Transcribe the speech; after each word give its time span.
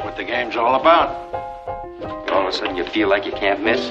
That's 0.00 0.16
what 0.16 0.16
the 0.16 0.24
game's 0.24 0.56
all 0.56 0.80
about. 0.80 1.10
All 2.32 2.40
of 2.40 2.48
a 2.48 2.52
sudden, 2.56 2.74
you 2.74 2.84
feel 2.84 3.10
like 3.10 3.26
you 3.26 3.32
can't 3.32 3.62
miss. 3.62 3.90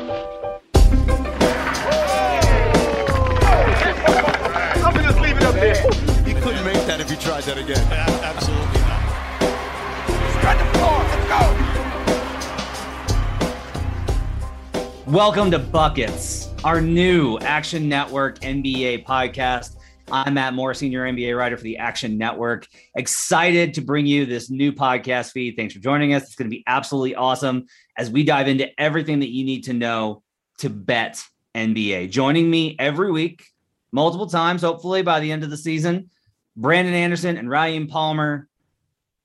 I'm 4.79 4.91
gonna 4.91 5.03
just 5.03 5.19
leave 5.19 5.37
it 5.37 5.43
up 5.43 5.53
there. 5.53 5.75
You 6.27 6.33
couldn't 6.41 6.65
make 6.65 6.83
that 6.87 6.99
if 6.99 7.11
you 7.11 7.17
tried 7.17 7.43
that 7.43 7.59
again. 7.59 7.85
Absolutely 8.23 8.79
not. 8.81 9.01
Spread 10.33 10.57
the 10.57 10.65
floor. 10.79 10.97
Let's 11.13 11.27
go. 15.05 15.11
Welcome 15.11 15.51
to 15.51 15.59
Buckets, 15.59 16.49
our 16.63 16.81
new 16.81 17.37
Action 17.37 17.87
Network 17.87 18.39
NBA 18.39 19.05
podcast. 19.05 19.75
I'm 20.11 20.33
Matt 20.33 20.55
Moore, 20.55 20.73
senior 20.73 21.05
NBA 21.05 21.37
writer 21.37 21.55
for 21.55 21.63
the 21.63 21.77
Action 21.77 22.17
Network. 22.17 22.67
Excited 22.95 23.75
to 23.75 23.81
bring 23.81 24.07
you 24.07 24.25
this 24.25 24.49
new 24.49 24.71
podcast 24.71 25.31
feed. 25.31 25.55
Thanks 25.55 25.73
for 25.73 25.79
joining 25.79 26.13
us. 26.13 26.23
It's 26.23 26.35
going 26.35 26.49
to 26.49 26.55
be 26.55 26.63
absolutely 26.65 27.15
awesome 27.15 27.65
as 27.95 28.09
we 28.09 28.23
dive 28.23 28.47
into 28.47 28.67
everything 28.79 29.19
that 29.19 29.29
you 29.29 29.45
need 29.45 29.65
to 29.65 29.73
know 29.73 30.23
to 30.59 30.69
bet 30.69 31.23
NBA. 31.53 32.09
Joining 32.09 32.49
me 32.49 32.75
every 32.79 33.11
week, 33.11 33.45
multiple 33.91 34.27
times, 34.27 34.61
hopefully 34.61 35.03
by 35.03 35.19
the 35.19 35.31
end 35.31 35.43
of 35.43 35.51
the 35.51 35.57
season, 35.57 36.09
Brandon 36.55 36.93
Anderson 36.93 37.37
and 37.37 37.49
Raheem 37.49 37.87
Palmer, 37.87 38.47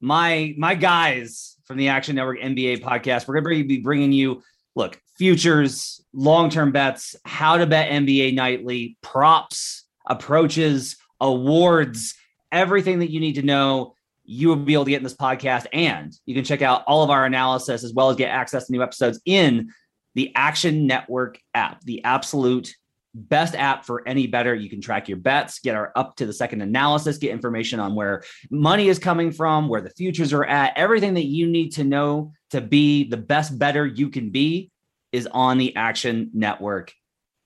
my 0.01 0.55
my 0.59 0.75
guys 0.75 1.57
from 1.65 1.79
the 1.79 1.89
Action 1.89 2.17
Network 2.17 2.41
NBA 2.41 2.83
podcast. 2.83 3.27
We're 3.27 3.41
going 3.41 3.63
to 3.63 3.69
be 3.69 3.81
bringing 3.81 4.13
you 4.13 4.43
look 4.75 5.01
futures, 5.17 6.05
long 6.13 6.51
term 6.51 6.73
bets, 6.73 7.17
how 7.25 7.57
to 7.57 7.67
bet 7.67 7.91
NBA 7.91 8.35
nightly, 8.35 8.99
props, 9.01 9.84
approaches, 10.09 10.97
awards, 11.21 12.15
everything 12.53 13.01
that 13.01 13.11
you 13.11 13.21
need 13.21 13.35
to 13.35 13.43
know. 13.43 13.95
You 14.27 14.49
will 14.49 14.57
be 14.57 14.73
able 14.73 14.87
to 14.87 14.91
get 14.91 14.99
in 14.99 15.03
this 15.03 15.17
podcast, 15.17 15.67
and 15.73 16.13
you 16.25 16.35
can 16.35 16.45
check 16.45 16.63
out 16.63 16.83
all 16.87 17.03
of 17.03 17.11
our 17.11 17.27
analysis 17.27 17.85
as 17.85 17.93
well 17.93 18.09
as 18.09 18.17
get 18.17 18.31
access 18.31 18.67
to 18.67 18.73
new 18.73 18.83
episodes 18.83 19.21
in 19.27 19.71
the 20.15 20.33
Action 20.35 20.87
Network 20.87 21.39
app, 21.53 21.83
the 21.83 22.03
absolute 22.05 22.75
best 23.15 23.55
app 23.55 23.85
for 23.85 24.07
any 24.09 24.27
bettor. 24.27 24.55
You 24.55 24.71
can 24.71 24.81
track 24.81 25.09
your 25.09 25.19
bets, 25.19 25.59
get 25.59 25.75
our 25.75 25.93
up 25.95 26.17
to 26.17 26.27
the 26.27 26.33
second 26.33 26.63
analysis, 26.63 27.19
get 27.19 27.33
information 27.33 27.81
on 27.81 27.95
where 27.95 28.23
money 28.51 28.89
is 28.89 28.99
coming 28.99 29.31
from, 29.31 29.69
where 29.69 29.81
the 29.81 29.91
futures 29.91 30.33
are 30.33 30.45
at, 30.45 30.73
everything 30.77 31.15
that 31.15 31.27
you 31.27 31.47
need 31.47 31.71
to 31.73 31.85
know 31.85 32.33
to 32.51 32.61
be 32.61 33.09
the 33.09 33.17
best 33.17 33.59
bettor 33.59 33.87
you 33.87 34.09
can 34.09 34.31
be 34.31 34.71
is 35.13 35.29
on 35.31 35.59
the 35.59 35.77
Action 35.77 36.31
Network 36.33 36.93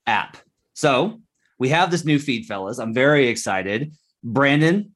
app. 0.06 0.36
So 0.74 1.20
we 1.58 1.68
have 1.70 1.90
this 1.90 2.04
new 2.04 2.18
feed, 2.18 2.46
fellas. 2.46 2.78
I'm 2.78 2.94
very 2.94 3.28
excited. 3.28 3.92
Brandon, 4.22 4.94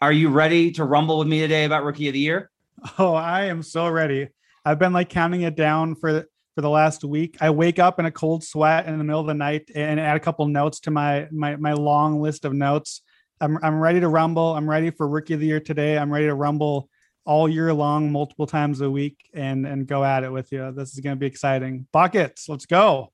are 0.00 0.12
you 0.12 0.30
ready 0.30 0.72
to 0.72 0.84
rumble 0.84 1.18
with 1.18 1.28
me 1.28 1.40
today 1.40 1.64
about 1.64 1.84
Rookie 1.84 2.08
of 2.08 2.14
the 2.14 2.20
Year? 2.20 2.50
Oh, 2.98 3.14
I 3.14 3.44
am 3.44 3.62
so 3.62 3.88
ready. 3.88 4.28
I've 4.64 4.78
been 4.78 4.92
like 4.92 5.08
counting 5.08 5.42
it 5.42 5.56
down 5.56 5.94
for 5.94 6.26
for 6.54 6.60
the 6.60 6.68
last 6.68 7.04
week. 7.04 7.36
I 7.40 7.50
wake 7.50 7.78
up 7.78 7.98
in 7.98 8.06
a 8.06 8.10
cold 8.10 8.44
sweat 8.44 8.86
in 8.86 8.98
the 8.98 9.04
middle 9.04 9.20
of 9.20 9.26
the 9.26 9.34
night 9.34 9.70
and 9.74 9.98
add 9.98 10.16
a 10.16 10.20
couple 10.20 10.46
notes 10.46 10.80
to 10.80 10.90
my 10.90 11.28
my 11.30 11.56
my 11.56 11.72
long 11.72 12.20
list 12.20 12.44
of 12.44 12.52
notes. 12.52 13.02
I'm 13.40 13.58
I'm 13.62 13.78
ready 13.78 14.00
to 14.00 14.08
rumble. 14.08 14.54
I'm 14.54 14.68
ready 14.68 14.90
for 14.90 15.08
rookie 15.08 15.34
of 15.34 15.40
the 15.40 15.46
year 15.46 15.60
today. 15.60 15.96
I'm 15.96 16.12
ready 16.12 16.26
to 16.26 16.34
rumble 16.34 16.88
all 17.24 17.48
year 17.48 17.72
long, 17.72 18.10
multiple 18.10 18.46
times 18.46 18.80
a 18.80 18.90
week, 18.90 19.30
and 19.32 19.66
and 19.66 19.86
go 19.86 20.04
at 20.04 20.24
it 20.24 20.32
with 20.32 20.52
you. 20.52 20.72
This 20.72 20.92
is 20.92 21.00
going 21.00 21.16
to 21.16 21.20
be 21.20 21.26
exciting. 21.26 21.86
Buckets, 21.92 22.48
let's 22.48 22.66
go. 22.66 23.12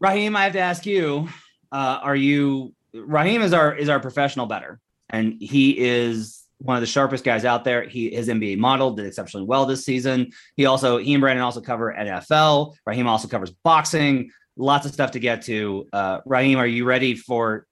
Raheem, 0.00 0.36
I 0.36 0.44
have 0.44 0.52
to 0.52 0.58
ask 0.58 0.84
you, 0.84 1.28
uh, 1.72 2.00
are 2.02 2.16
you 2.16 2.74
Raheem 2.92 3.42
is 3.42 3.52
our 3.52 3.74
is 3.74 3.88
our 3.88 4.00
professional 4.00 4.46
bettor, 4.46 4.80
and 5.10 5.34
he 5.40 5.78
is 5.78 6.42
one 6.58 6.76
of 6.76 6.80
the 6.80 6.86
sharpest 6.86 7.24
guys 7.24 7.44
out 7.44 7.64
there. 7.64 7.84
He 7.84 8.10
his 8.10 8.28
NBA 8.28 8.58
model 8.58 8.92
did 8.92 9.06
exceptionally 9.06 9.46
well 9.46 9.66
this 9.66 9.84
season. 9.84 10.30
He 10.56 10.66
also 10.66 10.98
he 10.98 11.14
and 11.14 11.20
Brandon 11.20 11.44
also 11.44 11.60
cover 11.60 11.94
NFL. 11.96 12.74
Raheem 12.86 13.06
also 13.06 13.28
covers 13.28 13.50
boxing. 13.50 14.30
Lots 14.56 14.86
of 14.86 14.92
stuff 14.92 15.10
to 15.12 15.18
get 15.18 15.42
to. 15.42 15.86
Uh, 15.92 16.20
Raheem, 16.24 16.58
are 16.58 16.66
you 16.66 16.84
ready 16.84 17.14
for 17.14 17.66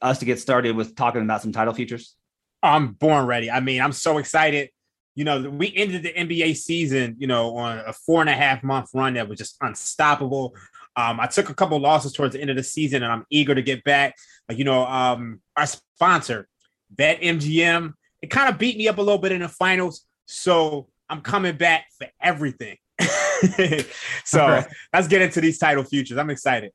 us 0.00 0.18
to 0.18 0.24
get 0.24 0.38
started 0.38 0.76
with 0.76 0.94
talking 0.94 1.22
about 1.22 1.42
some 1.42 1.52
title 1.52 1.74
futures? 1.74 2.14
I'm 2.62 2.92
born 2.92 3.26
ready. 3.26 3.50
I 3.50 3.60
mean, 3.60 3.80
I'm 3.80 3.92
so 3.92 4.18
excited. 4.18 4.70
You 5.14 5.24
know, 5.24 5.50
we 5.50 5.74
ended 5.74 6.04
the 6.04 6.12
NBA 6.12 6.56
season, 6.56 7.16
you 7.18 7.26
know, 7.26 7.56
on 7.56 7.78
a 7.78 7.92
four 7.92 8.20
and 8.20 8.30
a 8.30 8.34
half 8.34 8.62
month 8.62 8.90
run 8.94 9.14
that 9.14 9.28
was 9.28 9.38
just 9.38 9.56
unstoppable. 9.60 10.54
Um, 10.96 11.20
I 11.20 11.26
took 11.26 11.48
a 11.48 11.54
couple 11.54 11.78
losses 11.78 12.12
towards 12.12 12.34
the 12.34 12.40
end 12.40 12.50
of 12.50 12.56
the 12.56 12.62
season, 12.62 13.02
and 13.02 13.12
I'm 13.12 13.24
eager 13.30 13.54
to 13.54 13.62
get 13.62 13.82
back. 13.84 14.14
Like, 14.48 14.58
you 14.58 14.64
know, 14.64 14.86
um, 14.86 15.40
our 15.56 15.66
sponsor, 15.66 16.48
Bet 16.90 17.20
MGM, 17.20 17.94
it 18.20 18.30
kind 18.30 18.48
of 18.48 18.58
beat 18.58 18.76
me 18.76 18.88
up 18.88 18.98
a 18.98 19.02
little 19.02 19.18
bit 19.18 19.32
in 19.32 19.40
the 19.40 19.48
finals. 19.48 20.04
So 20.26 20.88
I'm 21.08 21.20
coming 21.20 21.56
back 21.56 21.86
for 21.98 22.06
everything. 22.20 22.76
so 24.24 24.46
right. 24.46 24.66
let's 24.92 25.08
get 25.08 25.22
into 25.22 25.40
these 25.40 25.58
title 25.58 25.84
futures. 25.84 26.18
I'm 26.18 26.30
excited. 26.30 26.72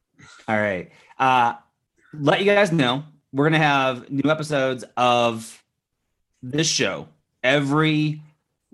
All 0.47 0.57
right. 0.57 0.91
Uh, 1.17 1.53
let 2.13 2.39
you 2.39 2.45
guys 2.45 2.71
know 2.71 3.03
we're 3.31 3.45
gonna 3.45 3.57
have 3.59 4.09
new 4.09 4.29
episodes 4.29 4.83
of 4.95 5.63
this 6.41 6.67
show 6.67 7.07
every 7.43 8.21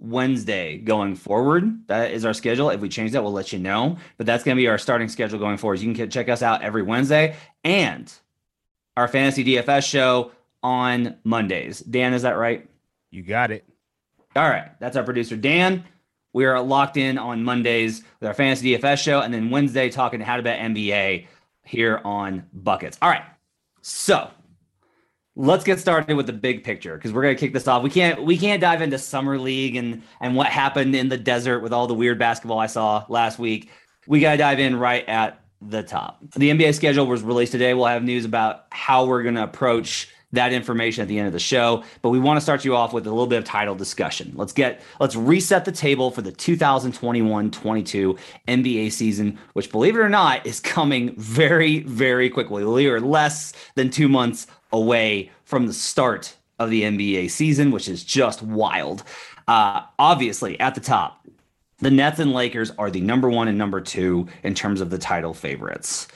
Wednesday 0.04 0.78
going 0.78 1.16
forward. 1.16 1.88
That 1.88 2.12
is 2.12 2.26
our 2.26 2.34
schedule. 2.34 2.70
If 2.70 2.82
we 2.82 2.90
change 2.90 3.14
that, 3.14 3.24
we'll 3.24 3.32
let 3.32 3.54
you 3.54 3.60
know. 3.60 3.98
But 4.18 4.26
that's 4.26 4.44
gonna 4.44 4.58
be 4.58 4.68
our 4.68 4.78
starting 4.78 5.08
schedule 5.08 5.40
going 5.40 5.58
forward. 5.58 5.80
You 5.80 5.94
can 5.94 6.10
check 6.10 6.30
us 6.30 6.42
out 6.44 6.62
every 6.62 6.84
Wednesday 6.84 7.36
and 7.64 8.12
our 8.98 9.08
fantasy 9.08 9.44
DFS 9.44 9.88
show 9.88 10.32
on 10.62 11.16
Mondays. 11.24 11.80
Dan, 11.80 12.14
is 12.14 12.22
that 12.24 12.38
right? 12.38 12.70
You 13.12 13.24
got 13.24 13.52
it. 13.52 13.66
All 14.36 14.50
right, 14.50 14.78
that's 14.80 14.98
our 14.98 15.04
producer 15.04 15.36
Dan. 15.38 15.84
We 16.34 16.46
are 16.46 16.60
locked 16.60 16.98
in 16.98 17.18
on 17.18 17.44
Mondays 17.44 18.04
with 18.20 18.28
our 18.28 18.34
fantasy 18.34 18.76
DFS 18.76 18.98
show, 18.98 19.22
and 19.22 19.34
then 19.34 19.52
Wednesday 19.52 19.90
talking 19.90 20.20
how 20.20 20.36
to 20.36 20.44
bet 20.44 20.60
NBA 20.60 21.28
here 21.64 22.02
on 22.04 22.44
Buckets. 22.52 22.98
All 23.02 23.10
right, 23.10 23.24
so 23.82 24.32
let's 25.36 25.64
get 25.64 25.80
started 25.80 26.16
with 26.16 26.28
the 26.28 26.34
big 26.34 26.64
picture 26.64 26.96
because 26.96 27.12
we're 27.12 27.24
gonna 27.24 27.36
kick 27.36 27.54
this 27.54 27.68
off. 27.68 27.84
We 27.84 27.90
can't 27.90 28.24
we 28.24 28.38
can't 28.38 28.62
dive 28.62 28.82
into 28.82 28.98
summer 28.98 29.40
league 29.40 29.76
and 29.76 30.04
and 30.22 30.36
what 30.36 30.48
happened 30.48 30.96
in 30.96 31.10
the 31.10 31.18
desert 31.18 31.62
with 31.62 31.74
all 31.74 31.88
the 31.88 31.94
weird 31.94 32.20
basketball 32.20 32.60
I 32.60 32.68
saw 32.68 33.06
last 33.10 33.40
week. 33.40 33.70
We 34.08 34.20
gotta 34.20 34.38
dive 34.38 34.60
in 34.60 34.78
right 34.78 35.08
at 35.08 35.42
the 35.62 35.82
top. 35.82 36.20
The 36.36 36.52
NBA 36.52 36.76
schedule 36.76 37.08
was 37.08 37.24
released 37.24 37.54
today. 37.54 37.74
We'll 37.74 37.86
have 37.86 38.04
news 38.04 38.26
about 38.26 38.66
how 38.70 39.06
we're 39.06 39.24
gonna 39.24 39.44
approach 39.44 40.10
that 40.34 40.52
information 40.52 41.04
at 41.04 41.08
the 41.08 41.18
end 41.18 41.28
of 41.28 41.34
the 41.34 41.40
show. 41.40 41.84
But 42.02 42.10
we 42.10 42.20
want 42.20 42.38
to 42.38 42.42
start 42.42 42.66
you 42.66 42.76
off 42.76 42.92
with 42.92 43.08
a 43.08 43.10
little 43.10 43.28
bit 43.28 43.38
of 43.38 43.46
title 43.46 43.76
discussion. 43.76 44.34
Let's 44.36 44.52
get 44.52 44.82
let's 45.00 45.16
reset 45.16 45.64
the 45.64 45.72
table 45.72 46.12
for 46.12 46.22
the 46.22 46.32
2021-22 46.32 48.20
NBA 48.48 48.92
season, 48.92 49.40
which 49.54 49.72
believe 49.72 49.96
it 49.96 50.00
or 50.00 50.10
not 50.10 50.46
is 50.46 50.60
coming 50.60 51.16
very, 51.18 51.82
very 51.82 52.30
quickly. 52.30 52.66
We 52.66 52.88
are 52.88 53.00
less 53.00 53.54
than 53.76 53.90
two 53.90 54.10
months 54.10 54.48
away 54.74 55.32
from 55.46 55.68
the 55.68 55.74
start 55.74 56.36
of 56.60 56.70
the 56.70 56.82
NBA 56.82 57.32
season, 57.32 57.72
which 57.72 57.88
is 57.88 58.04
just 58.04 58.42
wild. 58.42 59.04
Uh, 59.48 59.84
obviously, 59.98 60.60
at 60.60 60.76
the 60.76 60.82
top, 60.82 61.26
the 61.80 61.92
Nets 61.92 62.20
and 62.20 62.34
Lakers 62.34 62.72
are 62.72 62.90
the 62.90 63.02
number 63.02 63.30
one 63.30 63.48
and 63.48 63.58
number 63.58 63.82
two 63.82 64.28
in 64.44 64.56
terms 64.56 64.82
of 64.82 64.90
the 64.90 64.98
title 64.98 65.34
favorites. 65.34 66.08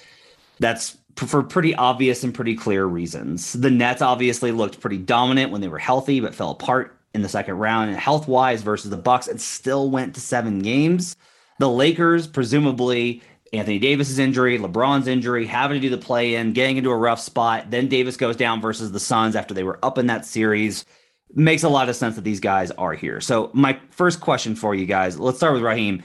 That's 0.59 0.97
for 1.15 1.43
pretty 1.43 1.75
obvious 1.75 2.23
and 2.23 2.33
pretty 2.33 2.55
clear 2.55 2.85
reasons. 2.85 3.53
The 3.53 3.71
Nets 3.71 4.01
obviously 4.01 4.51
looked 4.51 4.79
pretty 4.79 4.97
dominant 4.97 5.51
when 5.51 5.61
they 5.61 5.67
were 5.67 5.79
healthy, 5.79 6.19
but 6.19 6.35
fell 6.35 6.51
apart 6.51 6.97
in 7.13 7.21
the 7.21 7.29
second 7.29 7.55
round. 7.55 7.89
And 7.89 7.99
health 7.99 8.27
wise 8.27 8.61
versus 8.61 8.91
the 8.91 8.97
Bucks, 8.97 9.27
it 9.27 9.41
still 9.41 9.89
went 9.89 10.13
to 10.15 10.21
seven 10.21 10.59
games. 10.59 11.15
The 11.59 11.69
Lakers, 11.69 12.27
presumably 12.27 13.21
Anthony 13.53 13.79
Davis's 13.79 14.19
injury, 14.19 14.57
LeBron's 14.57 15.07
injury, 15.07 15.45
having 15.45 15.75
to 15.75 15.88
do 15.88 15.89
the 15.89 16.01
play 16.01 16.35
in, 16.35 16.53
getting 16.53 16.77
into 16.77 16.89
a 16.89 16.97
rough 16.97 17.19
spot. 17.19 17.71
Then 17.71 17.88
Davis 17.88 18.17
goes 18.17 18.35
down 18.35 18.61
versus 18.61 18.91
the 18.91 18.99
Suns 18.99 19.35
after 19.35 19.53
they 19.53 19.63
were 19.63 19.79
up 19.83 19.97
in 19.97 20.07
that 20.07 20.25
series. 20.25 20.85
Makes 21.33 21.63
a 21.63 21.69
lot 21.69 21.89
of 21.89 21.95
sense 21.95 22.15
that 22.15 22.23
these 22.23 22.39
guys 22.39 22.71
are 22.71 22.94
here. 22.94 23.21
So, 23.21 23.49
my 23.53 23.79
first 23.91 24.21
question 24.21 24.55
for 24.55 24.73
you 24.73 24.85
guys 24.85 25.19
let's 25.19 25.38
start 25.38 25.53
with 25.53 25.63
Raheem. 25.63 26.03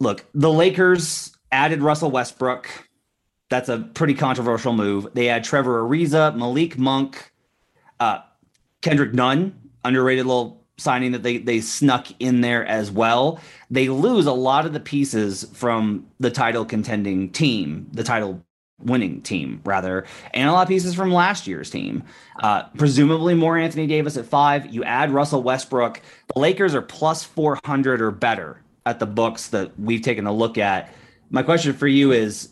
Look, 0.00 0.24
the 0.34 0.50
Lakers 0.50 1.32
added 1.52 1.82
Russell 1.82 2.10
Westbrook. 2.10 2.68
That's 3.50 3.68
a 3.68 3.78
pretty 3.78 4.14
controversial 4.14 4.72
move. 4.72 5.08
They 5.14 5.26
had 5.26 5.42
Trevor 5.42 5.82
Ariza, 5.82 6.36
Malik 6.36 6.76
Monk, 6.76 7.32
uh, 7.98 8.20
Kendrick 8.82 9.14
Nunn, 9.14 9.58
underrated 9.84 10.26
little 10.26 10.57
signing 10.78 11.12
that 11.12 11.22
they 11.22 11.38
they 11.38 11.60
snuck 11.60 12.06
in 12.18 12.40
there 12.40 12.64
as 12.64 12.90
well. 12.90 13.40
They 13.70 13.88
lose 13.88 14.26
a 14.26 14.32
lot 14.32 14.64
of 14.64 14.72
the 14.72 14.80
pieces 14.80 15.44
from 15.52 16.06
the 16.18 16.30
title 16.30 16.64
contending 16.64 17.30
team, 17.30 17.88
the 17.92 18.04
title 18.04 18.42
winning 18.80 19.20
team 19.22 19.60
rather, 19.64 20.06
and 20.32 20.48
a 20.48 20.52
lot 20.52 20.62
of 20.62 20.68
pieces 20.68 20.94
from 20.94 21.12
last 21.12 21.46
year's 21.46 21.68
team. 21.68 22.04
Uh, 22.40 22.62
presumably 22.76 23.34
more 23.34 23.58
Anthony 23.58 23.86
Davis 23.86 24.16
at 24.16 24.24
five. 24.24 24.72
You 24.72 24.84
add 24.84 25.10
Russell 25.10 25.42
Westbrook. 25.42 26.00
The 26.32 26.40
Lakers 26.40 26.74
are 26.74 26.82
plus 26.82 27.24
four 27.24 27.58
hundred 27.64 28.00
or 28.00 28.10
better 28.10 28.62
at 28.86 29.00
the 29.00 29.06
books 29.06 29.48
that 29.48 29.78
we've 29.78 30.02
taken 30.02 30.26
a 30.26 30.32
look 30.32 30.56
at. 30.56 30.94
My 31.30 31.42
question 31.42 31.74
for 31.74 31.88
you 31.88 32.12
is 32.12 32.48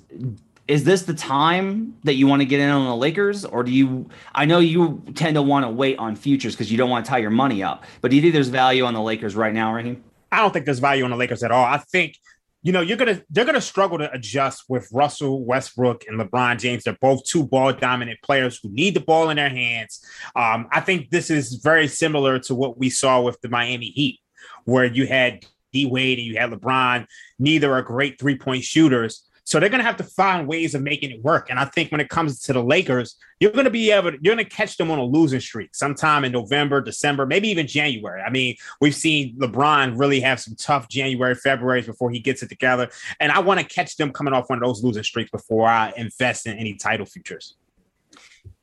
is 0.69 0.83
this 0.83 1.03
the 1.03 1.15
time 1.15 1.97
that 2.05 2.15
you 2.15 2.27
want 2.27 2.43
to 2.43 2.47
get 2.47 2.61
in 2.61 2.71
on 2.71 2.87
the 2.87 2.97
Lakers, 2.97 3.45
or 3.45 3.63
do 3.63 3.71
you? 3.71 4.09
I 4.35 4.47
know 4.47 4.59
you 4.59 5.03
tend 5.15 5.37
to 5.37 5.43
want 5.43 5.65
to 5.65 5.71
wait 5.71 5.99
on 5.99 6.17
futures 6.17 6.55
because 6.55 6.71
you 6.73 6.79
don't 6.79 6.91
want 6.91 7.05
to 7.05 7.11
tie 7.11 7.19
your 7.19 7.31
money 7.31 7.63
up. 7.63 7.85
But 8.01 8.11
do 8.11 8.17
you 8.17 8.23
think 8.23 8.35
there's 8.35 8.49
value 8.49 8.85
on 8.85 8.95
the 8.95 9.01
Lakers 9.01 9.37
right 9.37 9.55
now, 9.55 9.73
Raheem? 9.73 10.03
I 10.33 10.39
don't 10.39 10.53
think 10.53 10.65
there's 10.65 10.81
value 10.81 11.05
on 11.05 11.11
the 11.11 11.17
Lakers 11.17 11.45
at 11.45 11.53
all. 11.53 11.65
I 11.65 11.79
think 11.79 12.17
you 12.63 12.73
know 12.73 12.81
you're 12.81 12.97
gonna 12.97 13.23
they're 13.31 13.45
gonna 13.45 13.61
struggle 13.61 13.99
to 13.99 14.13
adjust 14.13 14.65
with 14.69 14.89
Russell 14.93 15.45
Westbrook 15.45 16.05
and 16.09 16.19
LeBron 16.21 16.59
James. 16.59 16.83
They're 16.83 16.99
both 17.01 17.25
two 17.25 17.47
ball 17.47 17.73
dominant 17.73 18.19
players 18.23 18.59
who 18.61 18.69
need 18.71 18.95
the 18.95 19.01
ball 19.01 19.31
in 19.31 19.37
their 19.37 19.51
hands. 19.51 20.05
Um, 20.35 20.67
I 20.73 20.81
think 20.81 21.11
this 21.11 21.31
is 21.31 21.55
very 21.55 21.87
similar 21.87 22.41
to 22.41 22.57
what 22.57 22.77
we 22.77 22.91
saw 22.91 23.21
with 23.21 23.41
the 23.41 23.49
Miami 23.49 23.91
Heat, 23.91 24.19
where 24.65 24.85
you 24.85 25.07
had 25.07 25.47
D 25.73 25.87
Wade 25.87 26.19
and 26.19 26.27
you 26.27 26.39
had 26.39 26.51
LeBron. 26.51 27.07
Neither 27.39 27.73
are 27.73 27.83
great 27.83 28.19
three 28.19 28.37
point 28.37 28.65
shooters 28.65 29.23
so 29.47 29.61
they're 29.61 29.69
going 29.69 29.79
to 29.79 29.85
have 29.85 29.97
to 29.99 30.05
find 30.05 30.49
ways 30.49 30.75
of 30.75 30.83
making 30.83 31.13
it 31.13 31.23
work. 31.23 31.51
And 31.51 31.59
I 31.61 31.67
think 31.67 31.93
when 31.93 32.01
it 32.01 32.09
comes 32.09 32.41
to 32.41 32.53
the 32.53 32.63
Lakers, 32.63 33.15
you're 33.39 33.53
going 33.53 33.65
to 33.65 33.71
be 33.71 33.93
able 33.93 34.11
to, 34.11 34.19
you're 34.21 34.35
going 34.35 34.45
to 34.45 34.51
catch 34.51 34.77
them 34.77 34.91
on 34.91 34.99
a 34.99 35.05
losing 35.05 35.39
streak 35.39 35.73
sometime 35.73 36.25
in 36.25 36.33
November, 36.33 36.81
December, 36.81 37.27
maybe 37.27 37.49
even 37.49 37.69
January. 37.69 38.23
I 38.23 38.29
mean, 38.29 38.57
we've 38.81 38.95
seen 38.95 39.39
LeBron 39.39 40.01
really 40.01 40.19
have 40.19 40.41
some 40.41 40.57
tough 40.57 40.89
January, 40.89 41.37
Februarys 41.37 41.87
before 41.87 42.11
he 42.11 42.19
gets 42.19 42.43
it 42.43 42.49
together. 42.49 42.91
And 43.21 43.31
I 43.31 43.39
want 43.39 43.61
to 43.61 43.67
catch 43.67 43.97
them 43.97 44.11
coming 44.11 44.35
off 44.35 44.51
one 44.51 44.61
of 44.61 44.65
those 44.65 44.83
losing 44.83 45.05
streaks 45.05 45.31
before 45.31 45.69
I 45.69 45.93
invest 45.97 46.49
in 46.49 46.59
any 46.59 46.75
title 46.75 47.07
futures. 47.07 47.55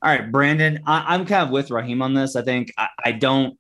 All 0.02 0.12
right, 0.12 0.30
Brandon, 0.30 0.82
I, 0.86 1.16
am 1.16 1.26
kind 1.26 1.46
of 1.46 1.52
with 1.52 1.72
Raheem 1.72 2.02
on 2.02 2.14
this. 2.14 2.36
I 2.36 2.42
think 2.42 2.74
I, 2.78 2.90
I 3.06 3.12
don't. 3.14 3.58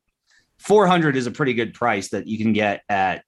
400 0.60 1.16
is 1.16 1.26
a 1.26 1.32
pretty 1.32 1.54
good 1.54 1.74
price 1.74 2.10
that 2.10 2.28
you 2.28 2.38
can 2.38 2.52
get 2.52 2.84
at 2.90 3.24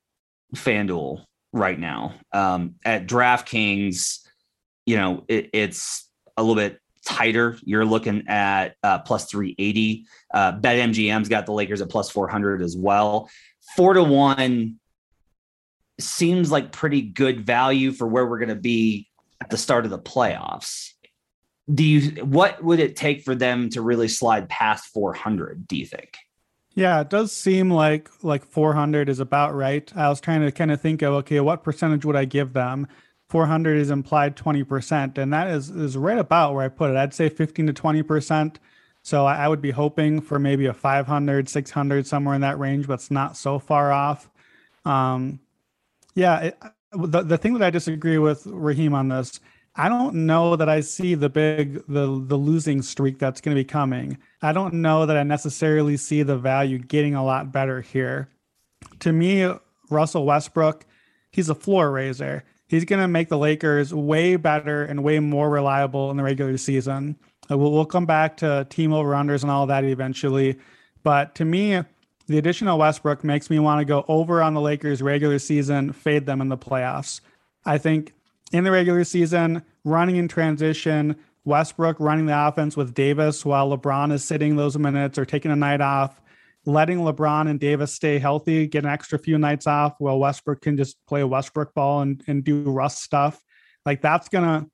FanDuel 0.54 1.26
right 1.56 1.80
now. 1.80 2.14
Um, 2.32 2.76
at 2.84 3.08
DraftKings, 3.08 4.20
you 4.86 4.98
know, 4.98 5.24
it, 5.28 5.50
it's 5.54 6.10
a 6.38 6.44
little 6.44 6.56
bit 6.56 6.80
tighter. 7.06 7.58
You're 7.64 7.86
looking 7.86 8.28
at 8.28 8.76
uh, 8.84 9.00
plus 9.00 9.32
380. 9.32 10.06
Uh, 10.34 10.60
BetMGM's 10.60 11.30
got 11.30 11.46
the 11.46 11.54
Lakers 11.54 11.82
at 11.82 11.90
plus 11.90 12.10
400 12.10 12.62
as 12.62 12.76
well. 12.76 13.30
Four 13.76 13.94
to 13.94 14.04
one 14.04 14.80
seems 16.00 16.52
like 16.52 16.72
pretty 16.72 17.02
good 17.02 17.46
value 17.46 17.92
for 17.92 18.06
where 18.06 18.26
we're 18.26 18.40
going 18.40 18.50
to 18.50 18.56
be 18.56 19.08
at 19.42 19.50
the 19.50 19.58
start 19.58 19.86
of 19.86 19.92
the 19.92 20.00
playoffs. 20.00 20.90
Do 21.74 21.84
you, 21.84 22.26
what 22.26 22.64
would 22.64 22.80
it 22.80 22.96
take 22.96 23.24
for 23.24 23.34
them 23.34 23.70
to 23.72 23.82
really 23.82 24.08
slide 24.08 24.50
past 24.50 24.88
400? 24.88 25.68
Do 25.68 25.78
you 25.78 25.86
think? 25.86 26.18
Yeah, 26.76 27.00
it 27.02 27.10
does 27.10 27.32
seem 27.32 27.72
like 27.72 28.10
like 28.22 28.46
400 28.46 29.08
is 29.10 29.20
about 29.20 29.56
right. 29.56 29.92
I 29.96 30.10
was 30.10 30.20
trying 30.20 30.42
to 30.42 30.52
kind 30.52 30.72
of 30.72 30.82
think 30.82 31.02
of 31.02 31.14
okay, 31.16 31.40
what 31.40 31.64
percentage 31.64 32.06
would 32.06 32.18
I 32.18 32.26
give 32.26 32.54
them? 32.54 32.88
400 33.30 33.78
is 33.78 33.90
implied 33.90 34.36
20%, 34.36 35.18
and 35.18 35.34
that 35.34 35.48
is 35.50 35.70
is 35.70 35.98
right 35.98 36.18
about 36.20 36.54
where 36.54 36.66
I 36.66 36.70
put 36.70 36.92
it. 36.92 36.98
I'd 36.98 37.14
say 37.14 37.30
15 37.30 37.68
to 37.68 37.74
20%. 37.74 38.58
So 39.04 39.26
I, 39.26 39.46
I 39.46 39.48
would 39.48 39.62
be 39.62 39.72
hoping 39.72 40.20
for 40.22 40.40
maybe 40.40 40.66
a 40.66 40.74
500, 40.74 41.48
600 41.50 42.08
somewhere 42.08 42.36
in 42.36 42.42
that 42.42 42.60
range, 42.60 42.88
but 42.88 42.96
it's 42.96 43.12
not 43.12 43.38
so 43.38 43.60
far 43.60 43.92
off. 43.92 44.30
Um, 44.84 45.40
yeah, 46.16 46.40
it, 46.40 46.60
the 46.94 47.22
the 47.24 47.38
thing 47.38 47.54
that 47.54 47.64
I 47.64 47.70
disagree 47.70 48.18
with 48.18 48.46
Raheem 48.48 48.94
on 48.94 49.10
this 49.10 49.40
I 49.78 49.90
don't 49.90 50.26
know 50.26 50.56
that 50.56 50.70
I 50.70 50.80
see 50.80 51.16
the 51.16 51.30
big 51.30 51.86
the 51.88 52.06
the 52.26 52.38
losing 52.38 52.82
streak 52.82 53.20
that's 53.20 53.42
going 53.42 53.56
to 53.56 53.60
be 53.60 53.66
coming. 53.66 54.18
I 54.42 54.54
don't 54.54 54.76
know 54.76 55.06
that 55.06 55.18
I 55.18 55.24
necessarily 55.24 55.98
see 55.98 56.24
the 56.24 56.38
value 56.38 56.78
getting 56.78 57.14
a 57.14 57.26
lot 57.26 57.52
better 57.52 57.82
here. 57.82 58.30
To 59.00 59.12
me, 59.12 59.52
Russell 59.90 60.26
Westbrook, 60.26 60.86
he's 61.32 61.50
a 61.50 61.56
floor 61.56 61.92
raiser. 61.92 62.44
He's 62.68 62.86
going 62.86 63.02
to 63.02 63.08
make 63.08 63.30
the 63.30 63.38
Lakers 63.38 63.94
way 63.94 64.38
better 64.38 64.84
and 64.84 65.04
way 65.04 65.20
more 65.20 65.50
reliable 65.50 66.10
in 66.10 66.18
the 66.18 66.24
regular 66.24 66.58
season. 66.58 67.16
Uh, 67.52 67.58
we'll, 67.58 67.72
we'll 67.72 67.86
come 67.86 68.08
back 68.08 68.38
to 68.38 68.66
team 68.70 68.92
over 68.92 69.12
unders 69.12 69.44
and 69.44 69.52
all 69.52 69.68
that 69.68 69.84
eventually. 69.84 70.58
But 71.04 71.36
to 71.36 71.46
me, 71.46 71.84
the 72.26 72.40
addition 72.40 72.68
of 72.68 72.80
Westbrook 72.80 73.24
makes 73.24 73.52
me 73.52 73.60
want 73.60 73.82
to 73.82 73.86
go 73.86 74.04
over 74.08 74.42
on 74.42 74.56
the 74.56 74.62
Lakers 74.62 75.04
regular 75.04 75.38
season, 75.38 75.94
fade 75.94 76.26
them 76.26 76.42
in 76.42 76.50
the 76.50 76.58
playoffs. 76.58 77.22
I 77.66 77.78
think 77.78 78.14
in 78.52 78.64
the 78.64 78.72
regular 78.72 79.04
season, 79.04 79.64
running 79.84 80.18
in 80.18 80.28
transition, 80.28 81.16
Westbrook 81.44 82.00
running 82.00 82.26
the 82.26 82.48
offense 82.48 82.76
with 82.76 82.94
Davis 82.94 83.46
while 83.46 83.76
LeBron 83.76 84.12
is 84.12 84.24
sitting 84.24 84.56
those 84.56 84.78
minutes 84.78 85.18
or 85.18 85.26
taking 85.26 85.52
a 85.52 85.56
night 85.56 85.82
off, 85.82 86.20
letting 86.66 87.00
LeBron 87.00 87.50
and 87.50 87.60
Davis 87.60 87.94
stay 87.94 88.18
healthy, 88.18 88.68
get 88.68 88.84
an 88.84 88.90
extra 88.90 89.20
few 89.20 89.38
nights 89.38 89.68
off 89.68 89.94
while 90.00 90.20
Westbrook 90.20 90.62
can 90.62 90.78
just 90.78 90.98
play 91.06 91.24
Westbrook 91.24 91.74
ball 91.74 92.02
and, 92.02 92.24
and 92.28 92.44
do 92.44 92.64
Russ 92.64 93.02
stuff. 93.02 93.42
Like 93.86 94.02
that's 94.02 94.30
gonna 94.30 94.68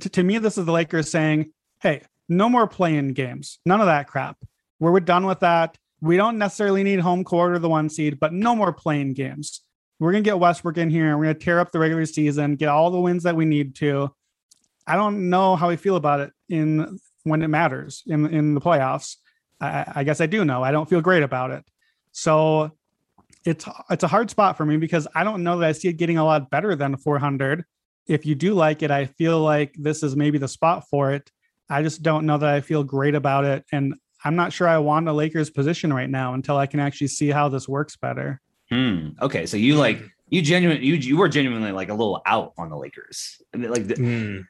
to, 0.00 0.08
to 0.08 0.22
me, 0.22 0.38
this 0.38 0.58
is 0.58 0.66
the 0.66 0.72
Lakers 0.72 1.10
saying, 1.10 1.52
Hey, 1.80 2.02
no 2.28 2.48
more 2.48 2.66
playing 2.66 3.14
games. 3.14 3.58
None 3.64 3.80
of 3.80 3.86
that 3.86 4.08
crap. 4.08 4.36
We're 4.80 5.00
done 5.00 5.26
with 5.26 5.40
that. 5.40 5.78
We 6.00 6.16
don't 6.16 6.38
necessarily 6.38 6.84
need 6.84 7.00
home 7.00 7.24
court 7.24 7.52
or 7.52 7.58
the 7.58 7.68
one 7.68 7.88
seed, 7.88 8.20
but 8.20 8.32
no 8.32 8.54
more 8.54 8.72
playing 8.72 9.14
games. 9.14 9.62
We're 9.98 10.12
gonna 10.12 10.22
get 10.22 10.38
Westbrook 10.38 10.78
in 10.78 10.90
here. 10.90 11.16
We're 11.16 11.24
gonna 11.24 11.34
tear 11.34 11.60
up 11.60 11.72
the 11.72 11.78
regular 11.78 12.06
season, 12.06 12.56
get 12.56 12.68
all 12.68 12.90
the 12.90 13.00
wins 13.00 13.24
that 13.24 13.36
we 13.36 13.44
need 13.44 13.74
to. 13.76 14.14
I 14.86 14.96
don't 14.96 15.28
know 15.28 15.56
how 15.56 15.70
I 15.70 15.76
feel 15.76 15.96
about 15.96 16.20
it 16.20 16.32
in 16.48 16.98
when 17.24 17.42
it 17.42 17.48
matters 17.48 18.02
in 18.06 18.26
in 18.26 18.54
the 18.54 18.60
playoffs. 18.60 19.16
I, 19.60 19.92
I 19.96 20.04
guess 20.04 20.20
I 20.20 20.26
do 20.26 20.44
know. 20.44 20.62
I 20.62 20.70
don't 20.70 20.88
feel 20.88 21.00
great 21.00 21.22
about 21.22 21.50
it. 21.50 21.64
So 22.12 22.72
it's 23.44 23.66
it's 23.90 24.04
a 24.04 24.08
hard 24.08 24.30
spot 24.30 24.56
for 24.56 24.64
me 24.64 24.76
because 24.76 25.06
I 25.14 25.24
don't 25.24 25.42
know 25.42 25.58
that 25.58 25.68
I 25.68 25.72
see 25.72 25.88
it 25.88 25.94
getting 25.94 26.18
a 26.18 26.24
lot 26.24 26.50
better 26.50 26.74
than 26.76 26.96
400. 26.96 27.64
If 28.06 28.24
you 28.24 28.34
do 28.34 28.54
like 28.54 28.82
it, 28.82 28.90
I 28.90 29.06
feel 29.06 29.40
like 29.40 29.74
this 29.78 30.02
is 30.02 30.16
maybe 30.16 30.38
the 30.38 30.48
spot 30.48 30.88
for 30.88 31.12
it. 31.12 31.30
I 31.68 31.82
just 31.82 32.02
don't 32.02 32.24
know 32.24 32.38
that 32.38 32.48
I 32.48 32.60
feel 32.62 32.82
great 32.82 33.14
about 33.14 33.44
it, 33.44 33.64
and 33.72 33.94
I'm 34.24 34.36
not 34.36 34.52
sure 34.52 34.66
I 34.66 34.78
want 34.78 35.08
a 35.08 35.12
Lakers 35.12 35.50
position 35.50 35.92
right 35.92 36.08
now 36.08 36.34
until 36.34 36.56
I 36.56 36.66
can 36.66 36.80
actually 36.80 37.08
see 37.08 37.28
how 37.28 37.48
this 37.48 37.68
works 37.68 37.96
better. 37.96 38.40
Hmm. 38.70 39.10
Okay, 39.20 39.46
so 39.46 39.56
you 39.56 39.76
like 39.76 40.02
you 40.28 40.42
genuinely 40.42 40.84
you 40.84 40.94
you 40.94 41.16
were 41.16 41.28
genuinely 41.28 41.72
like 41.72 41.88
a 41.88 41.94
little 41.94 42.22
out 42.26 42.52
on 42.58 42.70
the 42.70 42.76
Lakers. 42.76 43.40
I 43.54 43.56
mean, 43.58 43.70
like 43.70 43.86
the, 43.86 43.94
mm. 43.94 44.46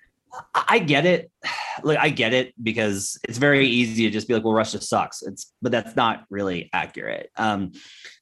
I 0.55 0.79
get 0.79 1.07
it. 1.07 1.31
Like 1.85 1.99
I 1.99 2.09
get 2.09 2.35
it 2.35 2.55
because 2.61 3.21
it's 3.23 3.39
very 3.39 3.69
easy 3.69 4.03
to 4.03 4.11
just 4.11 4.27
be 4.27 4.35
like, 4.35 4.43
well, 4.43 4.53
Russ 4.53 4.73
just 4.73 4.89
sucks. 4.89 5.23
It's 5.23 5.53
but 5.63 5.71
that's 5.71 5.95
not 5.95 6.25
really 6.29 6.71
accurate. 6.73 7.31
Um, 7.37 7.71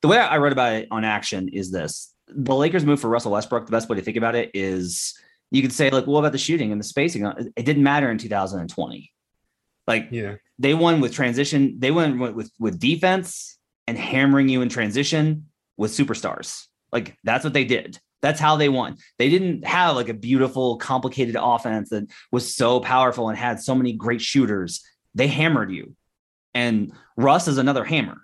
the 0.02 0.08
way 0.08 0.18
I 0.18 0.36
wrote 0.36 0.52
about 0.52 0.74
it 0.74 0.88
on 0.90 1.06
action 1.06 1.48
is 1.48 1.70
this: 1.70 2.14
the 2.28 2.54
Lakers 2.54 2.84
move 2.84 3.00
for 3.00 3.08
Russell 3.08 3.32
Westbrook. 3.32 3.64
The 3.64 3.72
best 3.72 3.88
way 3.88 3.96
to 3.96 4.02
think 4.02 4.18
about 4.18 4.34
it 4.34 4.50
is 4.52 5.18
you 5.50 5.62
could 5.62 5.72
say 5.72 5.88
like, 5.88 6.04
well, 6.04 6.16
what 6.16 6.18
about 6.18 6.32
the 6.32 6.38
shooting 6.38 6.70
and 6.70 6.78
the 6.78 6.84
spacing? 6.84 7.24
It 7.24 7.64
didn't 7.64 7.82
matter 7.82 8.10
in 8.10 8.18
2020. 8.18 9.12
Like, 9.86 10.08
yeah, 10.10 10.34
they 10.58 10.74
won 10.74 11.00
with 11.00 11.14
transition. 11.14 11.76
They 11.78 11.90
won 11.90 12.18
with 12.18 12.50
with 12.60 12.78
defense 12.78 13.56
and 13.86 13.96
hammering 13.96 14.50
you 14.50 14.60
in 14.60 14.68
transition 14.68 15.46
with 15.76 15.92
superstars. 15.92 16.66
Like 16.92 17.16
that's 17.24 17.44
what 17.44 17.52
they 17.52 17.64
did. 17.64 17.98
That's 18.22 18.40
how 18.40 18.56
they 18.56 18.68
won. 18.68 18.96
They 19.18 19.28
didn't 19.28 19.64
have 19.66 19.94
like 19.94 20.08
a 20.08 20.14
beautiful, 20.14 20.78
complicated 20.78 21.36
offense 21.38 21.90
that 21.90 22.10
was 22.32 22.54
so 22.54 22.80
powerful 22.80 23.28
and 23.28 23.38
had 23.38 23.60
so 23.60 23.74
many 23.74 23.92
great 23.92 24.20
shooters. 24.20 24.82
They 25.14 25.28
hammered 25.28 25.70
you. 25.70 25.94
And 26.54 26.92
Russ 27.16 27.48
is 27.48 27.58
another 27.58 27.84
hammer, 27.84 28.20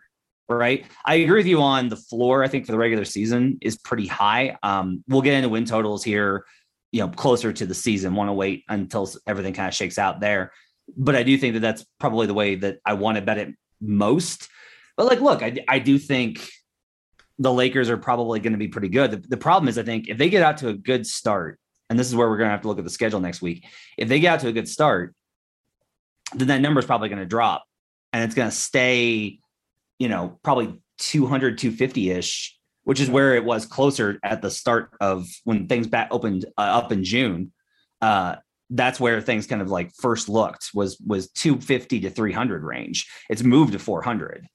right? 0.48 0.86
I 1.04 1.16
agree 1.16 1.36
with 1.36 1.46
you 1.46 1.60
on 1.60 1.88
the 1.88 1.96
floor. 1.96 2.42
I 2.42 2.48
think 2.48 2.64
for 2.66 2.72
the 2.72 2.78
regular 2.78 3.04
season 3.04 3.58
is 3.60 3.76
pretty 3.76 4.06
high. 4.06 4.56
Um, 4.62 5.04
we'll 5.06 5.20
get 5.20 5.34
into 5.34 5.50
win 5.50 5.66
totals 5.66 6.02
here, 6.02 6.46
you 6.90 7.00
know, 7.00 7.08
closer 7.08 7.52
to 7.52 7.66
the 7.66 7.74
season. 7.74 8.14
Want 8.14 8.28
to 8.28 8.32
wait 8.32 8.64
until 8.68 9.08
everything 9.26 9.52
kind 9.52 9.68
of 9.68 9.74
shakes 9.74 9.98
out 9.98 10.20
there. 10.20 10.52
But 10.96 11.14
I 11.14 11.22
do 11.22 11.36
think 11.36 11.54
that 11.54 11.60
that's 11.60 11.84
probably 12.00 12.26
the 12.26 12.34
way 12.34 12.54
that 12.56 12.78
I 12.84 12.94
want 12.94 13.16
to 13.16 13.22
bet 13.22 13.38
it 13.38 13.54
most. 13.80 14.48
But 14.96 15.06
like, 15.06 15.20
look, 15.20 15.42
I, 15.42 15.58
I 15.68 15.78
do 15.78 15.98
think 15.98 16.48
the 17.38 17.52
Lakers 17.52 17.90
are 17.90 17.96
probably 17.96 18.40
going 18.40 18.52
to 18.52 18.58
be 18.58 18.68
pretty 18.68 18.88
good. 18.88 19.10
The, 19.10 19.28
the, 19.28 19.36
problem 19.36 19.68
is, 19.68 19.78
I 19.78 19.82
think 19.82 20.08
if 20.08 20.18
they 20.18 20.28
get 20.28 20.42
out 20.42 20.58
to 20.58 20.68
a 20.68 20.74
good 20.74 21.06
start, 21.06 21.58
and 21.90 21.98
this 21.98 22.08
is 22.08 22.14
where 22.14 22.28
we're 22.28 22.36
going 22.36 22.48
to 22.48 22.52
have 22.52 22.62
to 22.62 22.68
look 22.68 22.78
at 22.78 22.84
the 22.84 22.90
schedule 22.90 23.20
next 23.20 23.42
week. 23.42 23.66
If 23.98 24.08
they 24.08 24.20
get 24.20 24.34
out 24.34 24.40
to 24.40 24.48
a 24.48 24.52
good 24.52 24.68
start, 24.68 25.14
then 26.34 26.48
that 26.48 26.60
number 26.60 26.80
is 26.80 26.86
probably 26.86 27.08
going 27.08 27.18
to 27.18 27.26
drop 27.26 27.64
and 28.12 28.24
it's 28.24 28.34
going 28.34 28.48
to 28.48 28.56
stay, 28.56 29.38
you 29.98 30.08
know, 30.08 30.38
probably 30.42 30.80
200, 30.98 31.58
250 31.58 32.10
ish, 32.10 32.58
which 32.84 33.00
is 33.00 33.10
where 33.10 33.34
it 33.34 33.44
was 33.44 33.66
closer 33.66 34.18
at 34.22 34.40
the 34.40 34.50
start 34.50 34.90
of 35.00 35.26
when 35.44 35.66
things 35.66 35.86
back 35.86 36.08
opened 36.10 36.46
uh, 36.56 36.60
up 36.60 36.92
in 36.92 37.04
June. 37.04 37.52
Uh, 38.00 38.36
that's 38.70 38.98
where 38.98 39.20
things 39.20 39.46
kind 39.46 39.60
of 39.60 39.70
like 39.70 39.92
first 40.00 40.30
looked 40.30 40.70
was 40.72 40.98
was 41.06 41.30
250 41.32 42.00
to 42.00 42.10
300 42.10 42.62
range. 42.62 43.06
It's 43.28 43.42
moved 43.42 43.72
to 43.72 43.78
400 43.78 44.46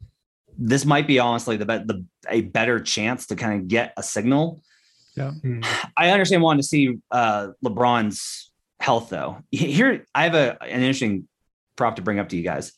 this 0.57 0.85
might 0.85 1.07
be 1.07 1.19
honestly 1.19 1.57
the, 1.57 1.65
be- 1.65 1.77
the 1.77 2.05
a 2.29 2.41
better 2.41 2.79
chance 2.79 3.27
to 3.27 3.35
kind 3.35 3.61
of 3.61 3.67
get 3.67 3.93
a 3.97 4.03
signal. 4.03 4.61
Yeah. 5.15 5.31
Hmm. 5.31 5.61
I 5.95 6.09
understand 6.09 6.41
wanting 6.41 6.61
to 6.61 6.67
see 6.67 6.97
uh, 7.11 7.49
LeBron's 7.63 8.51
health 8.79 9.09
though. 9.09 9.41
Here, 9.51 10.05
I 10.13 10.23
have 10.23 10.35
a 10.35 10.61
an 10.61 10.81
interesting 10.81 11.27
prop 11.75 11.95
to 11.95 12.01
bring 12.01 12.19
up 12.19 12.29
to 12.29 12.37
you 12.37 12.43
guys. 12.43 12.73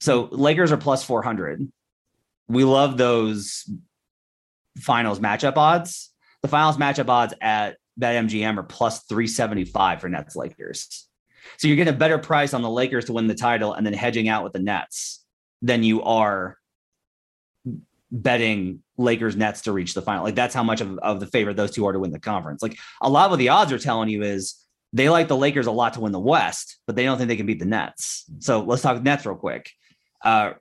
So 0.00 0.28
Lakers 0.30 0.72
are 0.72 0.76
plus 0.76 1.04
four 1.04 1.22
hundred. 1.22 1.66
We 2.48 2.64
love 2.64 2.96
those 2.96 3.70
finals 4.78 5.20
matchup 5.20 5.56
odds. 5.56 6.12
The 6.42 6.48
finals 6.48 6.76
matchup 6.76 7.08
odds 7.08 7.34
at 7.40 7.76
BetMGM 8.00 8.58
are 8.58 8.62
plus 8.62 9.04
three 9.04 9.26
seventy 9.26 9.64
five 9.64 10.00
for 10.00 10.08
Nets 10.08 10.36
Lakers. 10.36 11.08
So 11.56 11.68
you're 11.68 11.76
getting 11.76 11.94
a 11.94 11.96
better 11.96 12.18
price 12.18 12.54
on 12.54 12.62
the 12.62 12.70
Lakers 12.70 13.06
to 13.06 13.12
win 13.12 13.26
the 13.26 13.34
title 13.34 13.74
and 13.74 13.84
then 13.84 13.92
hedging 13.92 14.28
out 14.28 14.44
with 14.44 14.52
the 14.52 14.58
Nets 14.60 15.24
than 15.62 15.82
you 15.82 16.02
are 16.02 16.56
betting 18.12 18.82
Lakers 18.98 19.36
Nets 19.36 19.62
to 19.62 19.72
reach 19.72 19.94
the 19.94 20.02
final. 20.02 20.24
Like 20.24 20.34
that's 20.34 20.54
how 20.54 20.62
much 20.62 20.80
of, 20.80 20.98
of 20.98 21.20
the 21.20 21.26
favorite 21.26 21.56
those 21.56 21.70
two 21.70 21.86
are 21.86 21.92
to 21.92 21.98
win 21.98 22.10
the 22.10 22.18
conference. 22.20 22.62
Like 22.62 22.76
a 23.00 23.08
lot 23.08 23.26
of 23.26 23.30
what 23.32 23.36
the 23.38 23.50
odds 23.50 23.72
are 23.72 23.78
telling 23.78 24.08
you 24.08 24.22
is 24.22 24.56
they 24.92 25.08
like 25.08 25.28
the 25.28 25.36
Lakers 25.36 25.66
a 25.66 25.70
lot 25.70 25.92
to 25.94 26.00
win 26.00 26.12
the 26.12 26.18
West, 26.20 26.78
but 26.86 26.96
they 26.96 27.04
don't 27.04 27.16
think 27.18 27.28
they 27.28 27.36
can 27.36 27.46
beat 27.46 27.60
the 27.60 27.64
Nets. 27.66 28.24
So 28.40 28.60
let's 28.62 28.82
talk 28.82 29.00
Nets 29.02 29.24
real 29.26 29.36
quick. 29.36 29.70
Uh 30.24 30.52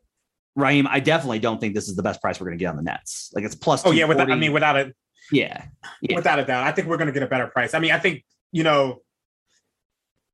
Raheem, 0.56 0.88
I 0.88 1.00
definitely 1.00 1.39
don't 1.39 1.60
think 1.62 1.74
this 1.74 1.88
is 1.88 1.96
the 1.96 2.03
best 2.03 2.22
price 2.22 2.39
we're 2.39 2.48
going 2.48 2.58
to 2.58 2.62
get 2.62 2.70
on 2.70 2.75
the 2.75 2.82
Nets. 2.84 3.32
Like 3.34 3.46
it's 3.46 3.56
plus. 3.56 3.86
Oh 3.86 3.91
yeah, 3.91 4.06
without, 4.06 4.29
I 4.29 4.36
mean, 4.36 4.51
without 4.51 4.75
a 4.77 4.94
yeah, 5.32 5.65
Yeah. 6.01 6.15
without 6.15 6.39
a 6.39 6.44
doubt, 6.46 6.65
I 6.68 6.72
think 6.72 6.88
we're 6.88 6.98
going 6.98 7.08
to 7.08 7.13
get 7.13 7.24
a 7.24 7.27
better 7.27 7.48
price. 7.48 7.74
I 7.74 7.79
mean, 7.79 7.91
I 7.91 8.00
think 8.00 8.25
you 8.51 8.63
know, 8.63 9.01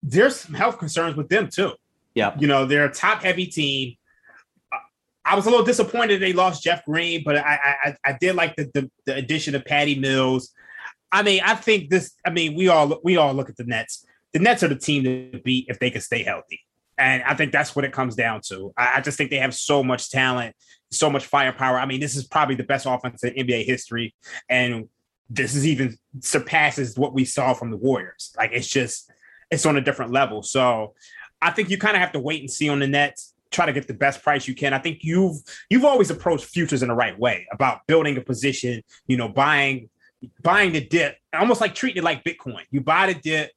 there's 0.01 0.35
some 0.37 0.55
health 0.55 0.79
concerns 0.79 1.15
with 1.15 1.29
them 1.29 1.49
too. 1.49 1.73
yeah. 2.15 2.35
You 2.39 2.47
know, 2.47 2.65
they're 2.65 2.85
a 2.85 2.93
top 2.93 3.21
heavy 3.23 3.45
team. 3.45 3.95
I- 5.25 5.35
was 5.35 5.45
a 5.45 5.49
little 5.49 5.65
disappointed 5.65 6.21
they 6.21 6.33
lost 6.33 6.63
Jeff 6.63 6.85
Green, 6.85 7.23
but 7.25 7.37
I 7.37 7.77
I, 7.83 7.95
I 8.05 8.17
did 8.19 8.35
like 8.35 8.55
the, 8.55 8.69
the 8.73 8.91
the 9.05 9.15
addition 9.15 9.55
of 9.55 9.65
Patty 9.65 9.95
Mills. 9.95 10.53
I 11.11 11.23
mean, 11.23 11.41
I 11.43 11.55
think 11.55 11.89
this. 11.89 12.11
I 12.25 12.29
mean, 12.29 12.55
we 12.55 12.67
all 12.67 12.99
we 13.03 13.17
all 13.17 13.33
look 13.33 13.49
at 13.49 13.57
the 13.57 13.63
Nets. 13.63 14.05
The 14.33 14.39
Nets 14.39 14.63
are 14.63 14.67
the 14.67 14.75
team 14.75 15.03
to 15.03 15.39
beat 15.43 15.65
if 15.69 15.79
they 15.79 15.89
can 15.89 16.01
stay 16.01 16.23
healthy, 16.23 16.59
and 16.97 17.23
I 17.23 17.35
think 17.35 17.51
that's 17.51 17.75
what 17.75 17.85
it 17.85 17.93
comes 17.93 18.15
down 18.15 18.41
to. 18.47 18.73
I, 18.77 18.97
I 18.97 19.01
just 19.01 19.17
think 19.17 19.31
they 19.31 19.37
have 19.37 19.55
so 19.55 19.83
much 19.83 20.09
talent, 20.09 20.55
so 20.91 21.09
much 21.09 21.25
firepower. 21.25 21.79
I 21.79 21.85
mean, 21.85 21.99
this 21.99 22.15
is 22.15 22.27
probably 22.27 22.55
the 22.55 22.63
best 22.63 22.85
offense 22.85 23.23
in 23.23 23.33
NBA 23.33 23.65
history, 23.65 24.13
and 24.49 24.89
this 25.29 25.55
is 25.55 25.65
even 25.65 25.97
surpasses 26.19 26.97
what 26.97 27.13
we 27.13 27.25
saw 27.25 27.53
from 27.53 27.71
the 27.71 27.77
Warriors. 27.77 28.33
Like 28.37 28.51
it's 28.53 28.67
just 28.67 29.09
it's 29.49 29.65
on 29.65 29.77
a 29.77 29.81
different 29.81 30.11
level. 30.11 30.43
So 30.43 30.93
I 31.41 31.51
think 31.51 31.69
you 31.69 31.77
kind 31.77 31.95
of 31.95 32.01
have 32.01 32.11
to 32.13 32.19
wait 32.19 32.41
and 32.41 32.51
see 32.51 32.69
on 32.69 32.79
the 32.79 32.87
Nets. 32.87 33.33
Try 33.55 33.65
to 33.65 33.73
get 33.73 33.87
the 33.87 33.93
best 33.93 34.21
price 34.21 34.47
you 34.47 34.53
can. 34.53 34.73
I 34.73 34.79
think 34.79 34.99
you've 35.01 35.37
you've 35.69 35.85
always 35.85 36.11
approached 36.11 36.45
futures 36.45 36.83
in 36.83 36.89
the 36.89 36.93
right 36.93 37.17
way 37.17 37.47
about 37.53 37.87
building 37.87 38.17
a 38.17 38.21
position. 38.21 38.83
You 39.07 39.15
know, 39.15 39.29
buying 39.29 39.89
buying 40.43 40.73
the 40.73 40.85
dip, 40.85 41.15
almost 41.33 41.61
like 41.61 41.73
treating 41.73 42.01
it 42.01 42.03
like 42.03 42.23
Bitcoin. 42.25 42.63
You 42.69 42.81
buy 42.81 43.13
the 43.13 43.19
dip, 43.19 43.51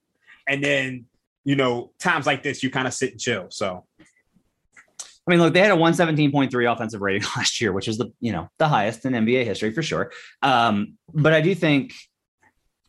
and 0.46 0.62
then 0.62 1.06
you 1.44 1.56
know 1.56 1.90
times 1.98 2.26
like 2.26 2.44
this, 2.44 2.62
you 2.62 2.70
kind 2.70 2.86
of 2.86 2.94
sit 2.94 3.10
and 3.10 3.20
chill. 3.20 3.46
So 3.50 3.84
I 5.28 5.30
mean, 5.30 5.40
look, 5.40 5.52
they 5.52 5.60
had 5.60 5.72
a 5.72 5.74
117.3 5.74 6.72
offensive 6.72 7.02
rating 7.02 7.22
last 7.36 7.60
year, 7.60 7.72
which 7.72 7.88
is 7.88 7.98
the 7.98 8.12
you 8.20 8.30
know 8.30 8.48
the 8.58 8.68
highest 8.68 9.04
in 9.04 9.14
NBA 9.14 9.44
history 9.44 9.72
for 9.72 9.82
sure. 9.82 10.12
Um, 10.42 10.94
but 11.12 11.34
I 11.34 11.40
do 11.40 11.54
think 11.56 11.92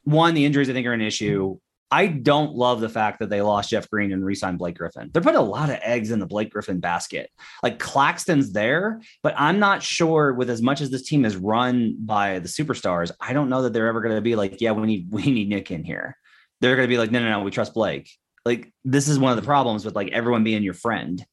one, 0.04 0.36
the 0.36 0.46
injuries 0.46 0.70
I 0.70 0.74
think 0.74 0.88
are 0.88 0.94
an 0.94 1.02
issue. 1.02 1.60
I 1.92 2.08
don't 2.08 2.54
love 2.54 2.82
the 2.82 2.90
fact 2.90 3.20
that 3.20 3.30
they 3.30 3.42
lost 3.42 3.72
Jeff 3.72 3.90
Green 3.90 4.12
and 4.12 4.24
re-signed 4.24 4.60
Blake 4.60 4.78
Griffin. 4.78 5.10
They're 5.12 5.24
putting 5.24 5.40
a 5.40 5.44
lot 5.44 5.70
of 5.70 5.80
eggs 5.82 6.12
in 6.12 6.20
the 6.20 6.28
Blake 6.28 6.52
Griffin 6.52 6.80
basket. 6.80 7.32
Like 7.64 7.80
Claxton's 7.80 8.52
there, 8.52 9.02
but 9.24 9.34
I'm 9.38 9.60
not 9.60 9.82
sure 9.82 10.34
with 10.34 10.50
as 10.50 10.62
much 10.62 10.82
as 10.82 10.92
this 10.92 11.04
team 11.04 11.26
is 11.26 11.36
run 11.36 11.98
by 12.00 12.40
the 12.40 12.48
superstars, 12.48 13.12
I 13.20 13.34
don't 13.34 13.50
know 13.50 13.64
that 13.64 13.74
they're 13.74 13.88
ever 13.88 14.02
going 14.02 14.16
to 14.16 14.22
be 14.22 14.36
like, 14.36 14.62
yeah, 14.62 14.72
we 14.72 14.86
need 14.86 15.08
we 15.12 15.24
need 15.24 15.50
Nick 15.50 15.72
in 15.72 15.84
here. 15.84 16.16
They're 16.62 16.76
going 16.76 16.88
to 16.88 16.94
be 16.94 16.98
like, 16.98 17.12
no, 17.12 17.20
no, 17.20 17.30
no, 17.30 17.44
we 17.44 17.52
trust 17.52 17.74
Blake. 17.74 18.10
Like 18.46 18.72
this 18.84 19.08
is 19.08 19.20
one 19.20 19.32
of 19.32 19.38
the 19.38 19.46
problems 19.46 19.84
with 19.84 19.96
like 19.96 20.12
everyone 20.12 20.44
being 20.44 20.64
your 20.64 20.74
friend 20.74 21.26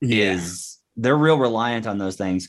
is 0.00 0.78
they're 0.96 1.16
real 1.16 1.38
reliant 1.38 1.86
on 1.86 1.98
those 1.98 2.16
things. 2.16 2.48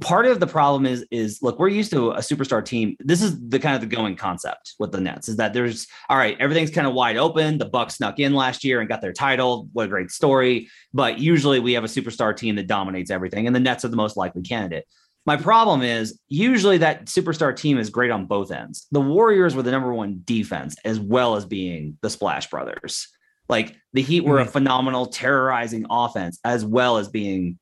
Part 0.00 0.26
of 0.26 0.40
the 0.40 0.48
problem 0.48 0.84
is 0.84 1.06
is 1.12 1.40
look, 1.42 1.60
we're 1.60 1.68
used 1.68 1.92
to 1.92 2.10
a 2.10 2.18
superstar 2.18 2.64
team. 2.64 2.96
This 2.98 3.22
is 3.22 3.38
the 3.48 3.60
kind 3.60 3.76
of 3.76 3.80
the 3.80 3.94
going 3.94 4.16
concept 4.16 4.74
with 4.80 4.90
the 4.90 5.00
Nets 5.00 5.28
is 5.28 5.36
that 5.36 5.52
there's 5.52 5.86
all 6.08 6.16
right, 6.16 6.36
everything's 6.40 6.72
kind 6.72 6.88
of 6.88 6.94
wide 6.94 7.16
open. 7.16 7.58
The 7.58 7.66
Bucks 7.66 7.96
snuck 7.96 8.18
in 8.18 8.34
last 8.34 8.64
year 8.64 8.80
and 8.80 8.88
got 8.88 9.00
their 9.00 9.12
title. 9.12 9.68
What 9.72 9.86
a 9.86 9.88
great 9.88 10.10
story. 10.10 10.68
But 10.92 11.20
usually 11.20 11.60
we 11.60 11.74
have 11.74 11.84
a 11.84 11.88
superstar 11.88 12.36
team 12.36 12.56
that 12.56 12.66
dominates 12.66 13.12
everything, 13.12 13.46
and 13.46 13.54
the 13.54 13.60
Nets 13.60 13.84
are 13.84 13.88
the 13.88 13.96
most 13.96 14.16
likely 14.16 14.42
candidate. 14.42 14.86
My 15.26 15.36
problem 15.36 15.82
is 15.82 16.20
usually 16.28 16.78
that 16.78 17.06
superstar 17.06 17.54
team 17.54 17.78
is 17.78 17.90
great 17.90 18.12
on 18.12 18.26
both 18.26 18.52
ends. 18.52 18.86
The 18.92 19.00
Warriors 19.00 19.56
were 19.56 19.62
the 19.62 19.72
number 19.72 19.92
one 19.92 20.22
defense 20.24 20.76
as 20.84 21.00
well 21.00 21.34
as 21.34 21.44
being 21.44 21.98
the 22.00 22.10
Splash 22.10 22.48
Brothers. 22.48 23.08
Like 23.48 23.76
the 23.92 24.02
Heat 24.02 24.24
were 24.24 24.38
a 24.38 24.42
mm-hmm. 24.42 24.52
phenomenal 24.52 25.06
terrorizing 25.06 25.86
offense 25.90 26.38
as 26.44 26.64
well 26.64 26.96
as 26.96 27.08
being 27.08 27.58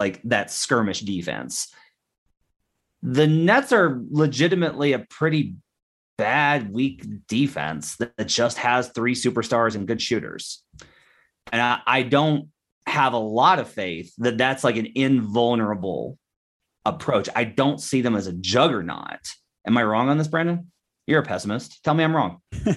like 0.00 0.20
that 0.24 0.50
skirmish 0.50 1.00
defense. 1.00 1.72
The 3.02 3.26
Nets 3.26 3.72
are 3.72 4.02
legitimately 4.10 4.92
a 4.92 4.98
pretty 4.98 5.56
bad, 6.16 6.72
weak 6.72 7.04
defense 7.26 7.96
that 7.96 8.26
just 8.26 8.58
has 8.58 8.88
three 8.88 9.14
superstars 9.14 9.74
and 9.74 9.86
good 9.86 10.00
shooters. 10.00 10.62
And 11.52 11.60
I, 11.60 11.80
I 11.86 12.02
don't 12.02 12.48
have 12.86 13.12
a 13.12 13.18
lot 13.18 13.58
of 13.58 13.68
faith 13.68 14.12
that 14.18 14.38
that's 14.38 14.64
like 14.64 14.76
an 14.76 14.88
invulnerable 14.94 16.18
approach. 16.84 17.28
I 17.34 17.44
don't 17.44 17.80
see 17.80 18.00
them 18.00 18.16
as 18.16 18.26
a 18.26 18.32
juggernaut. 18.32 19.20
Am 19.66 19.76
I 19.76 19.84
wrong 19.84 20.08
on 20.08 20.18
this, 20.18 20.28
Brandon? 20.28 20.70
You're 21.06 21.20
a 21.20 21.24
pessimist. 21.24 21.82
Tell 21.84 21.94
me 21.94 22.04
I'm 22.04 22.16
wrong. 22.16 22.38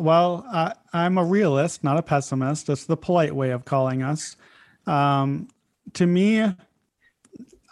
Well, 0.00 0.44
uh, 0.50 0.72
I'm 0.92 1.18
a 1.18 1.24
realist, 1.24 1.82
not 1.82 1.96
a 1.96 2.02
pessimist. 2.02 2.66
That's 2.66 2.84
the 2.84 2.96
polite 2.96 3.34
way 3.34 3.50
of 3.50 3.64
calling 3.64 4.02
us. 4.02 4.36
Um, 4.86 5.48
to 5.94 6.06
me, 6.06 6.40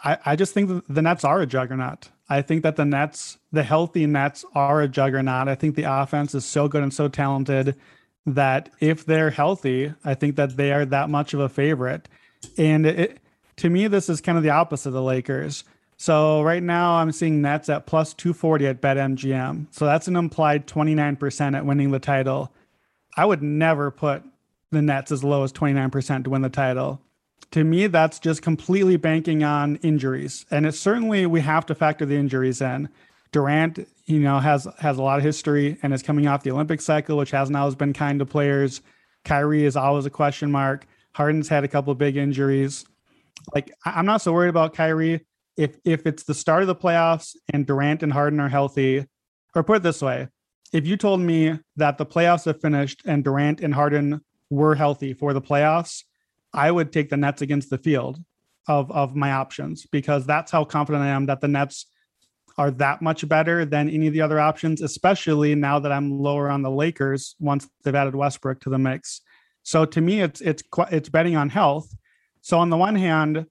I, 0.04 0.18
I 0.24 0.36
just 0.36 0.54
think 0.54 0.84
the 0.88 1.02
Nets 1.02 1.24
are 1.24 1.40
a 1.40 1.46
juggernaut. 1.46 2.10
I 2.28 2.42
think 2.42 2.62
that 2.62 2.76
the 2.76 2.84
Nets, 2.84 3.38
the 3.52 3.62
healthy 3.62 4.06
Nets, 4.06 4.44
are 4.54 4.80
a 4.80 4.88
juggernaut. 4.88 5.48
I 5.48 5.54
think 5.54 5.76
the 5.76 5.84
offense 5.84 6.34
is 6.34 6.44
so 6.44 6.68
good 6.68 6.82
and 6.82 6.92
so 6.92 7.08
talented 7.08 7.76
that 8.26 8.70
if 8.80 9.04
they're 9.04 9.30
healthy, 9.30 9.92
I 10.04 10.14
think 10.14 10.36
that 10.36 10.56
they 10.56 10.72
are 10.72 10.86
that 10.86 11.10
much 11.10 11.34
of 11.34 11.40
a 11.40 11.48
favorite. 11.48 12.08
And 12.56 12.86
it, 12.86 13.18
to 13.56 13.68
me, 13.68 13.86
this 13.86 14.08
is 14.08 14.20
kind 14.20 14.38
of 14.38 14.44
the 14.44 14.50
opposite 14.50 14.90
of 14.90 14.94
the 14.94 15.02
Lakers. 15.02 15.64
So 15.96 16.42
right 16.42 16.62
now, 16.62 16.94
I'm 16.94 17.12
seeing 17.12 17.42
Nets 17.42 17.68
at 17.68 17.86
plus 17.86 18.14
240 18.14 18.66
at 18.66 18.80
BetMGM. 18.80 19.66
So 19.70 19.84
that's 19.84 20.08
an 20.08 20.16
implied 20.16 20.66
29% 20.66 21.56
at 21.56 21.66
winning 21.66 21.90
the 21.90 21.98
title. 21.98 22.52
I 23.16 23.24
would 23.26 23.42
never 23.42 23.90
put 23.90 24.24
the 24.70 24.82
Nets 24.82 25.12
as 25.12 25.22
low 25.22 25.44
as 25.44 25.52
29% 25.52 26.24
to 26.24 26.30
win 26.30 26.42
the 26.42 26.48
title. 26.48 27.00
To 27.54 27.62
me, 27.62 27.86
that's 27.86 28.18
just 28.18 28.42
completely 28.42 28.96
banking 28.96 29.44
on 29.44 29.76
injuries. 29.76 30.44
And 30.50 30.66
it's 30.66 30.80
certainly 30.80 31.24
we 31.24 31.40
have 31.42 31.64
to 31.66 31.74
factor 31.76 32.04
the 32.04 32.16
injuries 32.16 32.60
in. 32.60 32.88
Durant, 33.30 33.86
you 34.06 34.18
know, 34.18 34.40
has 34.40 34.66
has 34.80 34.98
a 34.98 35.02
lot 35.04 35.18
of 35.18 35.24
history 35.24 35.78
and 35.80 35.94
is 35.94 36.02
coming 36.02 36.26
off 36.26 36.42
the 36.42 36.50
Olympic 36.50 36.80
cycle, 36.80 37.16
which 37.16 37.30
hasn't 37.30 37.56
always 37.56 37.76
been 37.76 37.92
kind 37.92 38.18
to 38.18 38.26
players. 38.26 38.82
Kyrie 39.24 39.64
is 39.64 39.76
always 39.76 40.04
a 40.04 40.10
question 40.10 40.50
mark. 40.50 40.84
Harden's 41.12 41.48
had 41.48 41.62
a 41.62 41.68
couple 41.68 41.92
of 41.92 41.98
big 41.98 42.16
injuries. 42.16 42.86
Like 43.54 43.72
I'm 43.84 44.04
not 44.04 44.20
so 44.20 44.32
worried 44.32 44.48
about 44.48 44.74
Kyrie. 44.74 45.24
If 45.56 45.76
if 45.84 46.08
it's 46.08 46.24
the 46.24 46.34
start 46.34 46.62
of 46.62 46.66
the 46.66 46.74
playoffs 46.74 47.36
and 47.52 47.64
Durant 47.64 48.02
and 48.02 48.12
Harden 48.12 48.40
are 48.40 48.48
healthy, 48.48 49.06
or 49.54 49.62
put 49.62 49.76
it 49.76 49.82
this 49.84 50.02
way, 50.02 50.26
if 50.72 50.88
you 50.88 50.96
told 50.96 51.20
me 51.20 51.60
that 51.76 51.98
the 51.98 52.06
playoffs 52.06 52.46
have 52.46 52.60
finished 52.60 53.02
and 53.06 53.22
Durant 53.22 53.60
and 53.60 53.74
Harden 53.74 54.22
were 54.50 54.74
healthy 54.74 55.14
for 55.14 55.32
the 55.32 55.40
playoffs, 55.40 56.02
I 56.54 56.70
would 56.70 56.92
take 56.92 57.10
the 57.10 57.16
Nets 57.16 57.42
against 57.42 57.70
the 57.70 57.78
field 57.78 58.18
of 58.66 58.90
of 58.90 59.14
my 59.14 59.32
options 59.32 59.86
because 59.86 60.24
that's 60.24 60.50
how 60.50 60.64
confident 60.64 61.04
I 61.04 61.08
am 61.08 61.26
that 61.26 61.40
the 61.40 61.48
Nets 61.48 61.86
are 62.56 62.70
that 62.70 63.02
much 63.02 63.28
better 63.28 63.64
than 63.64 63.90
any 63.90 64.06
of 64.06 64.12
the 64.12 64.20
other 64.20 64.38
options, 64.38 64.80
especially 64.80 65.54
now 65.54 65.78
that 65.80 65.90
I'm 65.90 66.18
lower 66.18 66.48
on 66.48 66.62
the 66.62 66.70
Lakers 66.70 67.34
once 67.40 67.68
they've 67.82 67.94
added 67.94 68.14
Westbrook 68.14 68.60
to 68.60 68.70
the 68.70 68.78
mix. 68.78 69.20
So 69.64 69.84
to 69.84 70.00
me, 70.00 70.20
it's 70.20 70.40
it's 70.40 70.62
it's 70.90 71.08
betting 71.08 71.36
on 71.36 71.48
health. 71.48 71.92
So 72.42 72.58
on 72.58 72.70
the 72.70 72.76
one 72.76 72.94
hand, 72.94 73.46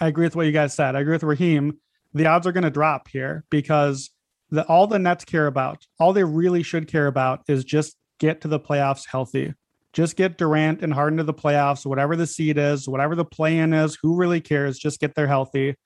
I 0.00 0.08
agree 0.08 0.26
with 0.26 0.36
what 0.36 0.46
you 0.46 0.52
guys 0.52 0.74
said. 0.74 0.96
I 0.96 1.00
agree 1.00 1.12
with 1.12 1.22
Raheem. 1.22 1.78
The 2.14 2.26
odds 2.26 2.46
are 2.46 2.52
going 2.52 2.64
to 2.64 2.70
drop 2.70 3.08
here 3.08 3.44
because 3.50 4.10
the 4.50 4.64
all 4.66 4.86
the 4.86 4.98
Nets 4.98 5.24
care 5.24 5.46
about, 5.46 5.86
all 6.00 6.12
they 6.12 6.24
really 6.24 6.62
should 6.62 6.88
care 6.88 7.06
about, 7.06 7.42
is 7.48 7.64
just 7.64 7.96
get 8.18 8.40
to 8.40 8.48
the 8.48 8.60
playoffs 8.60 9.06
healthy. 9.06 9.54
Just 9.94 10.16
get 10.16 10.36
Durant 10.36 10.82
and 10.82 10.92
Harden 10.92 11.18
to 11.18 11.24
the 11.24 11.32
playoffs, 11.32 11.86
whatever 11.86 12.16
the 12.16 12.26
seed 12.26 12.58
is, 12.58 12.88
whatever 12.88 13.14
the 13.14 13.24
play-in 13.24 13.72
is. 13.72 13.96
Who 14.02 14.16
really 14.16 14.40
cares? 14.40 14.76
Just 14.76 15.00
get 15.00 15.14
there 15.14 15.28
healthy. 15.28 15.76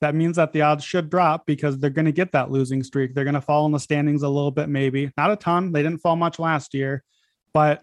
That 0.00 0.14
means 0.14 0.36
that 0.36 0.52
the 0.52 0.62
odds 0.62 0.84
should 0.84 1.10
drop 1.10 1.44
because 1.44 1.78
they're 1.78 1.90
going 1.90 2.06
to 2.06 2.12
get 2.12 2.32
that 2.32 2.50
losing 2.50 2.82
streak. 2.82 3.14
They're 3.14 3.24
going 3.24 3.34
to 3.34 3.40
fall 3.40 3.66
in 3.66 3.72
the 3.72 3.78
standings 3.78 4.22
a 4.22 4.28
little 4.28 4.50
bit, 4.50 4.68
maybe 4.68 5.12
not 5.16 5.30
a 5.30 5.36
ton. 5.36 5.72
They 5.72 5.82
didn't 5.82 6.00
fall 6.00 6.16
much 6.16 6.38
last 6.38 6.72
year, 6.72 7.04
but 7.52 7.82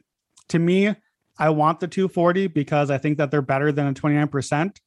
to 0.49 0.59
me, 0.59 0.95
I 1.37 1.49
want 1.49 1.81
the 1.81 1.87
240 1.87 2.47
because 2.47 2.89
I 2.89 2.97
think 2.97 3.17
that 3.17 3.29
they're 3.29 3.41
better 3.41 3.71
than 3.71 3.87
a 3.87 3.93
29%. 3.93 4.77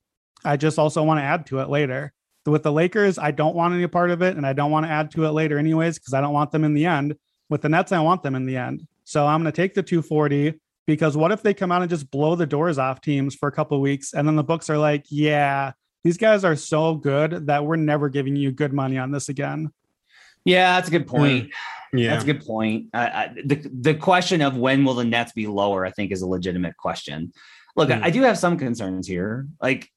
I 0.44 0.56
just 0.56 0.78
also 0.78 1.02
want 1.04 1.18
to 1.18 1.24
add 1.24 1.46
to 1.46 1.60
it 1.60 1.68
later. 1.68 2.12
With 2.46 2.62
the 2.62 2.72
Lakers, 2.72 3.18
I 3.18 3.30
don't 3.30 3.54
want 3.54 3.74
any 3.74 3.86
part 3.86 4.10
of 4.10 4.22
it, 4.22 4.36
and 4.36 4.46
I 4.46 4.54
don't 4.54 4.70
want 4.70 4.86
to 4.86 4.90
add 4.90 5.10
to 5.12 5.26
it 5.26 5.32
later, 5.32 5.58
anyways, 5.58 5.98
because 5.98 6.14
I 6.14 6.22
don't 6.22 6.32
want 6.32 6.50
them 6.50 6.64
in 6.64 6.72
the 6.72 6.86
end. 6.86 7.14
With 7.50 7.60
the 7.60 7.68
Nets, 7.68 7.92
I 7.92 8.00
want 8.00 8.22
them 8.22 8.34
in 8.34 8.46
the 8.46 8.56
end. 8.56 8.86
So 9.04 9.26
I'm 9.26 9.42
going 9.42 9.52
to 9.52 9.56
take 9.56 9.74
the 9.74 9.82
240 9.82 10.58
because 10.88 11.18
what 11.18 11.30
if 11.32 11.42
they 11.42 11.52
come 11.52 11.70
out 11.70 11.82
and 11.82 11.90
just 11.90 12.10
blow 12.10 12.34
the 12.34 12.46
doors 12.46 12.78
off 12.78 13.02
teams 13.02 13.34
for 13.34 13.46
a 13.46 13.52
couple 13.52 13.76
of 13.76 13.82
weeks, 13.82 14.14
and 14.14 14.26
then 14.26 14.36
the 14.36 14.42
books 14.42 14.70
are 14.70 14.78
like, 14.78 15.04
yeah, 15.10 15.72
these 16.02 16.16
guys 16.16 16.44
are 16.44 16.56
so 16.56 16.94
good 16.94 17.46
that 17.48 17.66
we're 17.66 17.76
never 17.76 18.08
giving 18.08 18.34
you 18.34 18.50
good 18.50 18.72
money 18.72 18.96
on 18.96 19.10
this 19.10 19.28
again. 19.28 19.70
Yeah, 20.46 20.76
that's 20.76 20.88
a 20.88 20.90
good 20.90 21.06
point. 21.06 21.52
Yeah. 21.92 22.10
That's 22.10 22.24
a 22.24 22.26
good 22.26 22.44
point. 22.44 22.86
Uh, 22.94 23.10
I, 23.12 23.34
the 23.44 23.70
the 23.80 23.94
question 23.94 24.40
of 24.40 24.56
when 24.56 24.82
will 24.82 24.94
the 24.94 25.04
Nets 25.04 25.32
be 25.32 25.46
lower, 25.46 25.84
I 25.84 25.90
think, 25.90 26.10
is 26.10 26.22
a 26.22 26.26
legitimate 26.26 26.76
question. 26.78 27.34
Look, 27.76 27.90
Hmm. 27.90 28.02
I, 28.02 28.06
I 28.06 28.10
do 28.10 28.22
have 28.22 28.38
some 28.38 28.56
concerns 28.56 29.06
here. 29.06 29.46
Like, 29.60 29.90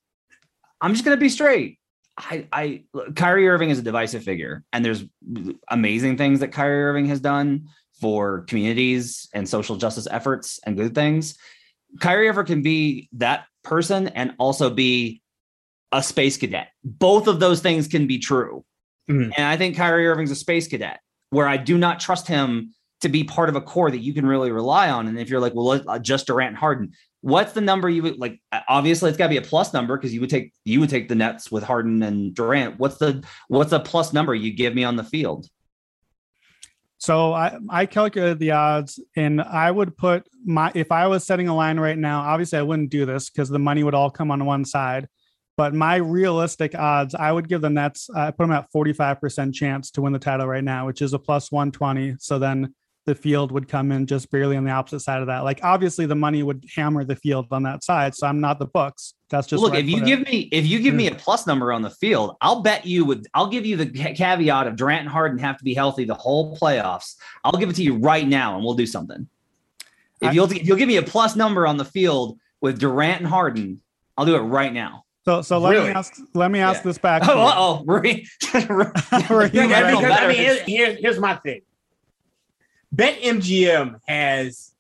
I'm 0.82 0.92
just 0.92 1.06
gonna 1.06 1.16
be 1.16 1.30
straight. 1.30 1.80
I, 2.18 2.48
I, 2.52 2.84
look, 2.94 3.16
Kyrie 3.16 3.48
Irving 3.48 3.70
is 3.70 3.80
a 3.80 3.82
divisive 3.82 4.24
figure, 4.24 4.66
and 4.74 4.84
there's 4.84 5.06
amazing 5.70 6.18
things 6.18 6.42
that 6.42 6.52
Kyrie 6.52 6.84
Irving 6.84 7.06
has 7.06 7.22
done 7.22 7.70
for 8.02 8.42
communities 8.42 9.30
and 9.34 9.48
social 9.48 9.78
justice 9.78 10.08
efforts 10.12 10.60
and 10.66 10.76
good 10.76 10.94
things. 10.96 11.38
Kyrie 12.00 12.28
Irving 12.28 12.46
can 12.46 12.62
be 12.62 13.08
that 13.14 13.46
person 13.64 14.08
and 14.10 14.34
also 14.40 14.70
be 14.70 15.22
a 15.92 16.02
space 16.02 16.38
cadet. 16.38 16.70
Both 16.84 17.28
of 17.28 17.40
those 17.40 17.62
things 17.62 17.88
can 17.88 18.08
be 18.08 18.18
true. 18.18 18.66
Mhm. 19.10 19.32
And 19.38 19.46
I 19.46 19.56
think 19.58 19.76
Kyrie 19.78 20.08
Irving's 20.08 20.32
a 20.32 20.36
space 20.36 20.68
cadet 20.68 21.00
where 21.30 21.48
I 21.48 21.58
do 21.58 21.78
not 21.78 22.00
trust 22.00 22.28
him 22.28 22.74
to 23.02 23.10
be 23.10 23.24
part 23.24 23.50
of 23.50 23.56
a 23.56 23.62
core 23.62 23.92
that 23.92 24.00
you 24.00 24.14
can 24.14 24.26
really 24.26 24.52
rely 24.52 24.90
on. 24.90 25.08
And 25.08 25.20
if 25.20 25.30
you're 25.30 25.40
like, 25.40 25.54
well, 25.56 25.82
uh, 25.88 26.00
just 26.00 26.28
Durant 26.28 26.50
and 26.50 26.58
Harden, 26.58 26.92
what's 27.22 27.54
the 27.54 27.62
number 27.62 27.90
you 27.90 28.04
would 28.04 28.20
like? 28.20 28.40
uh, 28.52 28.62
Obviously, 28.70 29.10
it's 29.10 29.18
got 29.18 29.26
to 29.26 29.32
be 29.32 29.38
a 29.38 29.42
plus 29.42 29.74
number 29.74 29.98
because 29.98 30.14
you 30.14 30.22
would 30.22 30.30
take 30.30 30.54
you 30.66 30.80
would 30.80 30.90
take 30.90 31.10
the 31.10 31.16
Nets 31.16 31.52
with 31.52 31.64
Harden 31.64 32.02
and 32.04 32.34
Durant. 32.34 32.80
What's 32.80 32.98
the 32.98 33.24
what's 33.48 33.72
a 33.74 33.80
plus 33.80 34.14
number 34.14 34.34
you 34.36 34.54
give 34.54 34.74
me 34.76 34.84
on 34.84 34.96
the 34.96 35.04
field? 35.04 35.48
So 37.02 37.34
I, 37.34 37.58
I 37.68 37.88
calculated 37.88 38.38
the 38.38 38.52
odds 38.52 39.00
and 39.16 39.42
I 39.42 39.72
would 39.72 39.98
put 39.98 40.28
my 40.46 40.72
if 40.76 40.92
I 40.92 41.08
was 41.08 41.26
setting 41.26 41.48
a 41.48 41.56
line 41.56 41.80
right 41.80 41.98
now, 41.98 42.22
obviously 42.22 42.60
I 42.60 42.62
wouldn't 42.62 42.92
do 42.92 43.08
this 43.08 43.28
because 43.32 43.50
the 43.50 43.58
money 43.58 43.84
would 43.84 43.96
all 43.96 44.12
come 44.12 44.30
on 44.30 44.46
one 44.46 44.64
side. 44.64 45.08
But 45.58 45.74
my 45.74 45.96
realistic 45.96 46.76
odds, 46.76 47.16
I 47.16 47.32
would 47.32 47.50
give 47.50 47.62
the 47.62 47.72
Nets, 47.72 48.08
I 48.16 48.30
put 48.30 48.44
them 48.44 48.52
at 48.52 48.72
45% 48.72 49.52
chance 49.52 49.90
to 49.92 50.02
win 50.04 50.14
the 50.14 50.20
title 50.20 50.46
right 50.46 50.64
now, 50.64 50.86
which 50.86 51.02
is 51.02 51.14
a 51.14 51.20
plus 51.20 51.52
120. 51.52 52.18
So 52.20 52.38
then 52.38 52.76
the 53.08 53.16
field 53.16 53.52
would 53.52 53.68
come 53.68 53.92
in 53.92 54.06
just 54.06 54.30
barely 54.30 54.56
on 54.56 54.64
the 54.64 54.72
opposite 54.72 55.00
side 55.00 55.22
of 55.22 55.28
that. 55.28 55.40
Like 55.40 55.62
obviously 55.64 56.06
the 56.06 56.14
money 56.14 56.44
would 56.44 56.64
hammer 56.76 57.04
the 57.04 57.16
field 57.16 57.48
on 57.50 57.64
that 57.64 57.84
side. 57.84 58.14
So 58.14 58.28
I'm 58.28 58.42
not 58.42 58.60
the 58.60 58.68
books. 58.68 59.16
That's 59.32 59.48
just 59.48 59.64
Look, 59.64 59.74
if 59.74 59.86
you 59.88 60.04
give 60.06 60.20
it. 60.20 60.28
me 60.30 60.50
if 60.52 60.68
you 60.68 60.80
give 60.80 60.94
me 60.94 61.08
a 61.08 61.16
plus 61.16 61.48
number 61.48 61.72
on 61.74 61.82
the 61.82 61.90
field, 61.90 62.36
I'll 62.42 62.62
bet 62.62 62.86
you 62.86 63.06
with 63.06 63.26
I'll 63.34 63.48
give 63.48 63.66
you 63.66 63.78
the 63.78 63.86
caveat 63.88 64.68
of 64.68 64.76
Durant 64.76 65.02
and 65.02 65.10
Harden 65.10 65.40
have 65.40 65.58
to 65.58 65.64
be 65.64 65.74
healthy 65.74 66.04
the 66.06 66.14
whole 66.14 66.56
playoffs. 66.58 67.16
I'll 67.44 67.60
give 67.60 67.70
it 67.70 67.76
to 67.78 67.84
you 67.84 67.96
right 67.98 68.28
now, 68.28 68.56
and 68.56 68.64
we'll 68.64 68.74
do 68.76 68.86
something. 68.86 69.28
If 70.22 70.30
I- 70.30 70.32
you'll 70.34 70.52
if 70.52 70.66
you'll 70.68 70.78
give 70.78 70.88
me 70.90 70.98
a 70.98 71.02
plus 71.04 71.36
number 71.36 71.66
on 71.66 71.78
the 71.78 71.86
field 71.86 72.38
with 72.60 72.78
Durant 72.80 73.22
and 73.22 73.28
Harden, 73.28 73.82
I'll 74.18 74.26
do 74.26 74.36
it 74.36 74.40
right 74.42 74.72
now. 74.74 75.06
So 75.26 75.42
so 75.42 75.58
let 75.60 75.72
Really? 75.72 75.88
me 75.90 75.94
ask 75.96 76.14
let 76.34 76.52
me 76.52 76.60
ask 76.60 76.80
Yeah. 76.82 76.84
this 76.90 76.98
back. 76.98 77.24
Oh, 77.26 77.28
to 77.34 77.34
you. 77.34 77.40
uh-oh. 77.40 77.84
Raheem 77.86 78.26
Right. 79.30 79.56
I 79.56 80.28
mean, 80.28 80.36
here's, 80.38 80.60
here's, 80.62 81.00
here's 81.00 81.20
my 81.20 81.36
thing. 81.38 81.62
Bet 82.92 83.22
MGM 83.22 84.00
has 84.08 84.74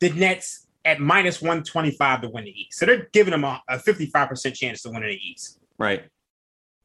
the 0.00 0.10
Nets 0.10 0.65
at 0.86 1.00
minus 1.00 1.42
125 1.42 2.22
to 2.22 2.28
win 2.30 2.44
the 2.44 2.50
East. 2.60 2.78
So 2.78 2.86
they're 2.86 3.08
giving 3.12 3.32
them 3.32 3.44
a, 3.44 3.60
a 3.68 3.76
55% 3.78 4.54
chance 4.54 4.82
to 4.82 4.90
win 4.90 5.02
in 5.02 5.10
the 5.10 5.16
East. 5.16 5.58
right. 5.78 6.04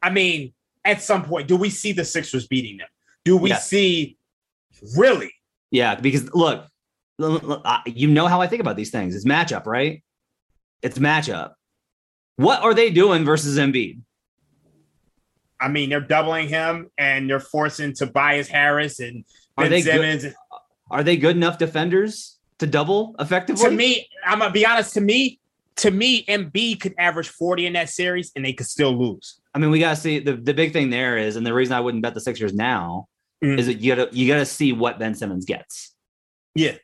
I 0.03 0.09
mean, 0.09 0.53
at 0.83 0.99
some 1.03 1.23
point, 1.23 1.47
do 1.47 1.55
we 1.55 1.69
see 1.69 1.91
the 1.91 2.03
Sixers 2.03 2.47
beating 2.47 2.77
them? 2.77 2.87
Do 3.23 3.37
we 3.37 3.49
Yes. 3.51 3.67
see 3.67 4.17
really? 4.97 5.31
Yeah, 5.69 5.93
because 5.93 6.33
look, 6.33 6.65
l- 7.21 7.51
l- 7.51 7.61
I- 7.63 7.83
you 7.85 8.07
know 8.07 8.25
how 8.27 8.41
I 8.41 8.47
think 8.47 8.61
about 8.61 8.75
these 8.77 8.89
things. 8.89 9.15
It's 9.15 9.23
matchup, 9.25 9.67
right? 9.67 10.03
It's 10.81 10.97
matchup. 10.97 11.51
What 12.37 12.63
are 12.63 12.73
they 12.73 12.89
doing 12.89 13.23
versus 13.23 13.59
Embiid? 13.59 14.01
I 15.59 15.67
mean, 15.67 15.91
they're 15.91 16.01
doubling 16.01 16.47
him 16.49 16.89
and 16.97 17.29
they're 17.29 17.39
forcing 17.39 17.93
Tobias 17.93 18.47
Harris 18.47 18.99
and 18.99 19.23
Are 19.57 19.65
Ben 19.65 19.71
they 19.71 19.81
good- 19.83 19.93
Simmons. 20.21 20.35
Are 20.89 21.03
they 21.03 21.15
good 21.15 21.35
enough 21.37 21.59
defenders 21.59 22.39
to 22.61 22.67
double 22.67 23.15
effectively? 23.19 23.69
To 23.69 23.75
me, 23.75 24.07
I'm 24.25 24.39
gonna 24.39 24.51
be 24.51 24.65
honest. 24.65 24.93
To 24.93 25.01
me, 25.01 25.39
to 25.77 25.89
me, 25.91 26.23
Embiid 26.25 26.79
could 26.79 26.93
average 26.99 27.27
40 27.29 27.65
in 27.65 27.73
that 27.73 27.89
series 27.89 28.31
and 28.35 28.45
they 28.45 28.53
could 28.53 28.67
still 28.67 28.97
lose. 28.97 29.39
I 29.55 29.59
mean, 29.59 29.71
we 29.71 29.79
gotta 29.79 29.95
see 29.95 30.19
the, 30.19 30.33
the 30.35 30.53
big 30.53 30.71
thing 30.71 30.89
there 30.91 31.17
is, 31.17 31.35
and 31.35 31.45
the 31.45 31.53
reason 31.53 31.73
I 31.73 31.79
wouldn't 31.79 32.03
bet 32.03 32.13
the 32.13 32.21
Sixers 32.21 32.53
now 32.53 33.07
Mhm. 33.43 33.57
is 33.57 33.65
that 33.65 33.81
you 33.81 33.95
gotta 33.95 34.15
you 34.15 34.27
gotta 34.27 34.45
see 34.45 34.71
what 34.73 34.99
Ben 34.99 35.15
Simmons 35.15 35.45
gets. 35.45 35.95
Yeah. 36.55 36.75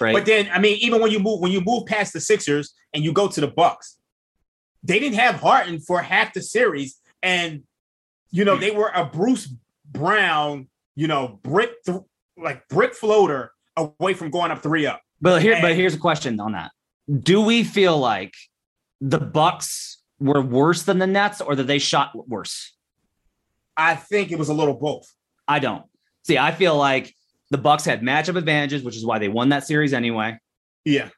Right. 0.00 0.12
But 0.14 0.26
then, 0.26 0.50
I 0.52 0.58
mean, 0.58 0.76
even 0.80 1.00
when 1.00 1.10
you 1.10 1.18
move 1.18 1.40
when 1.40 1.50
you 1.50 1.62
move 1.62 1.86
past 1.86 2.12
the 2.12 2.20
Sixers 2.20 2.74
and 2.92 3.02
you 3.02 3.12
go 3.12 3.26
to 3.28 3.40
the 3.40 3.48
Bucks, 3.48 3.96
they 4.82 4.98
didn't 4.98 5.18
have 5.18 5.36
Harden 5.36 5.80
for 5.80 6.02
half 6.02 6.34
the 6.34 6.42
series, 6.42 6.98
and 7.22 7.62
you 8.30 8.44
know 8.44 8.56
they 8.56 8.70
were 8.70 8.90
a 8.94 9.06
Bruce 9.06 9.48
Brown, 9.86 10.68
you 10.94 11.06
know, 11.06 11.40
brick 11.42 11.82
th- 11.84 11.98
like 12.36 12.68
brick 12.68 12.94
floater 12.94 13.52
away 13.76 14.12
from 14.12 14.30
going 14.30 14.50
up 14.50 14.62
three 14.62 14.84
up. 14.86 15.00
But 15.22 15.40
here, 15.40 15.58
but 15.62 15.74
here's 15.74 15.94
a 15.94 15.98
question 15.98 16.38
on 16.40 16.52
that: 16.52 16.70
Do 17.22 17.40
we 17.40 17.64
feel 17.64 17.96
like 17.98 18.34
the 19.00 19.18
Bucks 19.18 20.02
were 20.18 20.42
worse 20.42 20.82
than 20.82 20.98
the 20.98 21.06
Nets, 21.06 21.40
or 21.40 21.56
that 21.56 21.66
they 21.66 21.78
shot 21.78 22.10
worse? 22.28 22.76
I 23.76 23.94
think 23.94 24.30
it 24.32 24.38
was 24.38 24.50
a 24.50 24.54
little 24.54 24.74
both. 24.74 25.10
I 25.48 25.58
don't 25.58 25.84
see. 26.24 26.36
I 26.36 26.52
feel 26.52 26.76
like 26.76 27.14
the 27.50 27.58
Bucks 27.58 27.84
had 27.84 28.02
matchup 28.02 28.36
advantages, 28.36 28.82
which 28.82 28.96
is 28.96 29.04
why 29.06 29.18
they 29.18 29.28
won 29.28 29.48
that 29.50 29.66
series 29.66 29.92
anyway. 29.94 30.38
Yeah, 30.84 31.08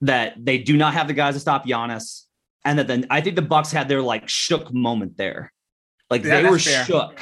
That 0.00 0.34
they 0.38 0.58
do 0.58 0.76
not 0.76 0.94
have 0.94 1.06
the 1.08 1.14
guys 1.14 1.34
to 1.34 1.40
stop 1.40 1.66
Giannis, 1.66 2.24
and 2.64 2.78
that 2.78 2.86
then 2.88 3.06
I 3.10 3.20
think 3.20 3.36
the 3.36 3.42
Bucks 3.42 3.70
had 3.70 3.88
their 3.88 4.02
like 4.02 4.28
shook 4.28 4.72
moment 4.72 5.16
there, 5.16 5.52
like 6.10 6.24
Yeah, 6.24 6.40
they 6.42 6.50
were 6.50 6.58
fair. 6.58 6.84
shook. 6.84 7.20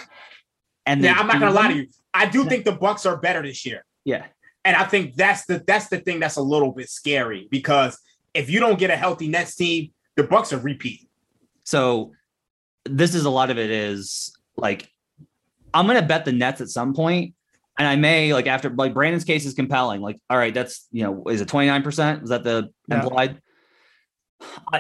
And 0.87 1.02
yeah. 1.02 1.14
I'm 1.18 1.26
not 1.26 1.38
gonna 1.40 1.52
lie 1.52 1.68
to 1.68 1.76
you. 1.76 1.87
I 2.14 2.26
do 2.26 2.44
think 2.44 2.64
the 2.64 2.72
Bucks 2.72 3.06
are 3.06 3.16
better 3.16 3.42
this 3.42 3.64
year. 3.66 3.85
Yeah, 4.04 4.26
And 4.64 4.77
I 4.77 4.85
think 4.85 5.16
that's 5.16 5.44
the 5.46 5.62
that's 5.66 5.88
the 5.88 5.98
thing 5.98 6.20
that's 6.20 6.37
a 6.37 6.42
little 6.42 6.72
bit 6.72 6.88
scary 6.88 7.48
because 7.51 7.98
if 8.35 8.48
you 8.48 8.61
don't 8.61 8.79
get 8.79 8.90
a 8.90 8.96
healthy 8.96 9.29
Nets 9.29 9.57
team, 9.57 9.92
the 10.16 10.22
Bucks 10.22 10.53
are 10.53 10.59
repeating. 10.59 11.09
So 11.64 12.12
this 12.85 13.14
is 13.14 13.25
a 13.25 13.31
lot 13.31 13.51
of 13.51 13.59
it 13.59 13.70
is 13.70 14.37
like 14.57 14.88
I'm 15.75 15.87
gonna 15.87 16.03
bet 16.03 16.25
the 16.25 16.33
Nets 16.33 16.61
at 16.61 16.68
some 16.68 16.94
point, 16.94 17.35
and 17.79 17.88
I 17.88 17.96
may 17.96 18.33
like 18.33 18.46
after 18.46 18.70
like 18.70 18.94
Brandon's 18.94 19.25
case 19.25 19.46
is 19.46 19.55
compelling. 19.55 20.01
Like, 20.01 20.18
all 20.31 20.37
right, 20.37 20.55
that's 20.55 20.87
you 20.92 21.03
know, 21.05 21.25
is 21.29 21.40
it 21.40 21.48
29%? 21.48 22.22
Is 22.22 22.29
that 22.29 22.44
the 22.44 22.70
Yeah. 22.88 23.03
implied? 23.03 23.40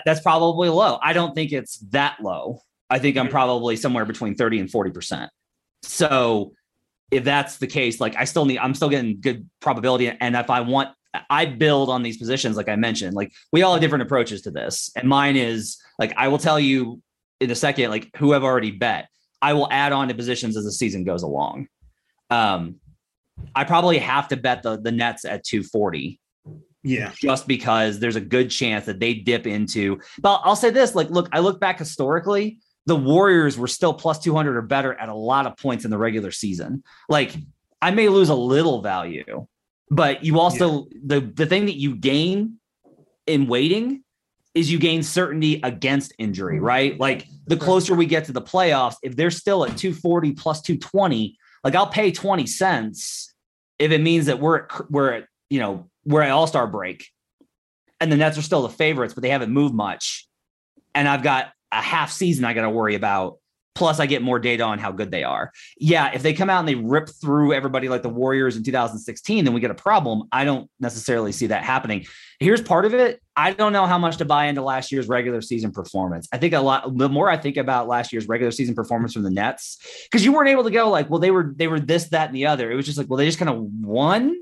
That's 0.04 0.20
probably 0.20 0.68
low. 0.68 0.98
I 1.02 1.12
don't 1.12 1.34
think 1.34 1.52
it's 1.52 1.78
that 1.90 2.18
low. 2.20 2.60
I 2.90 2.98
think 2.98 3.16
I'm 3.16 3.26
mm-hmm. 3.26 3.32
probably 3.32 3.76
somewhere 3.76 4.04
between 4.04 4.34
30 4.34 4.60
and 4.60 4.68
40%. 4.68 5.28
So 5.82 6.52
if 7.12 7.22
that's 7.24 7.58
the 7.58 7.66
case, 7.66 8.00
like 8.00 8.16
I 8.16 8.24
still 8.24 8.46
need, 8.46 8.58
I'm 8.58 8.74
still 8.74 8.88
getting 8.88 9.20
good 9.20 9.48
probability. 9.60 10.08
And 10.08 10.34
if 10.34 10.48
I 10.50 10.60
want, 10.60 10.88
I 11.28 11.44
build 11.44 11.90
on 11.90 12.02
these 12.02 12.16
positions, 12.16 12.56
like 12.56 12.70
I 12.70 12.76
mentioned, 12.76 13.14
like 13.14 13.30
we 13.52 13.62
all 13.62 13.72
have 13.74 13.82
different 13.82 14.02
approaches 14.02 14.40
to 14.42 14.50
this. 14.50 14.90
And 14.96 15.06
mine 15.06 15.36
is 15.36 15.76
like, 15.98 16.14
I 16.16 16.28
will 16.28 16.38
tell 16.38 16.58
you 16.58 17.02
in 17.38 17.50
a 17.50 17.54
second, 17.54 17.90
like 17.90 18.08
who 18.16 18.32
I've 18.32 18.42
already 18.44 18.70
bet. 18.70 19.08
I 19.42 19.52
will 19.52 19.68
add 19.70 19.92
on 19.92 20.08
to 20.08 20.14
positions 20.14 20.56
as 20.56 20.64
the 20.64 20.72
season 20.72 21.04
goes 21.04 21.22
along. 21.22 21.66
Um, 22.30 22.76
I 23.54 23.64
probably 23.64 23.98
have 23.98 24.28
to 24.28 24.36
bet 24.38 24.62
the 24.62 24.80
the 24.80 24.92
Nets 24.92 25.24
at 25.26 25.44
240 25.44 26.18
Yeah. 26.82 27.12
just 27.20 27.46
because 27.46 27.98
there's 27.98 28.16
a 28.16 28.20
good 28.20 28.50
chance 28.50 28.86
that 28.86 29.00
they 29.00 29.14
dip 29.14 29.46
into. 29.46 30.00
But 30.20 30.40
I'll 30.44 30.56
say 30.56 30.70
this: 30.70 30.94
like, 30.94 31.10
look, 31.10 31.28
I 31.32 31.40
look 31.40 31.60
back 31.60 31.78
historically, 31.78 32.58
the 32.86 32.96
Warriors 32.96 33.56
were 33.56 33.68
still 33.68 33.94
plus 33.94 34.18
200 34.18 34.56
or 34.56 34.62
better 34.62 34.94
at 34.94 35.08
a 35.08 35.14
lot 35.14 35.46
of 35.46 35.56
points 35.56 35.84
in 35.84 35.90
the 35.90 35.98
regular 35.98 36.30
season. 36.30 36.82
Like, 37.08 37.34
I 37.80 37.90
may 37.90 38.08
lose 38.08 38.28
a 38.28 38.34
little 38.34 38.82
value, 38.82 39.46
but 39.90 40.24
you 40.24 40.40
also 40.40 40.86
the 41.04 41.20
the 41.20 41.46
thing 41.46 41.66
that 41.66 41.76
you 41.76 41.96
gain 41.96 42.58
in 43.26 43.46
waiting 43.46 44.02
is 44.54 44.70
you 44.70 44.78
gain 44.78 45.02
certainty 45.02 45.60
against 45.62 46.12
injury, 46.18 46.60
right? 46.60 46.98
Like 46.98 47.26
the 47.46 47.56
closer 47.56 47.94
we 47.94 48.06
get 48.06 48.26
to 48.26 48.32
the 48.32 48.42
playoffs, 48.42 48.96
if 49.02 49.16
they're 49.16 49.30
still 49.30 49.64
at 49.64 49.76
240 49.76 50.32
plus 50.32 50.60
220, 50.60 51.38
like 51.64 51.74
I'll 51.74 51.86
pay 51.86 52.12
20 52.12 52.46
cents 52.46 53.32
if 53.78 53.90
it 53.90 54.00
means 54.00 54.26
that 54.26 54.38
we're 54.38 54.64
at, 54.64 54.90
we're 54.90 55.12
at, 55.12 55.24
you 55.48 55.58
know, 55.58 55.88
we're 56.04 56.20
at 56.20 56.30
All-Star 56.30 56.66
break 56.66 57.06
and 58.00 58.12
the 58.12 58.16
Nets 58.16 58.36
are 58.36 58.42
still 58.42 58.62
the 58.62 58.68
favorites, 58.68 59.14
but 59.14 59.22
they 59.22 59.30
haven't 59.30 59.50
moved 59.50 59.74
much. 59.74 60.28
And 60.94 61.08
I've 61.08 61.22
got 61.22 61.52
a 61.72 61.80
half 61.80 62.12
season 62.12 62.44
I 62.44 62.54
got 62.54 62.62
to 62.62 62.70
worry 62.70 62.94
about. 62.94 63.38
Plus, 63.74 64.00
I 64.00 64.04
get 64.06 64.20
more 64.20 64.38
data 64.38 64.64
on 64.64 64.78
how 64.78 64.92
good 64.92 65.10
they 65.10 65.24
are. 65.24 65.50
Yeah, 65.78 66.10
if 66.12 66.22
they 66.22 66.34
come 66.34 66.50
out 66.50 66.58
and 66.58 66.68
they 66.68 66.74
rip 66.74 67.08
through 67.08 67.54
everybody 67.54 67.88
like 67.88 68.02
the 68.02 68.10
Warriors 68.10 68.54
in 68.54 68.62
2016, 68.62 69.46
then 69.46 69.54
we 69.54 69.60
get 69.60 69.70
a 69.70 69.74
problem. 69.74 70.24
I 70.30 70.44
don't 70.44 70.70
necessarily 70.78 71.32
see 71.32 71.46
that 71.46 71.64
happening. 71.64 72.04
Here's 72.38 72.60
part 72.60 72.84
of 72.84 72.92
it. 72.92 73.22
I 73.34 73.52
don't 73.54 73.72
know 73.72 73.86
how 73.86 73.96
much 73.96 74.18
to 74.18 74.26
buy 74.26 74.46
into 74.46 74.60
last 74.60 74.92
year's 74.92 75.08
regular 75.08 75.40
season 75.40 75.72
performance. 75.72 76.28
I 76.32 76.36
think 76.36 76.52
a 76.52 76.60
lot. 76.60 76.98
The 76.98 77.08
more 77.08 77.30
I 77.30 77.38
think 77.38 77.56
about 77.56 77.88
last 77.88 78.12
year's 78.12 78.28
regular 78.28 78.50
season 78.50 78.74
performance 78.74 79.14
from 79.14 79.22
the 79.22 79.30
Nets, 79.30 79.78
because 80.04 80.22
you 80.22 80.34
weren't 80.34 80.50
able 80.50 80.64
to 80.64 80.70
go 80.70 80.90
like, 80.90 81.08
well, 81.08 81.18
they 81.20 81.30
were 81.30 81.54
they 81.56 81.66
were 81.66 81.80
this, 81.80 82.10
that, 82.10 82.26
and 82.26 82.36
the 82.36 82.46
other. 82.46 82.70
It 82.70 82.74
was 82.74 82.84
just 82.84 82.98
like, 82.98 83.08
well, 83.08 83.16
they 83.16 83.24
just 83.24 83.38
kind 83.38 83.48
of 83.48 83.58
won, 83.80 84.36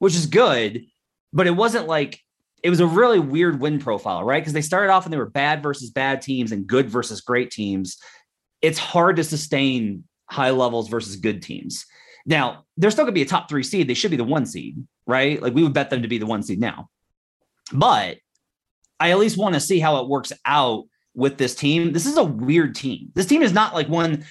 which 0.00 0.16
is 0.16 0.26
good, 0.26 0.84
but 1.32 1.46
it 1.46 1.52
wasn't 1.52 1.86
like 1.86 2.20
it 2.62 2.70
was 2.70 2.80
a 2.80 2.86
really 2.86 3.18
weird 3.18 3.60
win 3.60 3.78
profile, 3.78 4.22
right? 4.22 4.40
Because 4.40 4.52
they 4.52 4.62
started 4.62 4.92
off 4.92 5.04
and 5.04 5.12
they 5.12 5.18
were 5.18 5.30
bad 5.30 5.62
versus 5.62 5.90
bad 5.90 6.22
teams 6.22 6.52
and 6.52 6.66
good 6.66 6.88
versus 6.88 7.20
great 7.20 7.50
teams 7.50 7.98
it's 8.62 8.78
hard 8.78 9.16
to 9.16 9.24
sustain 9.24 10.04
high 10.30 10.50
levels 10.50 10.88
versus 10.88 11.16
good 11.16 11.42
teams. 11.42 11.84
Now, 12.24 12.64
they're 12.76 12.92
still 12.92 13.04
going 13.04 13.14
to 13.14 13.18
be 13.18 13.22
a 13.22 13.26
top 13.26 13.48
three 13.48 13.64
seed. 13.64 13.88
They 13.88 13.94
should 13.94 14.12
be 14.12 14.16
the 14.16 14.24
one 14.24 14.46
seed, 14.46 14.86
right? 15.06 15.42
Like 15.42 15.52
we 15.52 15.64
would 15.64 15.74
bet 15.74 15.90
them 15.90 16.02
to 16.02 16.08
be 16.08 16.18
the 16.18 16.26
one 16.26 16.44
seed 16.44 16.60
now. 16.60 16.88
But 17.72 18.18
I 19.00 19.10
at 19.10 19.18
least 19.18 19.36
want 19.36 19.54
to 19.54 19.60
see 19.60 19.80
how 19.80 20.00
it 20.00 20.08
works 20.08 20.32
out 20.46 20.84
with 21.14 21.36
this 21.36 21.56
team. 21.56 21.92
This 21.92 22.06
is 22.06 22.16
a 22.16 22.24
weird 22.24 22.76
team. 22.76 23.10
This 23.14 23.26
team 23.26 23.42
is 23.42 23.52
not 23.52 23.74
like 23.74 23.88
one 23.88 24.24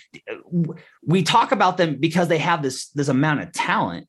we 1.04 1.22
talk 1.22 1.52
about 1.52 1.78
them 1.78 1.98
because 2.00 2.28
they 2.28 2.38
have 2.38 2.64
this 2.64 2.90
this 2.90 3.10
amount 3.10 3.42
of 3.42 3.52
talent. 3.52 4.08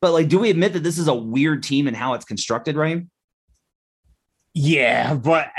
But 0.00 0.12
like, 0.12 0.28
do 0.28 0.38
we 0.38 0.50
admit 0.50 0.74
that 0.74 0.82
this 0.82 0.98
is 0.98 1.08
a 1.08 1.14
weird 1.14 1.62
team 1.62 1.88
and 1.88 1.96
how 1.96 2.14
it's 2.14 2.24
constructed, 2.24 2.76
right? 2.76 3.06
Yeah, 4.58 5.12
but 5.12 5.50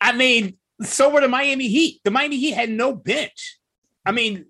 I 0.00 0.12
mean, 0.12 0.56
so 0.82 1.08
were 1.08 1.20
the 1.20 1.28
Miami 1.28 1.68
Heat. 1.68 2.00
The 2.02 2.10
Miami 2.10 2.36
Heat 2.36 2.50
had 2.50 2.68
no 2.68 2.92
bench. 2.92 3.60
I 4.04 4.10
mean, 4.10 4.46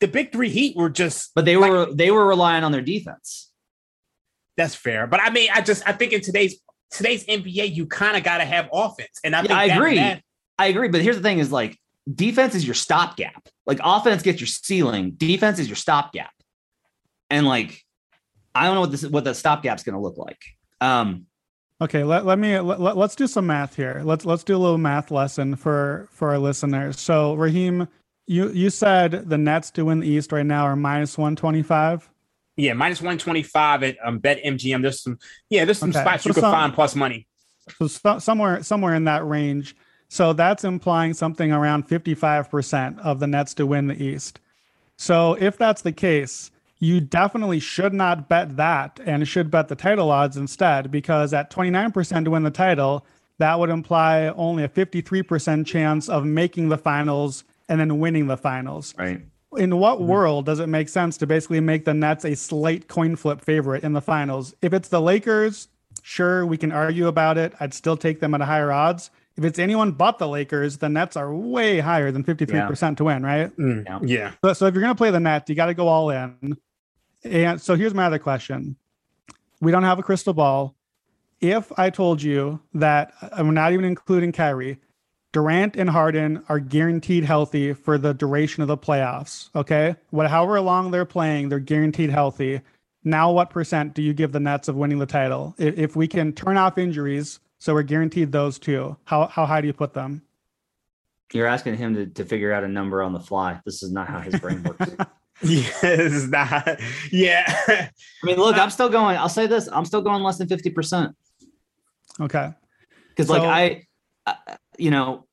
the 0.00 0.08
big 0.08 0.32
three 0.32 0.48
Heat 0.48 0.76
were 0.76 0.90
just. 0.90 1.30
But 1.32 1.44
they 1.44 1.56
were 1.56 1.86
like, 1.86 1.96
they 1.96 2.10
were 2.10 2.26
relying 2.26 2.64
on 2.64 2.72
their 2.72 2.82
defense. 2.82 3.52
That's 4.56 4.74
fair, 4.74 5.06
but 5.06 5.20
I 5.20 5.30
mean, 5.30 5.48
I 5.54 5.60
just 5.60 5.88
I 5.88 5.92
think 5.92 6.12
in 6.12 6.22
today's 6.22 6.58
today's 6.90 7.24
NBA, 7.26 7.72
you 7.72 7.86
kind 7.86 8.16
of 8.16 8.24
got 8.24 8.38
to 8.38 8.44
have 8.44 8.68
offense, 8.72 9.20
and 9.22 9.36
I 9.36 9.42
yeah, 9.42 9.56
I 9.56 9.64
agree. 9.66 9.96
That, 9.96 10.22
I 10.58 10.66
agree, 10.66 10.88
but 10.88 11.02
here's 11.02 11.16
the 11.16 11.22
thing: 11.22 11.38
is 11.38 11.52
like 11.52 11.78
defense 12.12 12.56
is 12.56 12.66
your 12.66 12.74
stopgap. 12.74 13.48
Like 13.64 13.78
offense 13.84 14.22
gets 14.22 14.40
your 14.40 14.48
ceiling, 14.48 15.12
defense 15.12 15.60
is 15.60 15.68
your 15.68 15.76
stopgap, 15.76 16.32
and 17.30 17.46
like 17.46 17.80
I 18.56 18.64
don't 18.64 18.74
know 18.74 18.80
what 18.80 18.90
this 18.90 19.04
what 19.04 19.22
the 19.22 19.34
stopgap's 19.34 19.84
going 19.84 19.94
to 19.94 20.00
look 20.00 20.16
like. 20.16 20.42
Um, 20.80 21.26
Okay, 21.80 22.04
let, 22.04 22.24
let 22.24 22.38
me 22.38 22.58
let, 22.58 22.96
let's 22.96 23.14
do 23.14 23.26
some 23.26 23.46
math 23.46 23.76
here. 23.76 24.00
Let's 24.02 24.24
let's 24.24 24.44
do 24.44 24.56
a 24.56 24.58
little 24.58 24.78
math 24.78 25.10
lesson 25.10 25.56
for 25.56 26.08
for 26.10 26.30
our 26.30 26.38
listeners. 26.38 26.98
So 26.98 27.34
Raheem, 27.34 27.86
you 28.26 28.50
you 28.50 28.70
said 28.70 29.28
the 29.28 29.36
Nets 29.36 29.70
to 29.72 29.84
win 29.84 30.00
the 30.00 30.08
East 30.08 30.32
right 30.32 30.46
now 30.46 30.64
are 30.64 30.76
minus 30.76 31.18
one 31.18 31.36
twenty 31.36 31.62
five. 31.62 32.08
Yeah, 32.56 32.72
minus 32.72 33.02
one 33.02 33.18
twenty 33.18 33.42
five 33.42 33.82
at 33.82 33.98
um, 34.02 34.18
Bet 34.18 34.42
MGM. 34.42 34.80
There's 34.80 35.02
some 35.02 35.18
yeah, 35.50 35.66
there's 35.66 35.78
some 35.78 35.90
okay. 35.90 36.00
spots 36.00 36.22
so 36.22 36.30
you 36.30 36.34
could 36.34 36.42
find 36.42 36.72
plus 36.72 36.94
money. 36.94 37.26
So, 37.78 37.88
so 37.88 38.18
somewhere 38.20 38.62
somewhere 38.62 38.94
in 38.94 39.04
that 39.04 39.26
range. 39.26 39.76
So 40.08 40.32
that's 40.32 40.64
implying 40.64 41.12
something 41.12 41.52
around 41.52 41.88
fifty 41.88 42.14
five 42.14 42.50
percent 42.50 42.98
of 43.00 43.20
the 43.20 43.26
Nets 43.26 43.52
to 43.54 43.66
win 43.66 43.88
the 43.88 44.02
East. 44.02 44.40
So 44.96 45.34
if 45.34 45.58
that's 45.58 45.82
the 45.82 45.92
case, 45.92 46.50
you 46.78 47.00
definitely 47.00 47.60
should 47.60 47.94
not 47.94 48.28
bet 48.28 48.56
that 48.56 49.00
and 49.04 49.26
should 49.26 49.50
bet 49.50 49.68
the 49.68 49.76
title 49.76 50.10
odds 50.10 50.36
instead 50.36 50.90
because 50.90 51.32
at 51.32 51.50
29% 51.50 52.24
to 52.24 52.30
win 52.30 52.42
the 52.42 52.50
title, 52.50 53.06
that 53.38 53.58
would 53.58 53.70
imply 53.70 54.28
only 54.28 54.64
a 54.64 54.68
53% 54.68 55.66
chance 55.66 56.08
of 56.08 56.24
making 56.24 56.68
the 56.68 56.78
finals 56.78 57.44
and 57.68 57.80
then 57.80 57.98
winning 57.98 58.26
the 58.26 58.36
finals. 58.36 58.94
Right. 58.98 59.20
In 59.56 59.78
what 59.78 59.98
mm-hmm. 59.98 60.08
world 60.08 60.46
does 60.46 60.60
it 60.60 60.68
make 60.68 60.88
sense 60.88 61.16
to 61.18 61.26
basically 61.26 61.60
make 61.60 61.84
the 61.84 61.94
Nets 61.94 62.24
a 62.24 62.34
slate 62.34 62.88
coin 62.88 63.16
flip 63.16 63.40
favorite 63.40 63.82
in 63.82 63.94
the 63.94 64.02
finals? 64.02 64.54
If 64.60 64.74
it's 64.74 64.88
the 64.88 65.00
Lakers, 65.00 65.68
sure, 66.02 66.44
we 66.44 66.58
can 66.58 66.72
argue 66.72 67.06
about 67.06 67.38
it. 67.38 67.54
I'd 67.58 67.72
still 67.72 67.96
take 67.96 68.20
them 68.20 68.34
at 68.34 68.40
a 68.40 68.44
higher 68.44 68.70
odds. 68.70 69.10
If 69.36 69.44
it's 69.44 69.58
anyone 69.58 69.92
but 69.92 70.18
the 70.18 70.28
Lakers, 70.28 70.78
the 70.78 70.88
Nets 70.88 71.16
are 71.16 71.34
way 71.34 71.80
higher 71.80 72.10
than 72.10 72.24
53% 72.24 72.80
yeah. 72.80 72.94
to 72.94 73.04
win, 73.04 73.22
right? 73.22 73.54
Mm, 73.56 74.08
yeah. 74.08 74.32
So, 74.42 74.52
so 74.54 74.66
if 74.66 74.74
you're 74.74 74.82
going 74.82 74.94
to 74.94 74.98
play 74.98 75.10
the 75.10 75.20
Nets, 75.20 75.50
you 75.50 75.54
got 75.54 75.66
to 75.66 75.74
go 75.74 75.88
all 75.88 76.08
in. 76.10 76.56
And 77.26 77.60
so 77.60 77.74
here's 77.74 77.94
my 77.94 78.06
other 78.06 78.18
question. 78.18 78.76
We 79.60 79.72
don't 79.72 79.82
have 79.82 79.98
a 79.98 80.02
crystal 80.02 80.34
ball. 80.34 80.74
If 81.40 81.70
I 81.78 81.90
told 81.90 82.22
you 82.22 82.60
that 82.74 83.12
uh, 83.20 83.28
I'm 83.32 83.52
not 83.52 83.72
even 83.72 83.84
including 83.84 84.32
Kyrie, 84.32 84.78
Durant 85.32 85.76
and 85.76 85.90
Harden 85.90 86.42
are 86.48 86.58
guaranteed 86.58 87.24
healthy 87.24 87.74
for 87.74 87.98
the 87.98 88.14
duration 88.14 88.62
of 88.62 88.68
the 88.68 88.78
playoffs. 88.78 89.50
Okay. 89.54 89.96
What 90.10 90.30
however 90.30 90.60
long 90.60 90.90
they're 90.90 91.04
playing, 91.04 91.50
they're 91.50 91.58
guaranteed 91.58 92.10
healthy. 92.10 92.62
Now, 93.04 93.30
what 93.30 93.50
percent 93.50 93.94
do 93.94 94.02
you 94.02 94.14
give 94.14 94.32
the 94.32 94.40
Nets 94.40 94.68
of 94.68 94.76
winning 94.76 94.98
the 94.98 95.06
title? 95.06 95.54
If, 95.58 95.78
if 95.78 95.96
we 95.96 96.08
can 96.08 96.32
turn 96.32 96.56
off 96.56 96.78
injuries, 96.78 97.38
so 97.58 97.74
we're 97.74 97.82
guaranteed 97.82 98.32
those 98.32 98.58
two, 98.58 98.96
how 99.04 99.26
how 99.26 99.46
high 99.46 99.60
do 99.60 99.66
you 99.66 99.72
put 99.72 99.94
them? 99.94 100.22
You're 101.32 101.46
asking 101.46 101.76
him 101.76 101.94
to, 101.94 102.06
to 102.06 102.24
figure 102.24 102.52
out 102.52 102.64
a 102.64 102.68
number 102.68 103.02
on 103.02 103.12
the 103.12 103.20
fly. 103.20 103.60
This 103.64 103.82
is 103.82 103.92
not 103.92 104.08
how 104.08 104.20
his 104.20 104.38
brain 104.40 104.62
works. 104.62 104.90
Yes, 105.42 106.28
not. 106.28 106.80
Yeah. 107.12 107.44
I 107.46 107.90
mean, 108.22 108.36
look, 108.36 108.56
uh, 108.56 108.60
I'm 108.60 108.70
still 108.70 108.88
going. 108.88 109.16
I'll 109.16 109.28
say 109.28 109.46
this: 109.46 109.68
I'm 109.70 109.84
still 109.84 110.02
going 110.02 110.22
less 110.22 110.38
than 110.38 110.48
fifty 110.48 110.70
percent. 110.70 111.14
Okay. 112.20 112.52
Because, 113.10 113.28
so, 113.28 113.34
like, 113.34 113.86
I, 114.26 114.32
I, 114.46 114.56
you 114.78 114.90
know, 114.90 115.26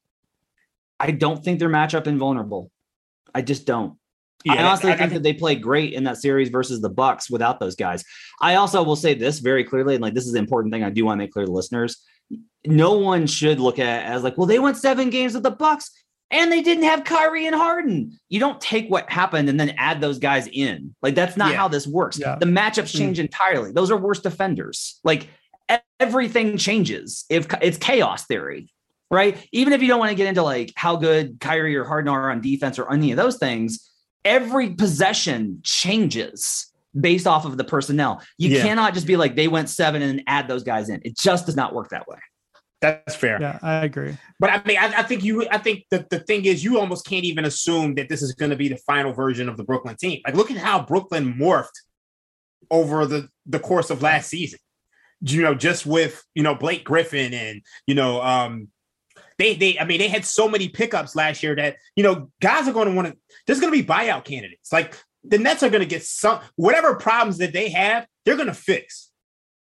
I 1.00 1.12
don't 1.12 1.44
think 1.44 1.60
they're 1.60 1.70
matchup 1.70 2.08
invulnerable. 2.08 2.70
I 3.34 3.42
just 3.42 3.66
don't. 3.66 3.98
Yeah, 4.46 4.54
I 4.54 4.64
honestly 4.64 4.92
I, 4.92 4.98
think 4.98 5.12
I, 5.12 5.14
that 5.16 5.24
they 5.24 5.34
play 5.34 5.56
great 5.56 5.94
in 5.94 6.04
that 6.04 6.18
series 6.18 6.50
versus 6.50 6.82
the 6.82 6.90
Bucks 6.90 7.30
without 7.30 7.60
those 7.60 7.76
guys. 7.76 8.04
I 8.42 8.56
also 8.56 8.84
will 8.84 8.98
say 8.98 9.14
this 9.14 9.40
very 9.40 9.64
clearly, 9.64 9.96
and 9.96 10.02
like 10.02 10.14
this 10.14 10.26
is 10.26 10.34
the 10.34 10.40
important 10.40 10.74
thing 10.74 10.84
I 10.84 10.90
do 10.90 11.06
want 11.06 11.20
to 11.20 11.24
make 11.24 11.32
clear 11.32 11.46
to 11.46 11.52
listeners. 11.52 12.04
No 12.66 12.94
one 12.94 13.28
should 13.28 13.60
look 13.60 13.80
at 13.80 14.06
as 14.06 14.24
like, 14.24 14.38
well, 14.38 14.48
they 14.48 14.60
went 14.60 14.78
seven 14.78 15.10
games 15.10 15.34
with 15.34 15.44
the 15.44 15.52
Bucks 15.52 15.92
and 16.34 16.52
they 16.52 16.62
didn't 16.62 16.84
have 16.84 17.04
Kyrie 17.04 17.46
and 17.46 17.56
Harden. 17.56 18.20
You 18.28 18.40
don't 18.40 18.60
take 18.60 18.90
what 18.90 19.10
happened 19.10 19.48
and 19.50 19.60
then 19.60 19.76
add 19.78 20.02
those 20.02 20.18
guys 20.18 20.50
in. 20.52 20.94
Like 21.04 21.14
that's 21.14 21.38
not 21.38 21.52
yeah. 21.52 21.58
how 21.58 21.68
this 21.68 21.86
works. 21.86 22.20
Yeah. 22.20 22.38
The 22.40 22.48
matchups 22.48 22.92
hmm. 22.92 22.98
change 22.98 23.18
mm. 23.18 23.26
entirely. 23.26 23.72
Those 23.72 23.92
are 23.92 23.98
worse 23.98 24.20
defenders. 24.20 25.00
Like 25.04 25.30
everything 26.00 26.58
changes 26.58 27.26
if 27.30 27.48
it's 27.62 27.78
chaos 27.78 28.26
theory, 28.26 28.74
right? 29.12 29.38
Even 29.52 29.74
if 29.74 29.82
you 29.82 29.88
don't 29.88 30.00
want 30.00 30.10
to 30.10 30.16
get 30.16 30.28
into 30.28 30.42
like 30.42 30.74
how 30.76 30.96
good 30.96 31.40
Kyrie 31.40 31.76
or 31.76 31.86
Harden 31.86 32.10
are 32.10 32.32
on 32.32 32.42
defense 32.42 32.80
or 32.80 32.92
any 32.92 33.12
of 33.12 33.18
those 33.18 33.38
things, 33.38 33.90
every 34.26 34.72
possession 34.72 35.60
changes 35.64 36.72
based 37.00 37.28
off 37.28 37.46
of 37.46 37.58
the 37.58 37.64
personnel. 37.64 38.22
You 38.40 38.50
yeah. 38.50 38.64
cannot 38.64 38.96
just 38.96 39.06
be 39.06 39.18
like 39.18 39.36
they 39.36 39.48
went 39.48 39.70
seven 39.70 40.02
and 40.02 40.24
add 40.26 40.48
those 40.48 40.64
guys 40.64 40.90
in. 40.90 41.00
It 41.06 41.16
just 41.16 41.46
does 41.46 41.56
not 41.56 41.74
work 41.74 41.90
that 41.90 42.08
way. 42.08 42.18
That's 42.84 43.16
fair. 43.16 43.40
Yeah, 43.40 43.60
I 43.62 43.86
agree. 43.86 44.18
But 44.42 44.50
I 44.50 44.62
mean, 44.66 44.78
I, 44.78 44.88
I 44.98 45.04
think 45.04 45.24
you. 45.24 45.48
I 45.50 45.58
think 45.58 45.86
the, 45.90 46.06
the 46.10 46.20
thing 46.20 46.44
is, 46.44 46.66
you 46.66 46.82
almost 46.82 47.06
can't 47.06 47.24
even 47.24 47.46
assume 47.46 47.96
that 47.96 48.10
this 48.10 48.22
is 48.22 48.34
going 48.34 48.52
to 48.52 48.58
be 48.58 48.68
the 48.68 48.76
final 48.76 49.14
version 49.14 49.48
of 49.48 49.56
the 49.56 49.64
Brooklyn 49.64 49.96
team. 49.96 50.20
Like, 50.26 50.36
look 50.36 50.52
at 50.52 50.58
how 50.58 50.84
Brooklyn 50.84 51.34
morphed 51.34 51.80
over 52.70 53.06
the 53.06 53.30
the 53.46 53.60
course 53.60 53.90
of 53.90 54.02
last 54.02 54.30
season. 54.30 54.60
You 55.22 55.44
know, 55.44 55.56
just 55.56 55.86
with 55.86 56.22
you 56.36 56.44
know 56.44 56.56
Blake 56.56 56.84
Griffin 56.84 57.34
and 57.34 57.62
you 57.88 57.96
know, 57.96 58.22
um, 58.22 58.68
they 59.38 59.56
they. 59.56 59.80
I 59.80 59.86
mean, 59.86 60.00
they 60.00 60.10
had 60.10 60.26
so 60.26 60.50
many 60.50 60.68
pickups 60.68 61.16
last 61.16 61.42
year 61.42 61.56
that 61.56 61.78
you 61.96 62.04
know 62.04 62.32
guys 62.42 62.68
are 62.68 62.74
going 62.74 62.90
to 62.90 62.94
want 62.94 63.08
to. 63.08 63.18
There's 63.48 63.62
going 63.62 63.72
to 63.72 63.82
be 63.82 63.88
buyout 63.88 64.26
candidates. 64.26 64.74
Like 64.74 64.98
the 65.24 65.38
Nets 65.38 65.64
are 65.64 65.70
going 65.70 65.80
to 65.80 65.88
get 65.88 66.04
some 66.04 66.42
whatever 66.58 66.96
problems 66.96 67.38
that 67.38 67.54
they 67.54 67.70
have, 67.70 68.06
they're 68.26 68.36
going 68.36 68.48
to 68.48 68.54
fix. 68.54 69.10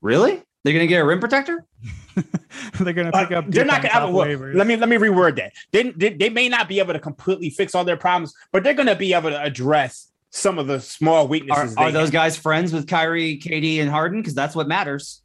Really? 0.02 0.40
They're 0.62 0.72
going 0.72 0.86
to 0.86 0.86
get 0.86 1.00
a 1.00 1.04
rim 1.04 1.18
protector? 1.18 1.64
they're 2.80 2.92
going 2.92 3.10
to 3.10 3.12
pick 3.12 3.30
uh, 3.30 3.36
up. 3.38 3.46
They're 3.48 3.64
not 3.64 3.82
going 3.82 3.94
to. 3.94 4.12
Well, 4.12 4.54
let 4.54 4.66
me 4.66 4.76
let 4.76 4.88
me 4.88 4.96
reword 4.96 5.36
that. 5.36 5.52
They, 5.72 5.90
they 5.90 6.10
they 6.10 6.30
may 6.30 6.48
not 6.48 6.68
be 6.68 6.78
able 6.78 6.92
to 6.92 7.00
completely 7.00 7.50
fix 7.50 7.74
all 7.74 7.84
their 7.84 7.96
problems, 7.96 8.34
but 8.52 8.64
they're 8.64 8.74
going 8.74 8.88
to 8.88 8.96
be 8.96 9.14
able 9.14 9.30
to 9.30 9.42
address 9.42 10.10
some 10.30 10.58
of 10.58 10.66
the 10.66 10.80
small 10.80 11.28
weaknesses. 11.28 11.76
Are, 11.76 11.86
are 11.86 11.92
those 11.92 12.08
have. 12.08 12.12
guys 12.12 12.36
friends 12.36 12.72
with 12.72 12.86
Kyrie, 12.86 13.38
KD, 13.38 13.80
and 13.80 13.90
Harden? 13.90 14.20
Because 14.20 14.34
that's 14.34 14.54
what 14.54 14.68
matters. 14.68 15.22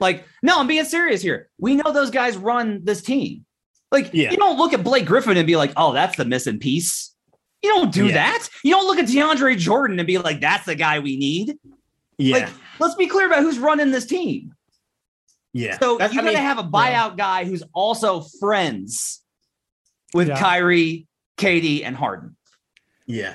Like, 0.00 0.24
no, 0.42 0.58
I'm 0.58 0.66
being 0.66 0.84
serious 0.84 1.22
here. 1.22 1.48
We 1.58 1.76
know 1.76 1.92
those 1.92 2.10
guys 2.10 2.36
run 2.36 2.80
this 2.84 3.02
team. 3.02 3.44
Like, 3.92 4.10
yeah. 4.12 4.30
you 4.30 4.36
don't 4.36 4.56
look 4.58 4.72
at 4.72 4.82
Blake 4.82 5.06
Griffin 5.06 5.36
and 5.36 5.46
be 5.46 5.56
like, 5.56 5.72
"Oh, 5.76 5.92
that's 5.92 6.16
the 6.16 6.24
missing 6.24 6.58
piece." 6.58 7.14
You 7.62 7.70
don't 7.70 7.92
do 7.92 8.06
yeah. 8.06 8.14
that. 8.14 8.48
You 8.64 8.72
don't 8.72 8.86
look 8.86 8.98
at 8.98 9.06
DeAndre 9.06 9.56
Jordan 9.56 10.00
and 10.00 10.06
be 10.06 10.18
like, 10.18 10.40
"That's 10.40 10.66
the 10.66 10.74
guy 10.74 10.98
we 10.98 11.16
need." 11.16 11.58
Yeah. 12.18 12.36
Like, 12.36 12.48
let's 12.80 12.94
be 12.94 13.06
clear 13.06 13.26
about 13.26 13.42
who's 13.42 13.58
running 13.58 13.90
this 13.90 14.06
team. 14.06 14.54
Yeah. 15.52 15.78
So 15.78 15.98
That's, 15.98 16.14
you're 16.14 16.22
I 16.22 16.26
mean, 16.26 16.34
gonna 16.34 16.46
have 16.46 16.58
a 16.58 16.64
buyout 16.64 17.10
yeah. 17.10 17.14
guy 17.16 17.44
who's 17.44 17.62
also 17.72 18.22
friends 18.40 19.22
with 20.14 20.28
yeah. 20.28 20.38
Kyrie, 20.38 21.06
KD, 21.38 21.84
and 21.84 21.96
Harden. 21.96 22.36
Yeah. 23.06 23.34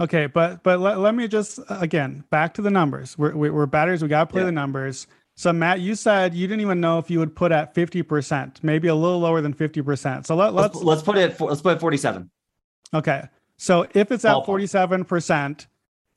Okay, 0.00 0.26
but 0.26 0.62
but 0.62 0.80
let, 0.80 0.98
let 0.98 1.14
me 1.14 1.28
just 1.28 1.58
uh, 1.58 1.78
again 1.80 2.24
back 2.30 2.54
to 2.54 2.62
the 2.62 2.70
numbers. 2.70 3.16
We're 3.16 3.34
we're 3.34 3.66
batters. 3.66 4.02
We 4.02 4.08
gotta 4.08 4.26
play 4.26 4.42
yeah. 4.42 4.46
the 4.46 4.52
numbers. 4.52 5.06
So 5.36 5.52
Matt, 5.52 5.80
you 5.80 5.94
said 5.94 6.34
you 6.34 6.46
didn't 6.46 6.62
even 6.62 6.80
know 6.80 6.98
if 6.98 7.10
you 7.10 7.20
would 7.20 7.36
put 7.36 7.52
at 7.52 7.74
fifty 7.74 8.02
percent, 8.02 8.60
maybe 8.62 8.88
a 8.88 8.94
little 8.94 9.20
lower 9.20 9.40
than 9.40 9.52
fifty 9.52 9.82
percent. 9.82 10.26
So 10.26 10.34
let, 10.34 10.52
let's 10.54 10.74
let's, 10.74 10.84
let's 10.84 11.02
put 11.02 11.16
it 11.16 11.40
let's 11.40 11.60
put 11.60 11.76
it 11.76 11.80
forty 11.80 11.96
seven. 11.96 12.30
Okay. 12.92 13.28
So 13.56 13.86
if 13.94 14.10
it's 14.10 14.24
at 14.24 14.34
47%, 14.44 15.66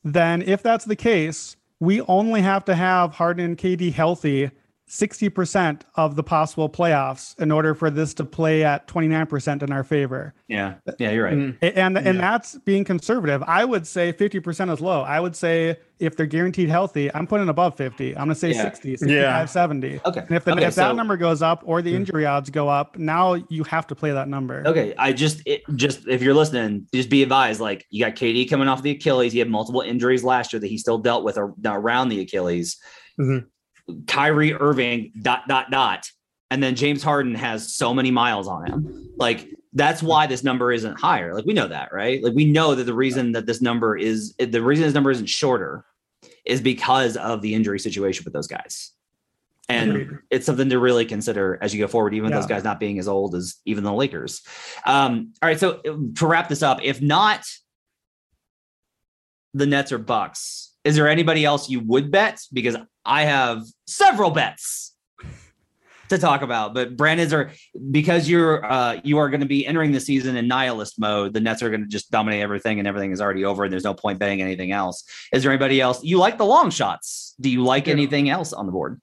then 0.03 0.41
if 0.41 0.63
that's 0.63 0.85
the 0.85 0.95
case, 0.95 1.55
we 1.79 2.01
only 2.01 2.41
have 2.41 2.65
to 2.65 2.75
have 2.75 3.13
Harden 3.13 3.45
and 3.45 3.57
KD 3.57 3.93
healthy 3.93 4.51
60% 4.89 5.81
of 5.95 6.15
the 6.15 6.23
possible 6.23 6.69
playoffs 6.69 7.37
in 7.39 7.51
order 7.51 7.75
for 7.75 7.89
this 7.89 8.13
to 8.15 8.23
play 8.23 8.63
at 8.63 8.87
29% 8.87 9.61
in 9.61 9.71
our 9.71 9.83
favor. 9.83 10.33
Yeah. 10.47 10.75
Yeah, 10.97 11.11
you're 11.11 11.25
right. 11.25 11.55
A- 11.61 11.77
And 11.77 11.97
and 11.97 12.19
that's 12.19 12.57
being 12.59 12.83
conservative. 12.85 13.43
I 13.45 13.65
would 13.65 13.85
say 13.85 14.13
50% 14.13 14.71
is 14.73 14.79
low. 14.79 15.01
I 15.01 15.19
would 15.19 15.35
say 15.35 15.77
if 15.99 16.15
they're 16.15 16.25
guaranteed 16.25 16.69
healthy, 16.69 17.13
I'm 17.13 17.27
putting 17.27 17.49
above 17.49 17.75
50. 17.75 18.11
I'm 18.15 18.25
going 18.25 18.29
to 18.29 18.35
say 18.35 18.51
Yeah. 18.51 18.63
60, 18.63 18.97
65, 18.97 19.11
Yeah. 19.11 19.45
70. 19.45 19.99
Okay. 20.05 20.19
And 20.21 20.31
if, 20.31 20.45
the, 20.45 20.51
Okay, 20.53 20.65
if 20.65 20.75
that 20.75 20.95
number 20.95 21.17
goes 21.17 21.41
up 21.41 21.63
or 21.65 21.81
the 21.81 21.93
injury 21.93 22.25
odds 22.25 22.49
go 22.49 22.69
up, 22.69 22.97
now 22.97 23.33
you 23.49 23.63
have 23.65 23.87
to 23.87 23.95
play 23.95 24.11
that 24.11 24.29
number. 24.29 24.63
Okay, 24.65 24.93
I 24.97 25.11
just 25.11 25.41
it, 25.45 25.63
just 25.75 26.07
if 26.07 26.21
you're 26.21 26.33
listening, 26.35 26.87
just 26.93 27.09
be 27.09 27.23
advised. 27.23 27.59
Like 27.59 27.85
you 27.89 28.05
got 28.05 28.15
KD 28.15 28.49
coming 28.49 28.67
off 28.67 28.83
the 28.83 28.91
Achilles. 28.91 29.33
He 29.33 29.39
had 29.39 29.49
multiple 29.49 29.81
injuries 29.81 30.23
last 30.23 30.53
year 30.53 30.59
that 30.59 30.67
he 30.67 30.77
still 30.77 30.97
dealt 30.97 31.23
with 31.25 31.37
ar- 31.37 31.53
around 31.65 32.09
the 32.09 32.21
Achilles. 32.21 32.77
Mhm. 33.19 33.45
Kyrie 34.07 34.53
Irving 34.53 35.11
dot 35.21 35.47
dot 35.47 35.71
dot, 35.71 36.09
and 36.51 36.61
then 36.61 36.75
James 36.75 37.03
Harden 37.03 37.35
has 37.35 37.73
so 37.75 37.93
many 37.93 38.11
miles 38.11 38.47
on 38.47 38.65
him. 38.65 39.09
Like 39.17 39.47
that's 39.73 40.01
why 40.01 40.27
this 40.27 40.43
number 40.43 40.71
isn't 40.71 40.99
higher. 40.99 41.33
Like 41.33 41.45
we 41.45 41.53
know 41.53 41.67
that, 41.67 41.93
right? 41.93 42.23
Like 42.23 42.33
we 42.33 42.45
know 42.45 42.75
that 42.75 42.83
the 42.85 42.93
reason 42.93 43.33
that 43.33 43.45
this 43.45 43.61
number 43.61 43.95
is 43.97 44.33
the 44.37 44.61
reason 44.61 44.85
this 44.85 44.93
number 44.93 45.11
isn't 45.11 45.29
shorter 45.29 45.85
is 46.45 46.61
because 46.61 47.15
of 47.17 47.41
the 47.41 47.53
injury 47.53 47.79
situation 47.79 48.23
with 48.23 48.33
those 48.33 48.47
guys. 48.47 48.91
And 49.69 49.91
Agreed. 49.91 50.17
it's 50.31 50.45
something 50.45 50.69
to 50.69 50.79
really 50.79 51.05
consider 51.05 51.59
as 51.61 51.73
you 51.73 51.79
go 51.81 51.89
forward, 51.89 52.13
even 52.13 52.29
Yeah. 52.29 52.37
those 52.37 52.45
guys 52.47 52.63
not 52.63 52.79
being 52.79 52.99
as 52.99 53.07
old 53.09 53.35
as 53.35 53.55
even 53.65 53.83
the 53.83 53.91
Lakers. 53.91 54.41
Um, 54.85 55.33
all 55.41 55.49
right. 55.49 55.59
So 55.59 55.81
to 56.15 56.25
wrap 56.25 56.47
this 56.47 56.63
up, 56.63 56.79
if 56.81 57.01
not 57.01 57.45
the 59.53 59.65
Nets 59.65 59.91
or 59.91 59.97
Bucks, 59.97 60.73
is 60.83 60.95
there 60.95 61.09
anybody 61.09 61.43
else 61.43 61.69
you 61.69 61.81
would 61.81 62.11
bet? 62.11 62.39
Because 62.53 62.77
I 63.03 63.23
have 63.23 63.63
several 63.87 64.31
bets 64.31 64.93
to 66.09 66.17
talk 66.17 66.41
about. 66.41 66.73
But 66.73 66.95
Brandon's 66.95 67.33
are 67.33 67.51
because 67.91 68.29
you're 68.29 68.63
uh, 68.65 68.99
you 69.03 69.17
are 69.17 69.29
going 69.29 69.41
to 69.41 69.47
be 69.47 69.65
entering 69.65 69.91
the 69.91 69.99
season 69.99 70.37
in 70.37 70.47
nihilist 70.47 70.99
mode? 70.99 71.33
The 71.33 71.41
Nets 71.41 71.61
are 71.63 71.69
going 71.69 71.81
to 71.81 71.87
just 71.87 72.11
dominate 72.11 72.41
everything, 72.41 72.79
and 72.79 72.87
everything 72.87 73.11
is 73.11 73.21
already 73.21 73.45
over, 73.45 73.63
and 73.63 73.71
there's 73.73 73.83
no 73.83 73.93
point 73.93 74.19
betting 74.19 74.41
anything 74.41 74.71
else. 74.71 75.03
Is 75.33 75.43
there 75.43 75.51
anybody 75.51 75.81
else 75.81 76.03
you 76.03 76.17
like 76.17 76.37
the 76.37 76.45
long 76.45 76.69
shots? 76.69 77.35
Do 77.39 77.49
you 77.49 77.63
like 77.63 77.87
Yeah. 77.87 77.93
anything 77.93 78.29
else 78.29 78.53
on 78.53 78.65
the 78.65 78.71
board? 78.71 79.01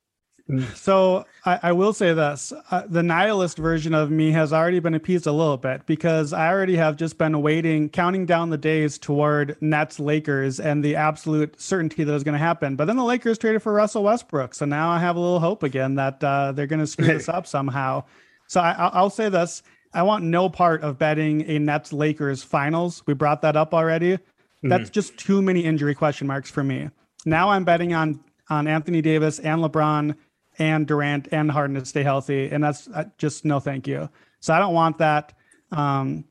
So 0.74 1.24
I, 1.44 1.59
I 1.62 1.72
will 1.72 1.92
say 1.92 2.12
this: 2.12 2.52
uh, 2.70 2.83
the 2.88 3.02
nihilist 3.02 3.57
version 3.57 3.94
of 3.94 4.11
me 4.11 4.30
has 4.33 4.52
already 4.52 4.78
been 4.78 4.94
appeased 4.94 5.26
a 5.26 5.33
little 5.33 5.57
bit 5.57 5.87
because 5.87 6.33
I 6.33 6.48
already 6.48 6.76
have 6.76 6.96
just 6.96 7.16
been 7.16 7.40
waiting, 7.40 7.88
counting 7.88 8.26
down 8.26 8.50
the 8.50 8.59
days 8.59 8.98
toward 8.98 9.57
Nets 9.61 9.98
Lakers 9.98 10.61
and 10.61 10.85
the 10.85 10.96
absolute 10.96 11.61
certainty 11.61 12.04
that 12.04 12.14
is 12.14 12.24
going 12.24 12.35
to 12.35 12.38
happen. 12.38 12.76
But 12.76 12.87
then 12.87 12.96
the 12.96 13.04
Lakers 13.04 13.38
traded 13.38 13.62
for 13.62 13.72
Russell 13.72 14.04
Westbrook, 14.04 14.54
so 14.54 14.64
now 14.64 14.90
I 14.90 14.98
have 14.98 15.16
a 15.16 15.20
little 15.20 15.40
hope 15.40 15.62
again 15.62 15.94
that 15.94 16.22
uh, 16.22 16.52
they're 16.52 16.66
going 16.66 16.80
to 16.80 16.87
screw 16.87 17.07
this 17.07 17.28
up 17.30 17.46
somehow. 17.46 18.04
So 18.46 18.61
I, 18.61 18.72
I'll 18.92 19.11
say 19.11 19.28
this: 19.28 19.62
I 19.94 20.02
want 20.02 20.24
no 20.24 20.48
part 20.48 20.83
of 20.83 20.98
betting 20.98 21.48
a 21.48 21.59
Nets 21.59 21.92
Lakers 21.92 22.42
finals. 22.42 23.02
We 23.07 23.14
brought 23.14 23.40
that 23.42 23.57
up 23.57 23.72
already. 23.72 24.18
That's 24.62 24.88
just 24.88 25.18
too 25.18 25.42
many 25.42 25.61
injury 25.61 25.94
question 25.94 26.26
marks 26.26 26.50
for 26.50 26.64
me. 26.64 26.88
Now 27.26 27.50
I'm 27.50 27.64
betting 27.64 27.92
on 27.92 28.20
on 28.50 28.66
Anthony 28.66 29.00
Davis 29.00 29.38
and 29.38 29.62
LeBron 29.62 30.14
and 30.58 30.86
Durant 30.86 31.28
and 31.32 31.50
Harden 31.50 31.76
to 31.76 31.84
stay 31.84 32.02
healthy, 32.02 32.48
and 32.50 32.62
that's 32.62 32.88
uh, 32.88 33.04
just 33.18 33.44
no 33.44 33.60
thank 33.60 33.86
you. 33.86 34.08
So 34.40 34.54
I 34.54 34.58
don't 34.58 34.74
want 34.74 34.98
that. 34.98 35.32
Um, 35.72 36.24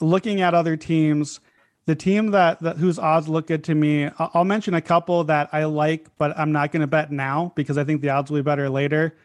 looking 0.00 0.40
at 0.40 0.54
other 0.54 0.76
teams, 0.76 1.40
the 1.86 1.94
team 1.94 2.32
that, 2.32 2.60
that 2.60 2.76
whose 2.76 2.98
odds 2.98 3.28
look 3.28 3.46
good 3.46 3.64
to 3.64 3.74
me, 3.74 4.06
I'll, 4.18 4.30
I'll 4.34 4.44
mention 4.44 4.74
a 4.74 4.80
couple 4.80 5.24
that 5.24 5.48
I 5.52 5.64
like, 5.64 6.08
but 6.18 6.38
I'm 6.38 6.52
not 6.52 6.72
going 6.72 6.82
to 6.82 6.86
bet 6.86 7.10
now 7.10 7.52
because 7.56 7.78
I 7.78 7.84
think 7.84 8.00
the 8.00 8.10
odds 8.10 8.30
will 8.30 8.38
be 8.38 8.42
better 8.42 8.68
later. 8.68 9.16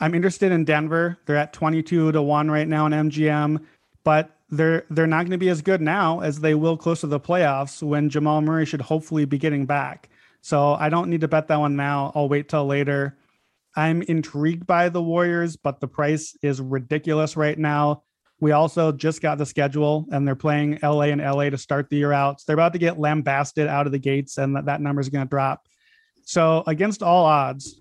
I'm 0.00 0.14
interested 0.14 0.52
in 0.52 0.64
Denver. 0.64 1.18
They're 1.26 1.36
at 1.36 1.52
22 1.52 2.12
to 2.12 2.22
1 2.22 2.50
right 2.50 2.68
now 2.68 2.86
in 2.86 2.92
MGM, 2.92 3.64
but 4.04 4.36
they're 4.50 4.84
they're 4.90 5.06
not 5.06 5.22
going 5.22 5.32
to 5.32 5.38
be 5.38 5.48
as 5.48 5.62
good 5.62 5.80
now 5.80 6.20
as 6.20 6.40
they 6.40 6.54
will 6.54 6.76
close 6.76 7.00
to 7.00 7.08
the 7.08 7.18
playoffs 7.18 7.82
when 7.82 8.08
Jamal 8.08 8.40
Murray 8.40 8.64
should 8.64 8.80
hopefully 8.80 9.24
be 9.24 9.38
getting 9.38 9.66
back. 9.66 10.08
So 10.40 10.74
I 10.74 10.88
don't 10.88 11.10
need 11.10 11.22
to 11.22 11.28
bet 11.28 11.48
that 11.48 11.58
one 11.58 11.74
now. 11.74 12.12
I'll 12.14 12.28
wait 12.28 12.48
till 12.48 12.66
later. 12.66 13.16
I'm 13.76 14.02
intrigued 14.02 14.66
by 14.66 14.88
the 14.88 15.02
Warriors, 15.02 15.56
but 15.56 15.80
the 15.80 15.88
price 15.88 16.36
is 16.42 16.60
ridiculous 16.60 17.36
right 17.36 17.58
now. 17.58 18.02
We 18.40 18.52
also 18.52 18.92
just 18.92 19.20
got 19.22 19.38
the 19.38 19.46
schedule 19.46 20.06
and 20.10 20.26
they're 20.26 20.34
playing 20.34 20.78
LA 20.82 21.04
and 21.04 21.20
LA 21.20 21.50
to 21.50 21.58
start 21.58 21.88
the 21.88 21.96
year 21.96 22.12
out. 22.12 22.40
So 22.40 22.44
they're 22.46 22.54
about 22.54 22.72
to 22.74 22.78
get 22.78 22.98
lambasted 22.98 23.66
out 23.66 23.86
of 23.86 23.92
the 23.92 23.98
gates 23.98 24.38
and 24.38 24.56
that, 24.56 24.66
that 24.66 24.80
number 24.80 25.00
is 25.00 25.08
going 25.08 25.24
to 25.24 25.28
drop. 25.28 25.66
So 26.24 26.62
against 26.66 27.02
all 27.02 27.24
odds, 27.24 27.80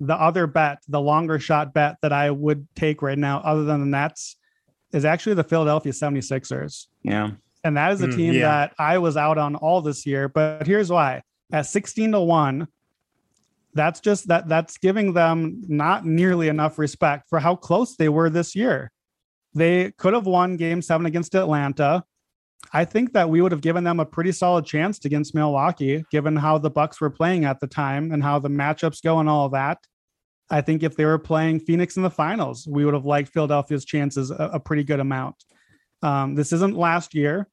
the 0.00 0.14
other 0.14 0.46
bet, 0.46 0.78
the 0.88 1.00
longer 1.00 1.38
shot 1.38 1.72
bet 1.72 1.96
that 2.02 2.12
I 2.12 2.30
would 2.30 2.66
take 2.74 3.00
right 3.02 3.18
now, 3.18 3.38
other 3.38 3.64
than 3.64 3.80
the 3.80 3.86
Nets, 3.86 4.36
is 4.92 5.04
actually 5.04 5.34
the 5.34 5.44
Philadelphia 5.44 5.92
76ers. 5.92 6.86
Yeah. 7.02 7.30
And 7.64 7.76
that 7.76 7.92
is 7.92 8.02
a 8.02 8.08
Mm, 8.08 8.16
team 8.16 8.34
yeah. 8.34 8.40
that 8.42 8.74
I 8.78 8.98
was 8.98 9.16
out 9.16 9.38
on 9.38 9.56
all 9.56 9.80
this 9.80 10.04
year. 10.06 10.28
But 10.28 10.66
here's 10.66 10.90
why. 10.90 11.22
At 11.52 11.66
16 11.66 12.12
to 12.12 12.20
1, 12.20 12.68
that's 13.74 14.00
just 14.00 14.28
that 14.28 14.48
that's 14.48 14.78
giving 14.78 15.12
them 15.12 15.62
not 15.68 16.06
nearly 16.06 16.48
enough 16.48 16.78
respect 16.78 17.28
for 17.28 17.38
how 17.40 17.56
close 17.56 17.96
they 17.96 18.08
were 18.08 18.30
this 18.30 18.54
year. 18.54 18.90
They 19.54 19.92
could 19.92 20.14
have 20.14 20.26
won 20.26 20.56
game 20.56 20.82
seven 20.82 21.06
against 21.06 21.34
Atlanta. 21.34 22.04
I 22.72 22.84
think 22.84 23.12
that 23.12 23.28
we 23.28 23.40
would 23.40 23.52
have 23.52 23.60
given 23.60 23.84
them 23.84 24.00
a 24.00 24.06
pretty 24.06 24.32
solid 24.32 24.64
chance 24.64 25.04
against 25.04 25.34
Milwaukee, 25.34 26.04
given 26.10 26.34
how 26.34 26.58
the 26.58 26.70
Bucks 26.70 27.00
were 27.00 27.10
playing 27.10 27.44
at 27.44 27.60
the 27.60 27.66
time 27.66 28.10
and 28.10 28.22
how 28.22 28.38
the 28.38 28.48
matchups 28.48 29.02
go 29.02 29.20
and 29.20 29.28
all 29.28 29.48
that. 29.50 29.78
I 30.50 30.60
think 30.60 30.82
if 30.82 30.96
they 30.96 31.04
were 31.04 31.18
playing 31.18 31.60
Phoenix 31.60 31.96
in 31.96 32.02
the 32.02 32.10
finals, 32.10 32.66
we 32.66 32.84
would 32.84 32.94
have 32.94 33.06
liked 33.06 33.32
Philadelphia's 33.32 33.84
chances 33.84 34.30
a, 34.30 34.50
a 34.54 34.60
pretty 34.60 34.84
good 34.84 35.00
amount. 35.00 35.36
Um, 36.02 36.34
this 36.34 36.52
isn't 36.52 36.76
last 36.76 37.14
year. 37.14 37.48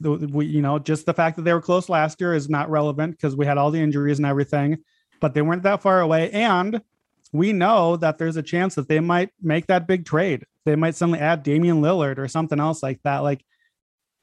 We, 0.00 0.46
you 0.46 0.62
know, 0.62 0.78
just 0.78 1.06
the 1.06 1.14
fact 1.14 1.36
that 1.36 1.42
they 1.42 1.52
were 1.52 1.60
close 1.60 1.88
last 1.88 2.20
year 2.20 2.34
is 2.34 2.48
not 2.48 2.70
relevant 2.70 3.12
because 3.12 3.34
we 3.36 3.46
had 3.46 3.58
all 3.58 3.70
the 3.70 3.80
injuries 3.80 4.18
and 4.18 4.26
everything, 4.26 4.78
but 5.20 5.34
they 5.34 5.42
weren't 5.42 5.62
that 5.62 5.82
far 5.82 6.00
away. 6.00 6.30
And 6.30 6.80
we 7.32 7.52
know 7.52 7.96
that 7.96 8.18
there's 8.18 8.36
a 8.36 8.42
chance 8.42 8.74
that 8.74 8.88
they 8.88 9.00
might 9.00 9.30
make 9.40 9.66
that 9.66 9.86
big 9.86 10.04
trade. 10.04 10.46
They 10.64 10.76
might 10.76 10.94
suddenly 10.94 11.18
add 11.18 11.42
Damian 11.42 11.80
Lillard 11.80 12.18
or 12.18 12.28
something 12.28 12.60
else 12.60 12.82
like 12.82 13.00
that. 13.02 13.18
Like 13.18 13.44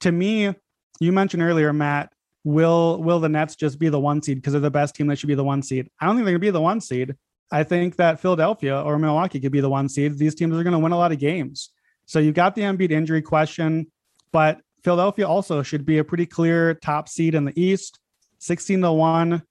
to 0.02 0.12
me, 0.12 0.54
you 1.00 1.12
mentioned 1.12 1.44
earlier, 1.44 1.74
Matt, 1.74 2.12
will 2.44 3.02
will 3.02 3.20
the 3.20 3.30
Nets 3.30 3.56
just 3.56 3.80
be 3.80 3.90
the 3.90 4.00
one 4.00 4.22
seed 4.22 4.38
because 4.38 4.54
they're 4.54 4.62
the 4.62 4.72
best 4.72 4.96
team 4.96 5.08
that 5.08 5.18
should 5.18 5.28
be 5.28 5.36
the 5.36 5.44
one 5.44 5.62
seed? 5.62 5.90
I 6.00 6.06
don't 6.06 6.16
think 6.16 6.26
they're 6.26 6.34
gonna 6.34 6.40
be 6.40 6.50
the 6.50 6.62
one 6.62 6.82
seed. 6.82 7.16
I 7.52 7.64
think 7.64 7.98
that 7.98 8.20
Philadelphia 8.20 8.82
or 8.82 8.98
Milwaukee 8.98 9.40
could 9.40 9.52
be 9.52 9.62
the 9.62 9.70
one 9.70 9.88
seed. 9.88 10.18
These 10.18 10.36
teams 10.36 10.58
are 10.58 10.64
to 10.64 10.80
win 10.80 10.92
a 10.92 10.98
lot 10.98 11.12
of 11.12 11.20
games. 11.20 11.70
So 12.06 12.20
you 12.20 12.32
got 12.32 12.56
the 12.56 12.64
Embiid 12.64 12.92
injury 12.92 13.22
question, 13.22 13.88
but 14.32 14.62
Philadelphia 14.84 15.28
also 15.28 15.64
should 15.64 15.86
be 15.86 16.00
a 16.00 16.04
pretty 16.04 16.26
clear 16.26 16.74
top 16.74 17.08
seed 17.08 17.36
in 17.36 17.46
the 17.46 17.54
East, 17.60 18.00
16 18.40 18.82
to 18.82 18.92
1. 18.92 19.42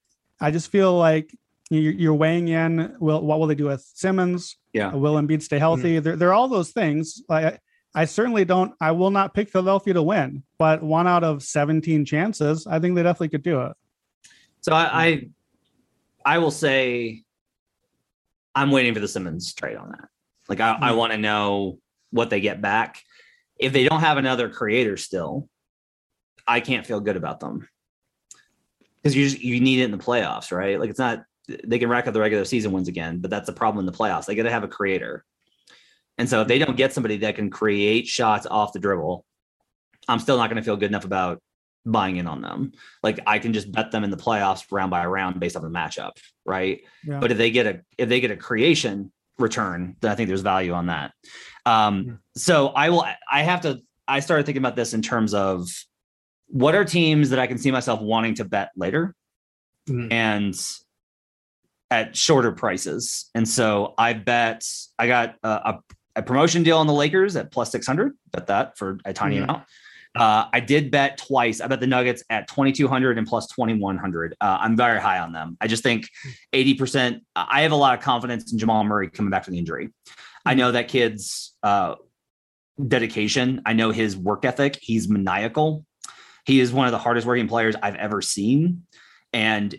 I 0.43 0.51
just 0.51 0.71
feel 0.71 0.99
like 0.99 1.33
you're, 1.71 2.15
weighing 2.15 2.49
in. 2.49 2.97
Will 2.99 3.23
what 3.23 3.39
will 3.39 3.47
they 3.47 3.55
do 3.55 3.67
with 3.67 3.89
Simmons? 3.95 4.57
Yeah. 4.73 4.89
Uh, 4.89 4.99
will 4.99 5.15
Embiid 5.15 5.41
stay 5.43 5.59
healthy? 5.59 5.95
Mm-hmm. 5.95 6.03
They're, 6.03 6.17
they're 6.17 6.33
all 6.35 6.49
those 6.49 6.71
things. 6.71 7.23
I, 7.31 7.59
I 7.95 8.07
certainly 8.07 8.45
don't. 8.45 8.75
I 8.81 8.91
will 8.91 9.11
not 9.11 9.35
pick 9.35 9.49
Philadelphia 9.49 9.95
to 9.95 10.03
win, 10.03 10.43
but 10.59 10.83
one 10.83 11.07
out 11.07 11.25
of 11.25 11.43
17 11.43 12.05
chances, 12.05 12.67
I 12.67 12.81
think 12.81 12.97
they 12.97 13.03
definitely 13.03 13.29
could 13.29 13.43
do 13.43 13.63
it. 13.63 13.73
So 14.63 14.73
I, 14.73 15.05
I, 15.05 15.29
I 16.25 16.39
will 16.39 16.51
say, 16.51 17.23
I'm 18.55 18.71
waiting 18.71 18.95
for 18.95 19.01
the 19.01 19.09
Simmons 19.09 19.55
trade 19.55 19.77
on 19.77 19.91
that. 19.91 20.09
Like 20.49 20.61
I, 20.61 20.77
I 20.81 20.91
hmm. 20.91 20.99
want 20.99 21.13
to 21.13 21.19
know 21.19 21.79
what 22.11 22.31
they 22.31 22.41
get 22.41 22.61
back. 22.61 23.01
If 23.59 23.73
they 23.73 23.85
don't 23.85 24.01
have 24.01 24.19
another 24.19 24.49
creator 24.51 24.97
still, 24.97 25.49
I 26.47 26.61
can't 26.61 26.85
feel 26.85 27.01
good 27.01 27.17
about 27.17 27.41
them 27.41 27.69
because 29.03 29.17
you 29.17 29.29
just 29.29 29.43
you 29.43 29.61
need 29.61 29.81
it 29.81 29.85
in 29.85 29.91
the 29.91 29.99
playoffs, 29.99 30.53
right? 30.53 30.79
Like 30.79 30.91
it's 30.91 30.99
not 30.99 31.25
they 31.65 31.79
can 31.79 31.89
rack 31.89 32.07
up 32.07 32.15
the 32.15 32.21
regular 32.21 32.45
season 32.45 32.73
wins 32.73 32.89
again, 32.89 33.19
but 33.19 33.31
that's 33.31 33.47
the 33.47 33.53
problem 33.53 33.81
in 33.81 33.91
the 33.91 33.97
playoffs. 33.97 34.27
They 34.27 34.35
got 34.35 34.45
to 34.45 34.51
have 34.51 34.65
a 34.65 34.69
creator, 34.69 35.25
and 36.19 36.29
so 36.29 36.41
if 36.43 36.49
they 36.49 36.59
don't 36.59 36.77
get 36.77 36.93
somebody 36.93 37.19
that 37.19 37.37
can 37.37 37.51
create 37.51 38.07
shots 38.07 38.47
off 38.47 38.73
the 38.73 38.79
dribble, 38.79 39.25
I'm 40.09 40.19
still 40.19 40.37
not 40.37 40.49
going 40.49 40.57
to 40.57 40.65
feel 40.65 40.77
good 40.77 40.91
enough 40.91 41.05
about 41.05 41.43
buying 41.85 42.17
in 42.17 42.27
on 42.27 42.43
them. 42.43 42.73
Like 43.03 43.21
I 43.27 43.39
can 43.39 43.53
just 43.53 43.73
bet 43.73 43.91
them 43.91 44.05
in 44.05 44.11
the 44.11 44.17
playoffs 44.17 44.65
round 44.71 44.91
by 44.91 45.05
round 45.07 45.41
based 45.41 45.57
on 45.57 45.63
the 45.63 45.69
matchup, 45.69 46.13
right? 46.45 46.83
Yeah. 47.05 47.19
But 47.19 47.33
if 47.33 47.39
they 47.39 47.51
get 47.51 47.67
a 47.67 47.81
if 47.99 48.09
they 48.09 48.21
get 48.21 48.31
a 48.31 48.37
creation 48.37 49.13
return, 49.39 49.97
then 50.01 50.11
I 50.11 50.15
think 50.15 50.29
there's 50.29 50.43
value 50.43 50.73
on 50.73 50.87
that. 50.87 51.13
Um, 51.67 52.21
so 52.37 52.69
I 52.69 52.91
will 52.91 53.05
I 53.31 53.43
have 53.43 53.63
to 53.63 53.81
I 54.07 54.21
started 54.21 54.47
thinking 54.47 54.63
about 54.63 54.77
this 54.77 54.95
in 54.95 55.03
terms 55.03 55.35
of 55.35 55.69
what 56.53 56.75
are 56.75 56.85
teams 56.85 57.31
that 57.31 57.39
I 57.39 57.47
can 57.47 57.57
see 57.57 57.71
myself 57.71 58.01
wanting 58.01 58.35
to 58.35 58.45
bet 58.45 58.71
later 58.77 59.15
Mhm. 59.89 60.13
and 60.13 60.55
at 61.91 62.15
shorter 62.17 62.53
prices. 62.53 63.31
And 63.35 63.49
so 63.49 63.95
I 63.99 64.13
bet 64.13 64.63
I 64.99 65.07
got 65.09 65.37
a, 65.43 65.79
a, 66.15 66.23
promotion 66.23 66.63
deal 66.63 66.77
on 66.79 66.87
the 66.87 66.93
Lakers 66.93 67.37
at 67.37 67.51
plus 67.51 67.73
600, 67.73 68.13
bet 68.33 68.47
that 68.49 68.77
for 68.79 68.99
a 69.05 69.13
tiny 69.13 69.37
Mhm. 69.39 69.45
amount. 69.45 69.65
Uh, 70.15 70.45
I 70.53 70.61
did 70.61 70.91
bet 70.91 71.17
twice. 71.17 71.63
I 71.63 71.67
bet 71.69 71.81
the 71.81 71.87
Nuggets 71.87 72.23
at 72.29 72.47
2,200 72.49 73.17
and 73.17 73.27
plus 73.27 73.47
2,100. 73.47 74.35
Uh, 74.43 74.59
I'm 74.61 74.77
very 74.77 75.01
high 75.01 75.19
on 75.21 75.33
them. 75.33 75.57
I 75.61 75.67
just 75.67 75.83
think 75.83 76.07
80%. 76.53 77.23
I 77.35 77.63
have 77.63 77.73
a 77.73 77.77
lot 77.77 77.97
of 77.99 78.05
confidence 78.05 78.53
in 78.53 78.59
Jamal 78.59 78.85
Murray 78.85 79.09
coming 79.09 79.31
back 79.31 79.45
from 79.45 79.53
the 79.53 79.59
injury. 79.59 79.89
I 80.45 80.53
know 80.53 80.71
that 80.73 80.89
kid's 80.89 81.55
uh, 81.63 81.95
dedication. 82.87 83.63
I 83.65 83.73
know 83.73 83.91
his 83.91 84.17
work 84.17 84.45
ethic. 84.45 84.79
He's 84.83 85.09
maniacal. 85.09 85.87
He 86.45 86.61
is 86.61 86.73
one 86.73 86.87
of 86.87 86.93
the 86.93 86.99
hardest 86.99 87.27
working 87.27 87.49
players 87.49 87.77
I've 87.83 87.97
ever 87.97 88.21
seen. 88.23 88.87
And 89.33 89.75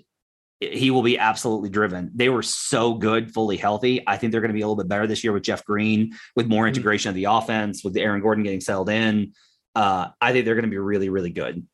he 0.72 0.92
will 0.92 1.02
be 1.02 1.18
absolutely 1.18 1.70
driven. 1.70 2.12
They 2.14 2.30
were 2.30 2.42
so 2.42 2.94
good, 2.94 3.34
fully 3.34 3.58
healthy. 3.58 4.02
I 4.08 4.18
think 4.18 4.32
they're 4.32 4.42
going 4.42 4.50
to 4.50 4.56
be 4.56 4.62
a 4.62 4.68
little 4.68 4.82
bit 4.82 4.88
better 4.88 5.08
this 5.08 5.24
year 5.24 5.34
with 5.34 5.44
Jeff 5.44 5.66
Green, 5.66 6.14
with 6.36 6.48
more 6.48 6.68
integration 6.68 7.10
of 7.10 7.16
the 7.16 7.26
offense, 7.26 7.84
with 7.84 7.98
Aaron 7.98 8.22
Gordon 8.22 8.44
getting 8.44 8.62
settled 8.62 8.90
in. 8.90 9.34
Uh, 9.76 10.08
I 10.22 10.32
think 10.32 10.46
they're 10.46 10.56
going 10.56 10.66
to 10.66 10.72
be 10.72 10.78
really, 10.78 11.10
really 11.10 11.32
good. 11.32 11.66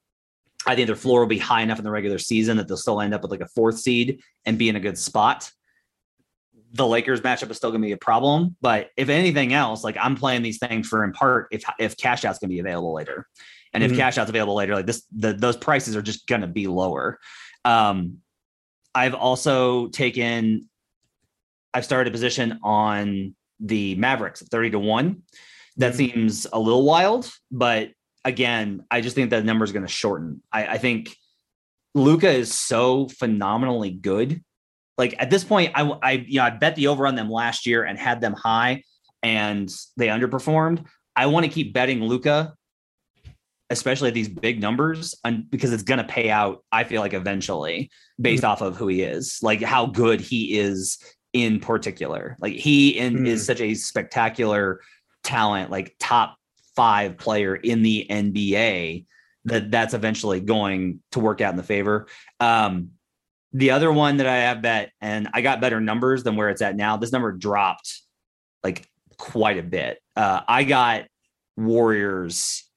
I 0.66 0.76
think 0.76 0.88
their 0.88 0.96
floor 0.96 1.22
will 1.22 1.28
be 1.28 1.38
high 1.38 1.62
enough 1.62 1.78
in 1.78 1.84
the 1.84 1.92
regular 1.92 2.18
season 2.18 2.58
that 2.58 2.68
they'll 2.68 2.78
still 2.78 3.02
end 3.02 3.14
up 3.14 3.22
with 3.22 3.32
like 3.32 3.42
a 3.42 3.48
fourth 3.48 3.80
seed 3.80 4.22
and 4.46 4.58
be 4.58 4.70
in 4.70 4.76
a 4.76 4.80
good 4.80 4.98
spot. 4.98 5.52
The 6.74 6.86
Lakers 6.86 7.22
matchup 7.22 7.50
is 7.50 7.58
still 7.58 7.72
going 7.72 7.82
to 7.82 7.88
be 7.88 7.94
a 7.94 7.98
problem, 7.98 8.56
but 8.62 8.90
if 8.96 9.10
anything 9.10 9.54
else, 9.54 9.84
like 9.84 9.98
I'm 10.00 10.16
playing 10.16 10.44
these 10.44 10.60
things 10.60 10.88
for 10.88 11.04
in 11.04 11.14
part 11.14 11.48
if 11.52 11.64
if 11.80 11.98
cash 11.98 12.26
out's 12.26 12.38
going 12.38 12.50
to 12.50 12.54
be 12.54 12.60
available 12.60 12.94
later, 12.94 13.26
and 13.74 13.84
if 13.84 13.92
Mhm. 13.92 13.98
cash 13.98 14.18
out's 14.18 14.30
available 14.30 14.56
later, 14.56 14.76
like 14.76 14.86
this, 14.86 15.06
the, 15.12 15.34
those 15.34 15.58
prices 15.58 15.96
are 15.96 16.02
just 16.02 16.28
going 16.28 16.42
to 16.42 16.48
be 16.48 16.68
lower. 16.68 17.20
Um, 17.66 18.18
I've 18.96 19.14
also 19.14 19.88
taken, 19.90 20.70
I've 21.74 21.86
started 21.86 22.10
a 22.10 22.12
position 22.12 22.60
on 22.64 23.36
the 23.60 23.96
Mavericks 23.96 24.42
at 24.42 24.50
30 24.50 24.72
to 24.72 24.80
1. 24.80 25.22
That 25.78 25.94
Mhm. 25.94 25.98
seems 25.98 26.48
a 26.52 26.60
little 26.60 26.84
wild, 26.84 27.32
but 27.52 27.92
again, 28.26 28.86
I 28.90 29.02
just 29.02 29.16
think 29.16 29.30
that 29.30 29.46
number 29.46 29.64
is 29.64 29.72
going 29.72 29.86
to 29.86 29.92
shorten. 29.92 30.42
I, 30.52 30.66
I 30.68 30.78
think 30.78 31.16
Luka 31.96 32.30
is 32.30 32.58
so 32.58 33.08
phenomenally 33.08 33.92
good. 33.92 34.44
Like 34.98 35.16
at 35.20 35.30
this 35.30 35.44
point, 35.44 35.72
I, 35.76 35.84
I, 36.04 36.12
you 36.28 36.40
know, 36.40 36.44
I 36.44 36.50
bet 36.50 36.76
the 36.76 36.88
over 36.88 37.08
on 37.08 37.16
them 37.16 37.30
last 37.30 37.66
year 37.66 37.84
and 37.84 37.98
had 37.98 38.20
them 38.20 38.34
high 38.34 38.84
and 39.24 39.70
they 39.98 40.08
underperformed. 40.08 40.86
I 41.16 41.28
want 41.28 41.46
to 41.46 41.52
keep 41.52 41.74
betting 41.74 42.04
Luka, 42.04 42.54
especially 43.70 44.08
at 44.08 44.14
these 44.14 44.30
big 44.30 44.60
numbers, 44.62 45.16
and 45.24 45.50
because 45.50 45.72
it's 45.74 45.84
going 45.84 46.00
to 46.00 46.04
pay 46.04 46.30
out. 46.30 46.64
I 46.72 46.84
feel 46.84 47.02
like 47.02 47.14
eventually, 47.14 47.92
based 48.20 48.44
off 48.44 48.62
of 48.62 48.78
who 48.78 48.88
he 48.88 49.02
is, 49.04 49.40
like 49.42 49.62
how 49.62 49.86
good 49.86 50.20
he 50.22 50.58
is 50.58 50.98
in 51.34 51.60
particular. 51.60 52.36
Like 52.40 52.54
he 52.54 52.98
in, 52.98 53.18
Mm. 53.20 53.28
is 53.28 53.46
such 53.46 53.62
a 53.62 53.76
spectacular 53.76 54.82
talent, 55.24 55.70
like 55.70 55.96
top 56.00 56.36
five 56.76 57.18
player 57.18 57.56
in 57.56 57.84
the 57.84 58.08
NBA. 58.10 59.06
That 59.46 59.72
that's 59.72 59.94
eventually 59.94 60.42
going 60.42 61.02
to 61.14 61.20
work 61.20 61.40
out 61.40 61.52
in 61.52 61.58
the 61.58 61.64
favor. 61.64 62.08
Um, 62.40 62.90
the 63.54 63.72
other 63.72 63.92
one 63.92 64.18
that 64.18 64.28
I 64.28 64.36
have 64.38 64.62
bet, 64.62 64.92
and 65.02 65.30
I 65.34 65.42
got 65.42 65.62
better 65.62 65.80
numbers 65.80 66.24
than 66.24 66.36
where 66.36 66.50
it's 66.50 66.62
at 66.62 66.76
now. 66.76 66.98
This 66.98 67.12
number 67.12 67.32
dropped 67.32 68.02
like 68.64 68.88
quite 69.18 69.58
a 69.58 69.64
bit. 69.64 70.00
Uh, 70.16 70.42
I 70.48 70.66
got 70.66 71.06
Warriors 71.56 72.69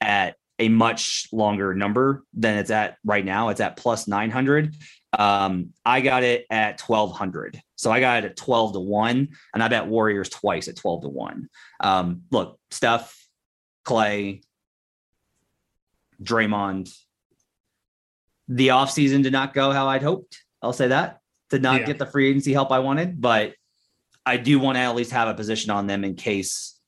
at 0.00 0.36
a 0.58 0.68
much 0.68 1.28
longer 1.32 1.74
number 1.74 2.24
than 2.32 2.58
it's 2.58 2.70
at 2.70 2.96
right 3.04 3.24
now. 3.24 3.50
It's 3.50 3.60
at 3.60 3.76
plus 3.76 4.08
900. 4.08 4.74
Um, 5.18 5.70
I 5.84 6.00
got 6.00 6.22
it 6.22 6.46
at 6.50 6.80
1200. 6.80 7.60
So 7.76 7.90
I 7.90 8.00
got 8.00 8.24
it 8.24 8.30
at 8.30 8.36
12 8.36 8.74
to 8.74 8.80
1, 8.80 9.28
and 9.54 9.62
I 9.62 9.68
bet 9.68 9.86
Warriors 9.86 10.28
twice 10.30 10.68
at 10.68 10.76
12 10.76 11.02
to 11.02 11.08
1. 11.08 11.48
Um, 11.80 12.22
look, 12.30 12.58
Steph, 12.70 13.14
Clay, 13.84 14.40
Draymond, 16.22 16.90
the 18.48 18.68
offseason 18.68 19.22
did 19.22 19.32
not 19.32 19.52
go 19.52 19.72
how 19.72 19.88
I'd 19.88 20.02
hoped. 20.02 20.42
I'll 20.62 20.72
say 20.72 20.88
that. 20.88 21.18
Did 21.50 21.62
not 21.62 21.80
Yeah. 21.80 21.86
get 21.86 21.98
the 21.98 22.06
free 22.06 22.28
agency 22.28 22.52
help 22.52 22.72
I 22.72 22.78
wanted, 22.78 23.20
but 23.20 23.54
I 24.24 24.36
do 24.36 24.58
want 24.58 24.76
to 24.76 24.80
at 24.80 24.94
least 24.96 25.12
have 25.12 25.28
a 25.28 25.34
position 25.34 25.70
on 25.70 25.86
them 25.86 26.04
in 26.04 26.14
case 26.16 26.78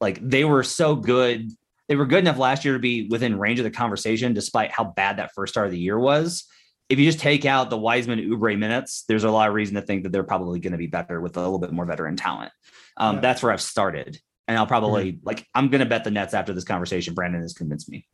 like 0.00 0.20
they 0.22 0.44
were 0.44 0.62
so 0.62 0.94
good. 0.94 1.50
They 1.88 1.96
were 1.96 2.06
good 2.06 2.18
enough 2.18 2.36
last 2.38 2.64
year 2.64 2.74
to 2.74 2.78
be 2.80 3.08
within 3.08 3.38
range 3.38 3.58
of 3.58 3.64
the 3.64 3.70
conversation, 3.70 4.34
despite 4.34 4.70
how 4.70 4.84
bad 4.84 5.16
that 5.16 5.32
first 5.34 5.54
start 5.54 5.66
of 5.66 5.72
the 5.72 5.78
year 5.78 5.98
was. 5.98 6.44
If 6.88 6.98
you 6.98 7.04
just 7.06 7.18
take 7.18 7.44
out 7.44 7.70
the 7.70 7.78
Wiseman 7.78 8.18
Oubre 8.18 8.58
minutes, 8.58 9.04
there's 9.08 9.24
a 9.24 9.30
lot 9.30 9.48
of 9.48 9.54
reason 9.54 9.74
to 9.76 9.82
think 9.82 10.02
that 10.02 10.12
they're 10.12 10.22
probably 10.22 10.60
going 10.60 10.72
to 10.72 10.78
be 10.78 10.86
better 10.86 11.20
with 11.20 11.36
a 11.36 11.40
little 11.40 11.58
bit 11.58 11.72
more 11.72 11.86
veteran 11.86 12.16
talent. 12.16 12.52
Um, 12.96 13.16
Yeah. 13.16 13.20
That's 13.22 13.42
where 13.42 13.52
I've 13.52 13.60
started. 13.62 14.18
And 14.46 14.56
I'll 14.56 14.66
probably 14.66 15.18
like 15.24 15.46
I'm 15.54 15.68
gonna 15.68 15.84
bet 15.84 16.04
the 16.04 16.10
Nets 16.10 16.32
after 16.32 16.54
this 16.54 16.64
conversation. 16.64 17.12
Brandon 17.12 17.42
has 17.42 17.52
convinced 17.52 17.90
me. 17.90 18.06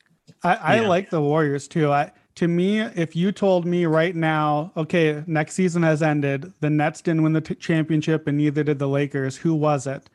I, 0.42 0.54
I 0.56 0.80
Yeah. 0.80 0.88
like 0.88 1.08
the 1.10 1.20
Warriors 1.20 1.68
too. 1.68 1.92
I 1.92 2.10
to 2.34 2.48
me, 2.48 2.80
if 2.80 3.14
you 3.14 3.30
told 3.30 3.64
me 3.64 3.86
right 3.86 4.16
now, 4.16 4.72
okay, 4.76 5.22
next 5.28 5.54
season 5.54 5.84
has 5.84 6.02
ended, 6.02 6.52
the 6.58 6.68
Nets 6.70 7.00
didn't 7.02 7.22
win 7.22 7.32
the 7.34 7.40
t- 7.40 7.54
championship, 7.54 8.26
and 8.26 8.36
neither 8.36 8.64
did 8.64 8.80
the 8.80 8.88
Lakers. 8.88 9.36
Who 9.36 9.54
was 9.54 9.86
it? 9.86 10.10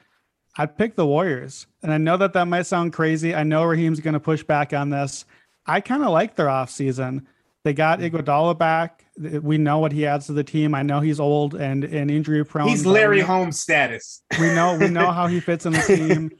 I'd 0.57 0.77
pick 0.77 0.95
the 0.95 1.05
Warriors. 1.05 1.67
And 1.83 1.91
I 1.91 1.97
know 1.97 2.17
that 2.17 2.33
that 2.33 2.45
might 2.45 2.65
sound 2.65 2.93
crazy. 2.93 3.33
I 3.33 3.43
know 3.43 3.63
Raheem's 3.63 3.99
going 3.99 4.13
to 4.13 4.19
push 4.19 4.43
back 4.43 4.73
on 4.73 4.89
this. 4.89 5.25
I 5.65 5.81
kind 5.81 6.03
of 6.03 6.09
like 6.09 6.35
their 6.35 6.47
offseason. 6.47 7.25
They 7.63 7.73
got 7.73 7.99
Iguodala 7.99 8.57
back. 8.57 9.05
We 9.17 9.57
know 9.57 9.79
what 9.79 9.91
he 9.91 10.05
adds 10.05 10.27
to 10.27 10.33
the 10.33 10.43
team. 10.43 10.73
I 10.73 10.81
know 10.81 11.01
he's 11.01 11.19
old 11.19 11.55
and, 11.55 11.83
and 11.83 12.09
injury 12.09 12.43
prone. 12.45 12.69
He's 12.69 12.85
Larry 12.85 13.19
Holmes 13.19 13.59
status. 13.59 14.21
we 14.39 14.47
know 14.47 14.77
we 14.77 14.87
know 14.87 15.11
how 15.11 15.27
he 15.27 15.39
fits 15.41 15.65
in 15.65 15.73
the 15.73 15.81
team. 15.81 16.31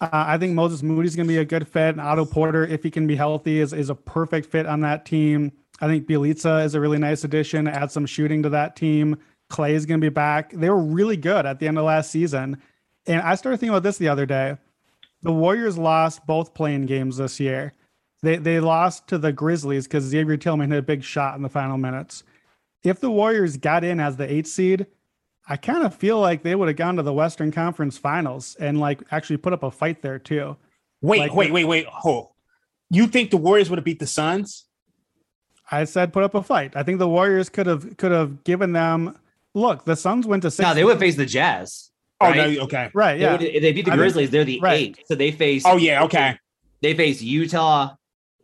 Uh, 0.00 0.08
I 0.12 0.36
think 0.36 0.52
Moses 0.52 0.82
Moody's 0.82 1.16
going 1.16 1.26
to 1.26 1.32
be 1.32 1.38
a 1.38 1.44
good 1.44 1.66
fit. 1.68 1.90
And 1.90 2.00
Otto 2.00 2.24
Porter, 2.24 2.66
if 2.66 2.82
he 2.82 2.90
can 2.90 3.06
be 3.06 3.16
healthy, 3.16 3.60
is, 3.60 3.72
is 3.72 3.90
a 3.90 3.94
perfect 3.94 4.50
fit 4.50 4.66
on 4.66 4.80
that 4.80 5.06
team. 5.06 5.52
I 5.80 5.86
think 5.86 6.06
Bjelica 6.06 6.64
is 6.64 6.74
a 6.74 6.80
really 6.80 6.98
nice 6.98 7.24
addition. 7.24 7.68
Add 7.68 7.92
some 7.92 8.06
shooting 8.06 8.42
to 8.42 8.50
that 8.50 8.76
team. 8.76 9.16
Clay 9.48 9.74
is 9.74 9.86
going 9.86 10.00
to 10.00 10.04
be 10.04 10.12
back. 10.12 10.52
They 10.52 10.68
were 10.68 10.82
really 10.82 11.16
good 11.16 11.46
at 11.46 11.60
the 11.60 11.68
end 11.68 11.78
of 11.78 11.84
last 11.84 12.10
season. 12.10 12.60
And 13.06 13.20
I 13.22 13.34
started 13.34 13.58
thinking 13.58 13.70
about 13.74 13.82
this 13.82 13.98
the 13.98 14.08
other 14.08 14.26
day. 14.26 14.56
The 15.22 15.32
Warriors 15.32 15.78
lost 15.78 16.26
both 16.26 16.54
play-in 16.54 16.86
games 16.86 17.16
this 17.16 17.40
year. 17.40 17.72
They 18.22 18.36
they 18.36 18.60
lost 18.60 19.08
to 19.08 19.18
the 19.18 19.32
Grizzlies 19.32 19.86
because 19.86 20.04
Xavier 20.04 20.36
Tillman 20.36 20.70
hit 20.70 20.78
a 20.78 20.82
big 20.82 21.02
shot 21.04 21.36
in 21.36 21.42
the 21.42 21.48
final 21.48 21.76
minutes. 21.78 22.24
If 22.82 23.00
the 23.00 23.10
Warriors 23.10 23.56
got 23.56 23.84
in 23.84 24.00
as 24.00 24.16
the 24.16 24.30
eight 24.30 24.46
seed, 24.46 24.86
I 25.48 25.56
kind 25.56 25.84
of 25.84 25.94
feel 25.94 26.18
like 26.20 26.42
they 26.42 26.54
would 26.54 26.68
have 26.68 26.76
gone 26.76 26.96
to 26.96 27.02
the 27.02 27.12
Western 27.12 27.52
Conference 27.52 27.98
Finals 27.98 28.56
and 28.58 28.80
like 28.80 29.00
actually 29.10 29.36
put 29.36 29.52
up 29.52 29.62
a 29.62 29.70
fight 29.70 30.02
there 30.02 30.18
too. 30.18 30.56
Wait, 31.02 31.20
Like- 31.20 31.34
wait, 31.34 31.52
wait, 31.52 31.64
wait. 31.64 31.86
Hold. 31.86 32.30
You 32.90 33.06
think 33.06 33.30
the 33.30 33.36
Warriors 33.36 33.68
would 33.68 33.78
have 33.78 33.84
beat 33.84 33.98
the 33.98 34.06
Suns? 34.06 34.64
I 35.70 35.84
said 35.84 36.12
put 36.12 36.22
up 36.22 36.34
a 36.34 36.42
fight. 36.42 36.76
I 36.76 36.82
think 36.84 36.98
the 37.00 37.08
Warriors 37.08 37.48
could 37.48 37.66
have 37.66 37.96
could 37.96 38.12
have 38.12 38.44
given 38.44 38.72
them. 38.72 39.18
Look, 39.54 39.84
the 39.84 39.96
Suns 39.96 40.26
went 40.26 40.42
to 40.42 40.50
six. 40.50 40.66
No, 40.66 40.74
they 40.74 40.84
would 40.84 40.98
face 40.98 41.16
the 41.16 41.26
Jazz. 41.26 41.90
Oh 42.20 42.28
right? 42.30 42.56
no, 42.56 42.62
okay. 42.64 42.90
right. 42.94 43.14
They 43.16 43.20
Yeah, 43.24 43.32
would- 43.32 43.40
they 43.40 43.72
beat 43.72 43.84
the 43.84 43.90
I 43.90 43.94
mean, 43.94 43.98
Grizzlies, 44.00 44.30
they're 44.30 44.44
the 44.44 44.58
right. 44.60 44.80
eight. 44.80 44.98
So 45.06 45.14
they 45.14 45.30
face. 45.30 45.64
Oh 45.66 45.76
yeah, 45.76 46.02
okay. 46.04 46.38
They 46.82 46.94
face 46.94 47.20
Utah, 47.22 47.94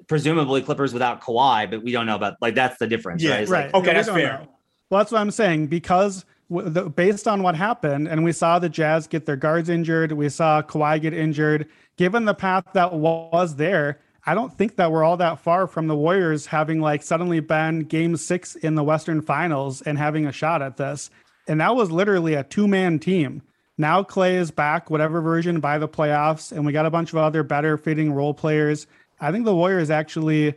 presumably 0.09 0.63
Clippers 0.63 0.93
without 0.93 1.21
Kawhi, 1.23 1.71
but 1.71 1.83
we 1.83 1.93
don't 1.93 2.07
know 2.07 2.17
about 2.17 2.35
like 2.41 2.55
that's 2.55 2.79
the 2.79 2.87
difference, 2.87 3.23
Yeah, 3.23 3.37
right? 3.39 3.49
Right. 3.49 3.65
like- 3.67 3.75
Okay, 3.75 3.89
we 3.91 3.95
that's 3.95 4.07
don't 4.09 4.17
fair. 4.17 4.33
know. 4.41 4.49
Well, 4.91 4.99
that's 5.01 5.13
what 5.13 5.21
I'm 5.21 5.31
saying 5.31 5.69
because 5.69 6.25
the, 6.51 6.91
based 6.91 7.27
on 7.27 7.43
what 7.43 7.55
happened, 7.57 8.09
and 8.09 8.23
we 8.25 8.33
saw 8.33 8.59
the 8.59 8.69
Jazz 8.69 9.07
get 9.07 9.25
their 9.25 9.37
guards 9.37 9.71
injured, 9.71 10.13
we 10.13 10.29
saw 10.29 10.61
Kawhi 10.61 11.01
get 11.01 11.15
injured. 11.15 11.67
Given 11.97 12.27
the 12.27 12.35
path 12.35 12.65
that 12.75 12.93
was 12.93 13.57
there, 13.57 14.01
I 14.27 14.35
don't 14.35 14.53
think 14.57 14.77
that 14.77 14.93
we're 14.93 15.03
all 15.03 15.17
that 15.17 15.41
far 15.41 15.67
from 15.67 15.87
the 15.89 15.97
Warriors 15.97 16.45
having 16.47 16.81
like 16.81 17.03
suddenly 17.03 17.41
been 17.41 17.81
Game 17.81 18.17
Six 18.17 18.55
in 18.57 18.75
the 18.75 18.85
Western 18.85 19.23
Finals 19.23 19.81
and 19.83 19.97
having 19.97 20.27
a 20.27 20.33
shot 20.33 20.61
at 20.61 20.77
this. 20.77 21.09
And 21.49 21.61
that 21.63 21.75
was 21.75 21.91
literally 21.91 22.35
a 22.35 22.45
two 22.45 22.69
man 22.69 22.99
team. 22.99 23.41
Now 23.83 24.05
Clay 24.05 24.37
is 24.37 24.53
back, 24.53 24.91
whatever 24.91 25.21
version 25.21 25.59
by 25.59 25.77
the 25.77 25.89
playoffs, 25.89 26.53
and 26.53 26.65
we 26.65 26.73
got 26.73 26.87
a 26.87 26.91
bunch 26.91 27.13
of 27.13 27.17
other 27.17 27.43
better 27.43 27.77
fitting 27.77 28.13
role 28.13 28.33
players. 28.33 28.87
I 29.21 29.33
think 29.33 29.45
the 29.45 29.57
Warriors 29.57 29.91
actually 29.91 30.55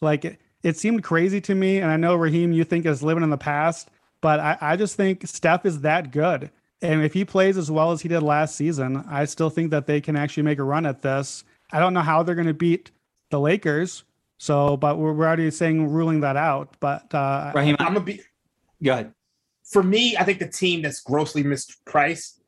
like 0.00 0.24
it, 0.24 0.40
it 0.64 0.76
seemed 0.76 1.04
crazy 1.04 1.40
to 1.42 1.54
me. 1.54 1.78
And 1.78 1.88
I 1.88 1.96
know 1.96 2.16
Raheem, 2.16 2.52
you 2.52 2.64
think 2.64 2.84
is 2.84 3.00
living 3.00 3.22
in 3.22 3.30
the 3.30 3.38
past, 3.38 3.90
but 4.20 4.40
I, 4.40 4.58
I 4.60 4.76
just 4.76 4.96
think 4.96 5.24
Steph 5.24 5.64
is 5.64 5.82
that 5.82 6.10
good. 6.10 6.50
And 6.82 7.04
if 7.04 7.14
he 7.14 7.24
plays 7.24 7.56
as 7.56 7.70
well 7.70 7.92
as 7.92 8.00
he 8.00 8.08
did 8.08 8.24
last 8.24 8.56
season, 8.56 9.04
I 9.08 9.26
still 9.26 9.50
think 9.50 9.70
that 9.70 9.86
they 9.86 10.00
can 10.00 10.16
actually 10.16 10.42
make 10.42 10.58
a 10.58 10.64
run 10.64 10.84
at 10.84 11.00
this. 11.00 11.44
I 11.70 11.78
don't 11.78 11.94
know 11.94 12.00
how 12.00 12.24
they're 12.24 12.34
going 12.34 12.48
to 12.48 12.54
beat 12.54 12.90
the 13.30 13.38
Lakers. 13.38 14.02
So, 14.38 14.76
but 14.76 14.98
we're, 14.98 15.12
we're 15.12 15.26
already 15.26 15.48
saying 15.52 15.92
ruling 15.92 16.22
that 16.22 16.36
out. 16.36 16.74
But 16.80 17.14
uh, 17.14 17.52
Raheem, 17.54 17.76
I'm 17.78 17.94
gonna 17.94 18.00
be 18.00 18.20
go 18.82 18.94
ahead. 18.94 19.14
for 19.62 19.84
me, 19.84 20.16
I 20.16 20.24
think 20.24 20.40
the 20.40 20.48
team 20.48 20.82
that's 20.82 21.00
grossly 21.00 21.44
mispriced 21.44 22.40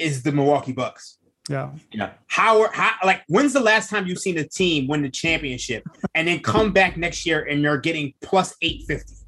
is 0.00 0.22
the 0.22 0.32
Milwaukee 0.32 0.72
Bucks. 0.72 1.18
yeah, 1.48 1.70
Yeah. 1.92 2.12
How, 2.26 2.70
how 2.72 2.92
like 3.04 3.22
when's 3.28 3.52
the 3.52 3.60
last 3.60 3.90
time 3.90 4.06
you've 4.06 4.18
seen 4.18 4.38
a 4.38 4.44
team 4.44 4.88
win 4.88 5.02
the 5.02 5.10
championship 5.10 5.84
and 6.14 6.26
then 6.26 6.40
come 6.40 6.72
back 6.72 6.96
next 6.96 7.26
year 7.26 7.42
and 7.42 7.62
you're 7.62 7.78
getting 7.78 8.14
plus 8.20 8.54
850? 8.62 9.20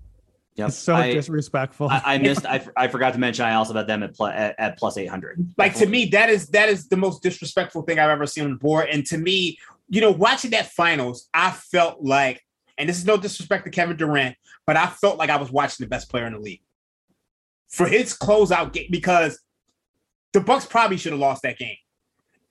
Yep. 0.56 0.68
it's 0.68 0.76
so 0.76 0.94
I, 0.94 1.14
disrespectful. 1.14 1.88
I, 1.88 2.02
I 2.04 2.18
missed. 2.18 2.44
I, 2.44 2.66
I 2.76 2.88
forgot 2.88 3.14
to 3.14 3.18
mention. 3.18 3.44
I 3.44 3.54
also 3.54 3.72
bet 3.72 3.86
them 3.86 4.02
at, 4.02 4.14
pl- 4.14 4.26
at, 4.26 4.54
at 4.58 4.78
plus 4.78 4.98
eight 4.98 5.06
hundred. 5.06 5.46
Like 5.56 5.74
to 5.76 5.86
me, 5.86 6.06
that 6.06 6.28
is 6.28 6.48
that 6.48 6.68
is 6.68 6.88
the 6.88 6.96
most 6.96 7.22
disrespectful 7.22 7.82
thing 7.82 7.98
I've 7.98 8.10
ever 8.10 8.26
seen 8.26 8.44
on 8.44 8.50
the 8.50 8.56
board. 8.56 8.88
And 8.90 9.06
to 9.06 9.16
me, 9.16 9.58
you 9.88 10.00
know, 10.00 10.10
watching 10.10 10.50
that 10.50 10.66
finals, 10.66 11.28
I 11.32 11.52
felt 11.52 12.02
like, 12.02 12.42
and 12.76 12.88
this 12.88 12.98
is 12.98 13.06
no 13.06 13.16
disrespect 13.16 13.64
to 13.64 13.70
Kevin 13.70 13.96
Durant, 13.96 14.36
but 14.66 14.76
I 14.76 14.88
felt 14.88 15.18
like 15.18 15.30
I 15.30 15.36
was 15.36 15.50
watching 15.50 15.84
the 15.84 15.88
best 15.88 16.10
player 16.10 16.26
in 16.26 16.34
the 16.34 16.38
league 16.38 16.62
for 17.68 17.86
his 17.86 18.16
closeout 18.16 18.72
game 18.72 18.88
because 18.90 19.40
the 20.32 20.40
Bucks 20.40 20.66
probably 20.66 20.96
should 20.96 21.12
have 21.12 21.20
lost 21.20 21.42
that 21.42 21.58
game. 21.58 21.76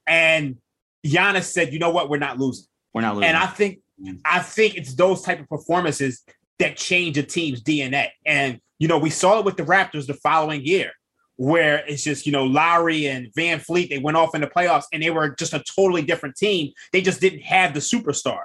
And 0.07 0.57
Giannis 1.05 1.45
said, 1.45 1.73
"You 1.73 1.79
know 1.79 1.91
what? 1.91 2.09
We're 2.09 2.17
not 2.17 2.39
losing." 2.39 2.65
We're 2.93 3.01
not 3.01 3.15
losing. 3.15 3.29
And 3.29 3.38
I 3.38 3.47
think 3.47 3.79
I 4.25 4.39
think 4.39 4.75
it's 4.75 4.95
those 4.95 5.21
type 5.21 5.39
of 5.39 5.47
performances 5.47 6.23
that 6.59 6.77
change 6.77 7.17
a 7.17 7.23
team's 7.23 7.61
DNA. 7.61 8.09
And 8.25 8.59
you 8.79 8.88
know, 8.88 8.97
we 8.97 9.09
saw 9.09 9.39
it 9.39 9.45
with 9.45 9.57
the 9.57 9.63
Raptors 9.63 10.07
the 10.07 10.15
following 10.15 10.65
year, 10.65 10.91
where 11.36 11.84
it's 11.88 12.03
just 12.03 12.25
you 12.25 12.32
know 12.32 12.45
Lowry 12.45 13.07
and 13.07 13.27
VanVleet, 13.34 13.89
they 13.89 13.99
went 13.99 14.17
off 14.17 14.36
in 14.36 14.41
the 14.41 14.47
playoffs 14.47 14.86
and 14.91 15.01
they 15.01 15.11
were 15.11 15.29
just 15.29 15.53
a 15.53 15.63
totally 15.75 16.01
different 16.01 16.36
team. 16.36 16.71
They 16.91 17.01
just 17.01 17.21
didn't 17.21 17.41
have 17.41 17.73
the 17.73 17.79
superstar. 17.79 18.43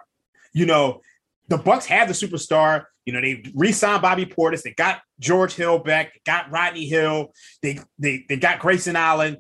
You 0.52 0.66
know, 0.66 1.00
the 1.48 1.58
Bucks 1.58 1.86
have 1.86 2.08
the 2.08 2.14
superstar. 2.14 2.84
You 3.04 3.12
know, 3.12 3.20
they 3.20 3.44
re-signed 3.54 4.02
Bobby 4.02 4.26
Portis. 4.26 4.62
They 4.62 4.72
got 4.72 5.00
George 5.20 5.54
Hill 5.54 5.78
back. 5.78 6.20
Got 6.24 6.50
Rodney 6.50 6.86
Hill. 6.86 7.32
They 7.62 7.78
they 7.98 8.24
they 8.28 8.36
got 8.36 8.58
Grayson 8.58 8.96
Allen, 8.96 9.38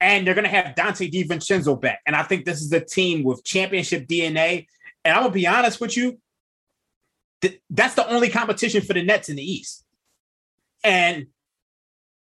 and 0.00 0.26
they're 0.26 0.34
gonna 0.34 0.48
have 0.48 0.74
Donte 0.74 1.10
DiVincenzo 1.10 1.80
back. 1.80 2.00
And 2.06 2.16
I 2.16 2.22
think 2.22 2.44
this 2.44 2.60
is 2.60 2.72
a 2.72 2.80
team 2.80 3.22
with 3.22 3.44
championship 3.44 4.06
DNA. 4.06 4.66
And 5.04 5.14
I'm 5.14 5.24
gonna 5.24 5.34
be 5.34 5.46
honest 5.46 5.80
with 5.80 5.96
you, 5.96 6.18
th- 7.42 7.60
that's 7.70 7.94
the 7.94 8.08
only 8.08 8.30
competition 8.30 8.82
for 8.82 8.94
the 8.94 9.02
Nets 9.02 9.28
in 9.28 9.36
the 9.36 9.42
East. 9.42 9.84
And 10.84 11.26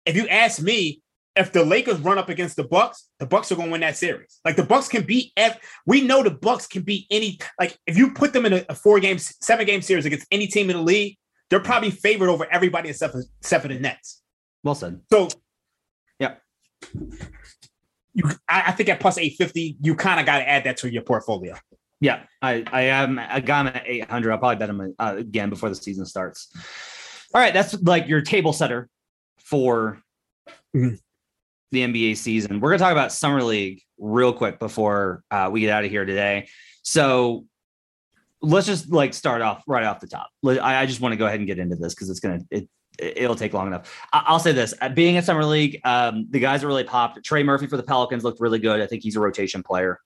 if 0.07 0.16
you 0.16 0.26
ask 0.29 0.61
me, 0.61 1.03
if 1.37 1.53
the 1.53 1.64
Lakers 1.64 1.99
run 2.01 2.18
up 2.18 2.29
against 2.29 2.57
the 2.57 2.64
Bucks, 2.64 3.09
the 3.20 3.26
Bucks 3.26 3.53
are 3.53 3.57
going 3.57 3.68
to 3.68 3.72
win 3.72 3.81
that 3.83 3.97
series. 3.97 4.41
Like 4.45 4.57
the 4.57 4.64
Bucks 4.64 4.89
can 4.89 5.05
beat. 5.05 5.33
F- 5.37 5.59
we 5.87 6.01
know 6.01 6.22
the 6.22 6.31
Bucks 6.31 6.66
can 6.66 6.83
beat 6.83 7.07
any. 7.11 7.39
Like 7.61 7.79
if 7.87 7.97
you 7.97 8.12
put 8.12 8.33
them 8.33 8.45
in 8.47 8.53
a, 8.55 8.64
a 8.68 8.74
four 8.74 8.99
game, 9.01 9.18
seven 9.18 9.64
game 9.66 9.83
series 9.83 10.05
against 10.07 10.26
any 10.33 10.47
team 10.49 10.68
in 10.70 10.76
the 10.76 10.83
league, 10.83 11.16
they're 11.51 11.61
probably 11.61 11.91
favored 11.91 12.29
over 12.29 12.47
everybody 12.51 12.89
except 12.89 13.12
for, 13.12 13.22
except 13.41 13.62
for 13.62 13.68
the 13.68 13.79
Nets. 13.79 14.22
well 14.64 14.74
said. 14.74 15.01
So, 15.12 15.29
Yeah. 16.18 16.35
you. 18.14 18.24
I, 18.49 18.64
I 18.68 18.72
think 18.72 18.89
at 18.89 19.01
plus 19.01 19.18
eight 19.18 19.35
fifty, 19.39 19.76
you 19.81 19.95
kind 19.95 20.18
of 20.20 20.26
got 20.26 20.39
to 20.39 20.49
add 20.49 20.64
that 20.64 20.76
to 20.79 20.93
your 20.93 21.03
portfolio. 21.03 21.55
Yeah, 22.01 22.22
I 22.43 22.64
I 22.72 22.83
am 22.83 23.18
I 23.18 23.41
got 23.41 23.66
him 23.66 23.72
at 23.74 23.83
800. 23.87 24.31
I'll 24.33 24.39
probably 24.39 24.57
bet 24.57 24.70
him 24.70 24.95
uh, 24.99 25.14
again 25.18 25.51
before 25.51 25.68
the 25.68 25.74
season 25.74 26.07
starts. 26.07 26.49
All 27.35 27.41
right, 27.41 27.53
that's 27.53 27.81
like 27.83 28.07
your 28.09 28.20
table 28.22 28.53
setter 28.53 28.89
for 29.39 30.01
Mhm. 30.76 30.99
The 31.70 31.80
NBA 31.80 32.16
season. 32.16 32.60
We're 32.60 32.70
gonna 32.70 32.78
talk 32.78 32.92
about 32.92 33.12
summer 33.12 33.42
league 33.42 33.82
real 33.98 34.32
quick 34.32 34.58
before 34.58 35.22
uh, 35.30 35.48
we 35.52 35.60
get 35.60 35.70
out 35.70 35.84
of 35.84 35.90
here 35.90 36.04
today. 36.04 36.48
So 36.82 37.44
let's 38.40 38.66
just 38.66 38.90
like 38.90 39.14
start 39.14 39.42
off 39.42 39.62
right 39.66 39.84
off 39.84 40.00
the 40.00 40.06
top. 40.06 40.28
I, 40.46 40.58
I 40.82 40.86
just 40.86 41.00
want 41.00 41.12
to 41.12 41.16
go 41.16 41.26
ahead 41.26 41.40
and 41.40 41.46
get 41.46 41.58
into 41.58 41.76
this 41.76 41.94
because 41.94 42.08
it's 42.10 42.20
gonna 42.20 42.40
it 42.50 42.68
it'll 42.98 43.36
take 43.36 43.52
long 43.52 43.66
enough. 43.66 43.94
I- 44.12 44.24
I'll 44.26 44.40
say 44.40 44.52
this: 44.52 44.74
being 44.94 45.16
a 45.18 45.22
summer 45.22 45.44
league, 45.44 45.80
um, 45.84 46.26
the 46.30 46.40
guys 46.40 46.62
that 46.62 46.66
really 46.66 46.84
popped. 46.84 47.24
Trey 47.24 47.42
Murphy 47.42 47.66
for 47.66 47.76
the 47.76 47.82
Pelicans 47.82 48.24
looked 48.24 48.40
really 48.40 48.58
good. 48.58 48.80
I 48.80 48.86
think 48.86 49.02
he's 49.02 49.16
a 49.16 49.20
rotation 49.20 49.62
player. 49.62 50.00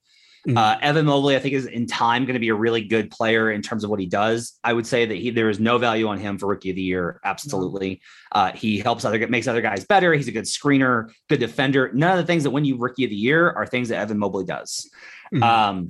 Uh, 0.57 0.76
Evan 0.82 1.07
Mobley, 1.07 1.36
I 1.36 1.38
think, 1.38 1.55
is 1.55 1.66
in 1.66 1.86
time 1.86 2.24
going 2.24 2.34
to 2.34 2.40
be 2.40 2.49
a 2.49 2.55
really 2.55 2.82
good 2.82 3.12
player 3.12 3.53
in 3.53 3.62
terms 3.62 3.84
of 3.84 3.90
what 3.90 4.01
he 4.01 4.07
does. 4.07 4.59
I 4.64 4.72
would 4.72 4.86
say 4.86 5.07
that 5.07 5.14
he 5.14 5.30
there 5.30 5.49
is 5.49 5.61
no 5.61 5.78
value 5.78 6.09
on 6.09 6.18
him 6.18 6.36
for 6.36 6.49
rookie 6.49 6.70
of 6.70 6.76
the 6.76 6.82
year. 6.82 7.20
Absolutely, 7.24 8.01
uh, 8.32 8.51
he 8.51 8.78
helps 8.80 9.05
other 9.05 9.24
makes 9.28 9.47
other 9.47 9.61
guys 9.61 9.84
better. 9.84 10.12
He's 10.14 10.26
a 10.26 10.32
good 10.32 10.45
screener, 10.45 11.12
good 11.28 11.38
defender. 11.38 11.93
None 11.93 12.11
of 12.11 12.16
the 12.18 12.26
things 12.26 12.43
that 12.43 12.51
win 12.51 12.64
you 12.64 12.76
rookie 12.76 13.05
of 13.05 13.11
the 13.11 13.16
year 13.16 13.51
are 13.51 13.66
things 13.66 13.88
that 13.90 13.99
Evan 13.99 14.18
Mobley 14.18 14.45
does. 14.45 14.90
Mhm. 15.32 15.43
Um, 15.45 15.88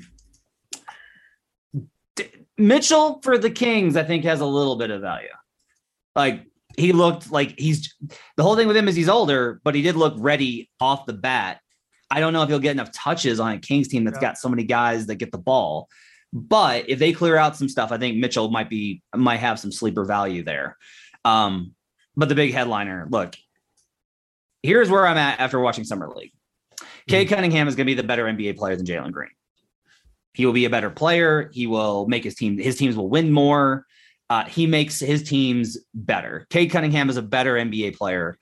D- 2.16 2.26
Mitchell 2.58 3.22
for 3.22 3.38
the 3.38 3.50
Kings, 3.50 3.96
I 3.96 4.04
think, 4.04 4.24
has 4.24 4.40
a 4.40 4.46
little 4.46 4.76
bit 4.76 4.90
of 4.90 5.00
value. 5.00 5.28
Like 6.14 6.44
he 6.76 6.92
looked 6.92 7.32
like 7.32 7.58
he's 7.58 7.94
the 8.36 8.42
whole 8.42 8.56
thing 8.56 8.68
with 8.68 8.76
him 8.76 8.86
is 8.86 8.96
he's 8.96 9.08
older, 9.08 9.62
but 9.64 9.74
he 9.74 9.80
did 9.80 9.96
look 9.96 10.12
ready 10.18 10.68
off 10.78 11.06
the 11.06 11.14
bat. 11.14 11.61
I 12.12 12.20
don't 12.20 12.32
know 12.32 12.42
if 12.42 12.48
he'll 12.48 12.58
get 12.58 12.72
enough 12.72 12.92
touches 12.92 13.40
on 13.40 13.52
a 13.52 13.58
Kings 13.58 13.88
team 13.88 14.04
that's 14.04 14.18
Yeah. 14.18 14.28
got 14.28 14.38
so 14.38 14.48
many 14.48 14.64
guys 14.64 15.06
that 15.06 15.16
get 15.16 15.32
the 15.32 15.38
ball. 15.38 15.88
But 16.32 16.88
if 16.88 16.98
they 16.98 17.12
clear 17.12 17.36
out 17.36 17.56
some 17.56 17.68
stuff, 17.68 17.90
I 17.92 17.98
think 17.98 18.16
Mitchell 18.18 18.50
might 18.50 18.68
be 18.70 19.02
might 19.14 19.38
have 19.38 19.58
some 19.58 19.72
sleeper 19.72 20.04
value 20.04 20.42
there. 20.42 20.76
Um, 21.24 21.74
but 22.16 22.28
the 22.28 22.34
big 22.34 22.52
headliner, 22.52 23.06
look, 23.10 23.34
here's 24.62 24.90
where 24.90 25.06
I'm 25.06 25.16
at 25.18 25.40
after 25.40 25.58
watching 25.60 25.84
Summer 25.84 26.08
League. 26.14 26.32
Cade 27.08 27.28
Cunningham 27.28 27.66
is 27.68 27.74
going 27.74 27.86
to 27.86 27.90
be 27.90 27.94
the 27.94 28.06
better 28.06 28.24
NBA 28.24 28.56
player 28.56 28.76
than 28.76 28.86
Jalen 28.86 29.12
Green. 29.12 29.30
He 30.34 30.46
will 30.46 30.52
be 30.52 30.64
a 30.64 30.70
better 30.70 30.90
player. 30.90 31.50
He 31.52 31.66
will 31.66 32.06
make 32.06 32.24
his 32.24 32.34
team, 32.34 32.58
his 32.58 32.76
teams 32.76 32.96
will 32.96 33.08
win 33.08 33.32
more. 33.32 33.86
Uh, 34.30 34.44
he 34.44 34.66
makes 34.66 34.98
his 35.00 35.22
teams 35.22 35.76
better. 35.92 36.46
Cade 36.48 36.70
Cunningham 36.70 37.10
is 37.10 37.16
a 37.18 37.22
better 37.22 37.54
NBA 37.56 37.96
player 37.96 38.38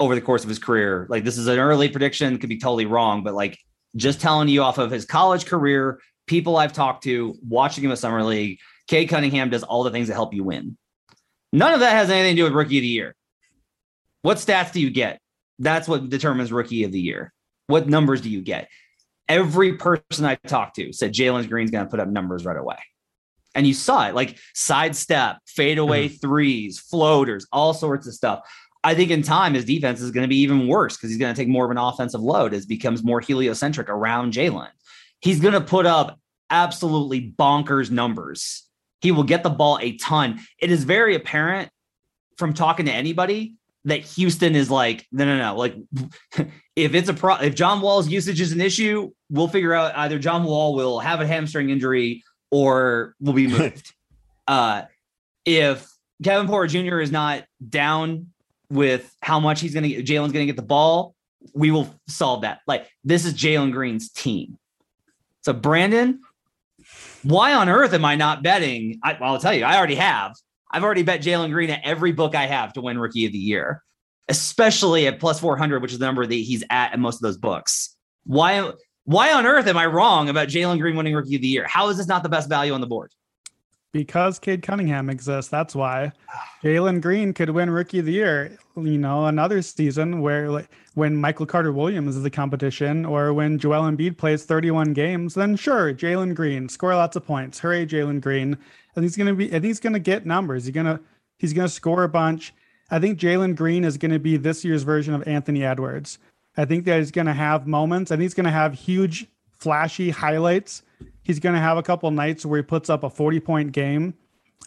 over 0.00 0.14
the 0.14 0.20
course 0.20 0.42
of 0.42 0.48
his 0.48 0.58
career. 0.58 1.06
Like 1.08 1.24
this 1.24 1.38
is 1.38 1.46
an 1.46 1.58
early 1.58 1.88
prediction, 1.88 2.38
could 2.38 2.48
be 2.48 2.58
totally 2.58 2.86
wrong, 2.86 3.22
but 3.22 3.34
like 3.34 3.58
just 3.96 4.20
telling 4.20 4.48
you 4.48 4.62
off 4.62 4.78
of 4.78 4.90
his 4.90 5.04
college 5.04 5.46
career, 5.46 6.00
people 6.26 6.56
I've 6.56 6.72
talked 6.72 7.04
to, 7.04 7.36
watching 7.46 7.84
him 7.84 7.92
at 7.92 7.98
Summer 7.98 8.24
League, 8.24 8.58
Cade 8.88 9.08
Cunningham 9.08 9.50
does 9.50 9.62
all 9.62 9.84
the 9.84 9.90
things 9.90 10.08
that 10.08 10.14
help 10.14 10.34
you 10.34 10.44
win. 10.44 10.76
None 11.52 11.72
of 11.72 11.80
that 11.80 11.92
has 11.92 12.10
anything 12.10 12.36
to 12.36 12.40
do 12.40 12.44
with 12.44 12.52
rookie 12.52 12.78
of 12.78 12.82
the 12.82 12.88
year. 12.88 13.14
What 14.22 14.38
stats 14.38 14.72
do 14.72 14.80
you 14.80 14.90
get? 14.90 15.20
That's 15.58 15.86
what 15.86 16.08
determines 16.08 16.52
rookie 16.52 16.84
of 16.84 16.92
the 16.92 17.00
year. 17.00 17.32
What 17.68 17.88
numbers 17.88 18.20
do 18.20 18.28
you 18.28 18.42
get? 18.42 18.68
Every 19.28 19.74
person 19.74 20.24
I 20.24 20.34
talked 20.34 20.76
to 20.76 20.92
said 20.92 21.12
Jalen 21.12 21.48
Green's 21.48 21.70
going 21.70 21.84
to 21.84 21.90
put 21.90 22.00
up 22.00 22.08
numbers 22.08 22.44
right 22.44 22.56
away. 22.56 22.76
And 23.54 23.66
you 23.66 23.72
saw 23.72 24.08
it 24.08 24.14
like 24.14 24.36
sidestep, 24.54 25.36
fadeaway 25.46 26.08
mm-hmm. 26.08 26.16
threes, 26.16 26.80
floaters, 26.80 27.46
all 27.52 27.72
sorts 27.72 28.06
of 28.06 28.14
stuff. 28.14 28.40
I 28.84 28.94
think 28.94 29.10
in 29.10 29.22
time, 29.22 29.54
his 29.54 29.64
defense 29.64 30.00
is 30.00 30.10
going 30.10 30.22
to 30.22 30.28
be 30.28 30.40
even 30.40 30.68
worse 30.68 30.96
because 30.96 31.08
he's 31.10 31.18
going 31.18 31.34
to 31.34 31.40
take 31.40 31.48
more 31.48 31.64
of 31.64 31.70
an 31.70 31.78
offensive 31.78 32.20
load 32.20 32.52
as 32.52 32.64
it 32.64 32.68
becomes 32.68 33.02
more 33.02 33.20
heliocentric 33.20 33.88
around 33.88 34.34
Jalen. 34.34 34.68
He's 35.20 35.40
going 35.40 35.54
to 35.54 35.60
put 35.62 35.86
up 35.86 36.20
absolutely 36.50 37.32
bonkers 37.38 37.90
numbers. 37.90 38.64
He 39.00 39.10
will 39.10 39.24
get 39.24 39.42
the 39.42 39.50
ball 39.50 39.78
a 39.80 39.96
ton. 39.96 40.40
It 40.60 40.70
is 40.70 40.84
very 40.84 41.14
apparent 41.14 41.70
from 42.36 42.52
talking 42.52 42.86
to 42.86 42.92
anybody 42.92 43.54
that 43.86 44.00
Houston 44.00 44.54
is 44.54 44.70
like, 44.70 45.06
no, 45.10 45.24
no, 45.24 45.38
no. 45.38 45.56
Like, 45.56 45.76
if 46.76 46.94
it's 46.94 47.08
a 47.08 47.14
pro, 47.14 47.36
if 47.36 47.54
John 47.54 47.80
Wall's 47.80 48.08
usage 48.08 48.40
is 48.40 48.52
an 48.52 48.60
issue, 48.60 49.10
we'll 49.30 49.48
figure 49.48 49.72
out 49.72 49.96
either 49.96 50.18
John 50.18 50.44
Wall 50.44 50.74
will 50.74 51.00
have 51.00 51.20
a 51.20 51.26
hamstring 51.26 51.70
injury 51.70 52.22
or 52.50 53.14
will 53.18 53.32
be 53.32 53.46
moved. 53.58 53.94
uh, 54.46 54.82
if 55.46 55.90
Kevin 56.22 56.46
Porter 56.46 56.68
Jr. 56.68 57.00
is 57.00 57.10
not 57.10 57.44
down 57.66 58.33
with 58.70 59.14
how 59.22 59.40
much 59.40 59.60
he's 59.60 59.74
going 59.74 59.84
to 59.84 59.88
get, 59.88 60.06
Jalen's 60.06 60.32
going 60.32 60.46
to 60.46 60.46
get 60.46 60.56
the 60.56 60.62
ball, 60.62 61.14
we 61.54 61.70
will 61.70 61.94
solve 62.08 62.42
that. 62.42 62.60
Like, 62.66 62.88
this 63.04 63.24
is 63.24 63.34
Jalen 63.34 63.72
Green's 63.72 64.10
team. 64.10 64.58
So, 65.42 65.52
Brandon, 65.52 66.20
why 67.22 67.54
on 67.54 67.68
earth 67.68 67.92
am 67.92 68.04
I 68.04 68.16
not 68.16 68.42
betting? 68.42 69.00
I, 69.02 69.16
well, 69.20 69.34
I'll 69.34 69.38
tell 69.38 69.54
you, 69.54 69.64
I 69.64 69.76
already 69.76 69.96
have. 69.96 70.34
I've 70.70 70.82
already 70.82 71.02
bet 71.02 71.22
Jalen 71.22 71.52
Green 71.52 71.70
at 71.70 71.80
every 71.84 72.12
book 72.12 72.34
I 72.34 72.46
have 72.46 72.72
to 72.74 72.80
win 72.80 72.98
Rookie 72.98 73.26
of 73.26 73.32
the 73.32 73.38
Year, 73.38 73.82
especially 74.28 75.06
at 75.06 75.20
plus 75.20 75.38
400, 75.38 75.82
which 75.82 75.92
is 75.92 75.98
the 75.98 76.06
number 76.06 76.26
that 76.26 76.34
he's 76.34 76.64
at 76.70 76.94
in 76.94 77.00
most 77.00 77.16
of 77.16 77.20
those 77.22 77.38
books. 77.38 77.96
Why, 78.24 78.72
why 79.04 79.32
on 79.32 79.46
earth 79.46 79.66
am 79.66 79.76
I 79.76 79.86
wrong 79.86 80.28
about 80.28 80.48
Jalen 80.48 80.80
Green 80.80 80.96
winning 80.96 81.14
Rookie 81.14 81.36
of 81.36 81.42
the 81.42 81.48
Year? 81.48 81.66
How 81.68 81.88
is 81.88 81.98
this 81.98 82.08
not 82.08 82.22
the 82.22 82.28
best 82.28 82.48
value 82.48 82.72
on 82.72 82.80
the 82.80 82.86
board? 82.86 83.12
Because 83.94 84.40
Cade 84.40 84.62
Cunningham 84.62 85.08
exists. 85.08 85.48
That's 85.50 85.74
why 85.74 86.10
Jalen 86.64 87.00
Green 87.00 87.32
could 87.32 87.50
win 87.50 87.70
Rookie 87.70 88.00
of 88.00 88.06
the 88.06 88.12
Year. 88.12 88.58
You 88.76 88.98
know, 88.98 89.26
another 89.26 89.62
season 89.62 90.20
where 90.20 90.50
like 90.50 90.68
when 90.94 91.16
Michael 91.16 91.46
Carter 91.46 91.72
Williams 91.72 92.16
is 92.16 92.24
the 92.24 92.30
competition, 92.30 93.06
or 93.06 93.32
when 93.32 93.56
Joel 93.56 93.84
Embiid 93.84 94.18
plays 94.18 94.44
31 94.44 94.94
games, 94.94 95.34
then 95.34 95.54
sure, 95.54 95.94
Jalen 95.94 96.34
Green 96.34 96.68
score 96.68 96.94
lots 96.96 97.14
of 97.14 97.24
points. 97.24 97.60
Hooray, 97.60 97.86
Jalen 97.86 98.20
Green! 98.20 98.58
And 98.96 99.04
he's 99.04 99.16
gonna 99.16 99.32
be. 99.32 99.50
and 99.50 99.64
he's 99.64 99.80
gonna 99.80 100.00
get 100.00 100.26
numbers. 100.26 100.64
He's 100.64 100.74
gonna 100.74 101.00
he's 101.38 101.52
gonna 101.52 101.68
score 101.68 102.02
a 102.02 102.08
bunch. 102.08 102.52
I 102.90 102.98
think 102.98 103.18
Jalen 103.18 103.54
Green 103.54 103.84
is 103.84 103.96
gonna 103.96 104.18
be 104.18 104.36
this 104.36 104.64
year's 104.64 104.82
version 104.82 105.14
of 105.14 105.26
Anthony 105.26 105.64
Edwards. 105.64 106.18
I 106.56 106.64
think 106.64 106.84
that 106.86 106.98
he's 106.98 107.12
gonna 107.12 107.32
have 107.32 107.68
moments, 107.68 108.10
and 108.10 108.20
he's 108.20 108.34
gonna 108.34 108.50
have 108.50 108.74
huge, 108.74 109.28
flashy 109.64 110.10
highlights 110.10 110.82
he's 111.24 111.40
going 111.40 111.54
to 111.54 111.60
have 111.60 111.76
a 111.76 111.82
couple 111.82 112.08
nights 112.12 112.46
where 112.46 112.58
he 112.58 112.62
puts 112.62 112.88
up 112.88 113.02
a 113.02 113.10
40 113.10 113.40
point 113.40 113.72
game. 113.72 114.14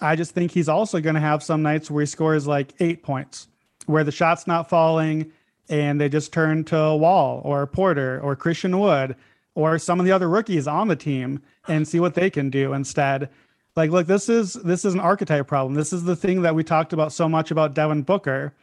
I 0.01 0.15
just 0.15 0.33
think 0.33 0.51
he's 0.51 0.67
also 0.67 0.99
going 0.99 1.15
to 1.15 1.21
have 1.21 1.41
some 1.41 1.61
nights 1.63 1.89
where 1.89 2.01
he 2.01 2.05
scores 2.05 2.45
like 2.45 2.73
eight 2.79 3.01
points, 3.01 3.47
where 3.85 4.03
the 4.03 4.11
shot's 4.11 4.45
not 4.45 4.69
falling 4.69 5.31
and 5.69 5.99
they 5.99 6.09
just 6.09 6.33
turn 6.33 6.63
to 6.65 6.95
Wall 6.95 7.41
or 7.43 7.65
Porter 7.65 8.19
or 8.21 8.35
Christian 8.35 8.79
Wood 8.79 9.15
or 9.55 9.79
some 9.79 9.99
of 9.99 10.05
the 10.05 10.11
other 10.11 10.29
rookies 10.29 10.67
on 10.67 10.87
the 10.87 10.95
team 10.95 11.41
and 11.67 11.87
see 11.87 11.99
what 11.99 12.13
they 12.13 12.29
can 12.29 12.49
do 12.49 12.73
instead. 12.73 13.29
Like, 13.75 13.91
look, 13.91 14.07
this 14.07 14.29
is 14.29 14.53
this 14.53 14.85
is 14.85 14.93
an 14.93 14.99
archetype 14.99 15.47
problem. 15.47 15.75
This 15.75 15.93
is 15.93 16.03
the 16.03 16.15
thing 16.15 16.41
that 16.41 16.55
we 16.55 16.63
talked 16.63 16.93
about 16.93 17.13
so 17.13 17.29
much 17.29 17.51
about 17.51 17.75
Devin 17.75 18.03
Booker. 18.03 18.53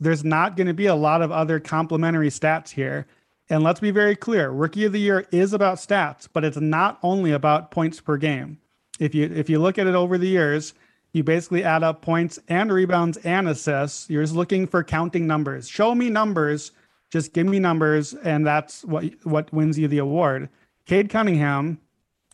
There's 0.00 0.24
not 0.24 0.56
going 0.56 0.66
to 0.66 0.74
be 0.74 0.86
a 0.86 0.94
lot 0.96 1.22
of 1.22 1.30
other 1.30 1.60
complementary 1.60 2.28
stats 2.28 2.70
here. 2.70 3.06
And 3.50 3.62
let's 3.62 3.80
be 3.80 3.90
very 3.90 4.16
clear, 4.16 4.50
rookie 4.50 4.84
of 4.84 4.92
the 4.92 5.00
year 5.00 5.26
is 5.30 5.52
about 5.52 5.76
stats, 5.76 6.26
but 6.32 6.44
it's 6.44 6.56
not 6.56 6.98
only 7.02 7.32
about 7.32 7.70
points 7.70 8.00
per 8.00 8.16
game. 8.16 8.58
If 8.98 9.14
you 9.14 9.30
if 9.34 9.50
you 9.50 9.58
look 9.58 9.78
at 9.78 9.86
it 9.86 9.94
over 9.94 10.16
the 10.16 10.28
years, 10.28 10.72
you 11.12 11.22
basically 11.22 11.62
add 11.62 11.82
up 11.82 12.00
points 12.00 12.38
and 12.48 12.72
rebounds 12.72 13.18
and 13.18 13.48
assists. 13.48 14.08
You're 14.08 14.22
just 14.22 14.34
looking 14.34 14.66
for 14.66 14.82
counting 14.82 15.26
numbers. 15.26 15.68
Show 15.68 15.94
me 15.94 16.08
numbers, 16.08 16.72
just 17.10 17.32
give 17.32 17.46
me 17.46 17.58
numbers, 17.58 18.14
and 18.14 18.46
that's 18.46 18.84
what 18.84 19.04
what 19.24 19.52
wins 19.52 19.78
you 19.78 19.88
the 19.88 19.98
award. 19.98 20.48
Cade 20.86 21.10
Cunningham 21.10 21.78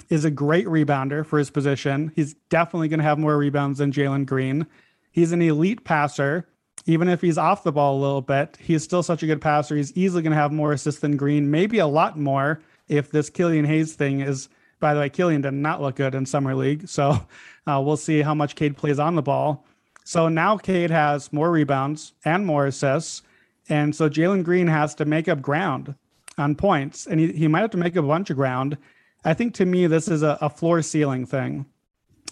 is 0.08 0.24
a 0.24 0.30
great 0.30 0.66
rebounder 0.66 1.24
for 1.26 1.38
his 1.38 1.50
position. 1.50 2.12
He's 2.14 2.34
definitely 2.50 2.88
going 2.88 2.98
to 2.98 3.04
have 3.04 3.18
more 3.18 3.36
rebounds 3.36 3.78
than 3.78 3.92
Jalen 3.92 4.26
Green. 4.26 4.66
He's 5.11 5.32
an 5.32 5.42
elite 5.42 5.84
passer. 5.84 6.46
Even 6.87 7.09
if 7.09 7.20
he's 7.20 7.39
off 7.39 7.62
the 7.62 7.72
ball 7.72 7.99
a 7.99 8.01
little 8.01 8.22
bit, 8.22 8.57
he's 8.61 8.83
still 8.83 9.03
such 9.03 9.22
a 9.22 9.26
good 9.26 9.41
passer. 9.41 9.76
He's 9.76 9.97
easily 9.97 10.22
going 10.22 10.33
to 10.33 10.39
have 10.39 10.53
more 10.53 10.72
assists 10.72 11.01
than 11.01 11.16
Green, 11.16 11.51
maybe 11.51 11.78
a 11.78 11.87
lot 11.87 12.18
more 12.18 12.61
if 12.89 13.11
this 13.11 13.31
Killian 13.31 13.64
Hayes 13.64 13.95
thing 13.95 14.20
is. 14.20 14.49
By 14.81 14.95
the 14.95 15.01
way, 15.01 15.11
Killian 15.11 15.43
did 15.43 15.53
not 15.53 15.83
look 15.83 15.97
good 15.97 16.14
in 16.14 16.24
summer 16.24 16.55
league, 16.55 16.89
so 16.89 17.26
uh, 17.66 17.83
we'll 17.85 17.99
see 17.99 18.22
how 18.22 18.35
much 18.35 18.55
Cade 18.55 18.78
plays 18.78 18.99
on 18.99 19.14
the 19.14 19.22
ball. 19.22 19.66
So 20.05 20.28
now 20.28 20.57
Cade 20.57 20.91
has 20.91 21.33
more 21.33 21.51
rebounds 21.51 22.14
and 22.24 22.47
more 22.47 22.66
assists, 22.66 23.22
and 23.68 23.95
so 23.95 24.09
Jalen 24.09 24.43
Green 24.43 24.66
has 24.66 24.95
to 24.97 25.05
make 25.05 25.28
up 25.28 25.43
ground 25.43 25.95
on 26.39 26.55
points, 26.55 27.07
and 27.07 27.20
he, 27.20 27.31
he 27.33 27.47
might 27.47 27.61
have 27.61 27.70
to 27.72 27.76
make 27.76 27.95
a 27.97 28.03
bunch 28.03 28.31
of 28.31 28.37
ground. 28.37 28.78
I 29.22 29.35
think 29.35 29.53
to 29.55 29.66
me, 29.66 29.87
this 29.87 30.09
is 30.09 30.22
a, 30.22 30.39
a 30.41 30.49
floor 30.49 30.81
ceiling 30.81 31.26
thing. 31.26 31.66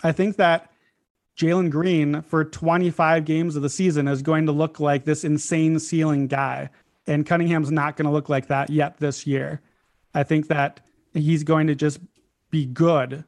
I 0.02 0.12
think 0.12 0.36
that 0.36 0.72
Jalen 1.38 1.70
Green 1.70 2.22
for 2.22 2.44
25 2.44 3.24
games 3.24 3.54
of 3.54 3.62
the 3.62 3.70
season 3.70 4.08
is 4.08 4.22
going 4.22 4.46
to 4.46 4.52
look 4.52 4.80
like 4.80 5.04
this 5.04 5.22
insane 5.22 5.78
ceiling 5.78 6.26
guy. 6.26 6.68
And 7.06 7.24
Cunningham's 7.24 7.70
not 7.70 7.96
going 7.96 8.06
to 8.06 8.12
look 8.12 8.28
like 8.28 8.48
that 8.48 8.70
yet 8.70 8.98
this 8.98 9.24
year. 9.24 9.62
I 10.14 10.24
think 10.24 10.48
that 10.48 10.80
he's 11.14 11.44
going 11.44 11.68
to 11.68 11.76
just 11.76 12.00
be 12.50 12.66
good 12.66 13.24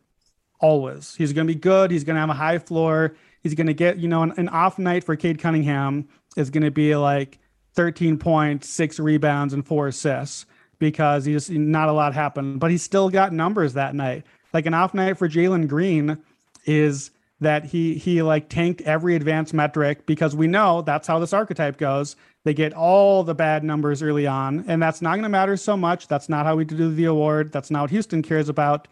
always. 0.59 1.15
He's 1.15 1.33
going 1.33 1.47
to 1.47 1.55
be 1.55 1.59
good. 1.59 1.93
He's 1.93 2.03
going 2.03 2.17
to 2.17 2.21
have 2.21 2.31
a 2.31 2.35
high 2.35 2.59
floor. 2.59 3.15
He's 3.45 3.55
going 3.55 3.69
to 3.69 3.75
get, 3.75 3.99
you 3.99 4.09
know, 4.09 4.25
an, 4.25 4.33
an 4.37 4.49
off 4.49 4.77
night 4.77 5.05
for 5.05 5.15
Cade 5.15 5.39
Cunningham 5.39 6.09
is 6.37 6.51
going 6.51 6.65
to 6.65 6.71
be 6.73 6.97
like 6.97 7.39
13 7.75 8.19
points, 8.19 8.69
six 8.69 8.99
rebounds, 8.99 9.55
and 9.55 9.65
four 9.65 9.87
assists 9.87 10.47
because 10.81 11.27
he 11.27 11.33
just 11.33 11.49
not 11.49 11.89
a 11.89 11.93
lot 11.93 12.13
happened, 12.13 12.59
but 12.59 12.73
he 12.73 12.77
still 12.77 13.09
got 13.09 13.33
numbers 13.33 13.75
that 13.75 13.95
night. 13.95 14.25
Like 14.53 14.67
an 14.67 14.75
off 14.75 14.95
night 14.95 15.17
for 15.17 15.29
Jalen 15.29 15.69
Green 15.69 16.19
is 16.65 17.13
that 17.41 17.65
he 17.65 17.95
he 17.95 18.23
like 18.23 18.49
tanked 18.49 18.83
every 18.83 19.17
advanced 19.17 19.55
metric 19.55 20.07
because 20.07 20.37
we 20.37 20.47
know 20.47 20.83
that's 20.83 21.09
how 21.09 21.19
this 21.19 21.33
archetype 21.33 21.79
goes. 21.79 22.17
They 22.45 22.55
get 22.55 22.73
all 22.73 23.23
the 23.23 23.35
bad 23.35 23.65
numbers 23.65 24.03
early 24.03 24.27
on, 24.27 24.65
and 24.67 24.83
that's 24.83 25.03
not 25.03 25.13
going 25.13 25.23
to 25.23 25.29
matter 25.29 25.57
so 25.57 25.77
much. 25.77 26.09
That's 26.09 26.29
not 26.29 26.47
how 26.47 26.57
we 26.57 26.65
do 26.65 26.93
the 26.93 27.05
award. 27.05 27.53
That's 27.53 27.71
not 27.71 27.83
what 27.83 27.91
Houston 27.91 28.23
cares 28.23 28.49
about. 28.49 28.89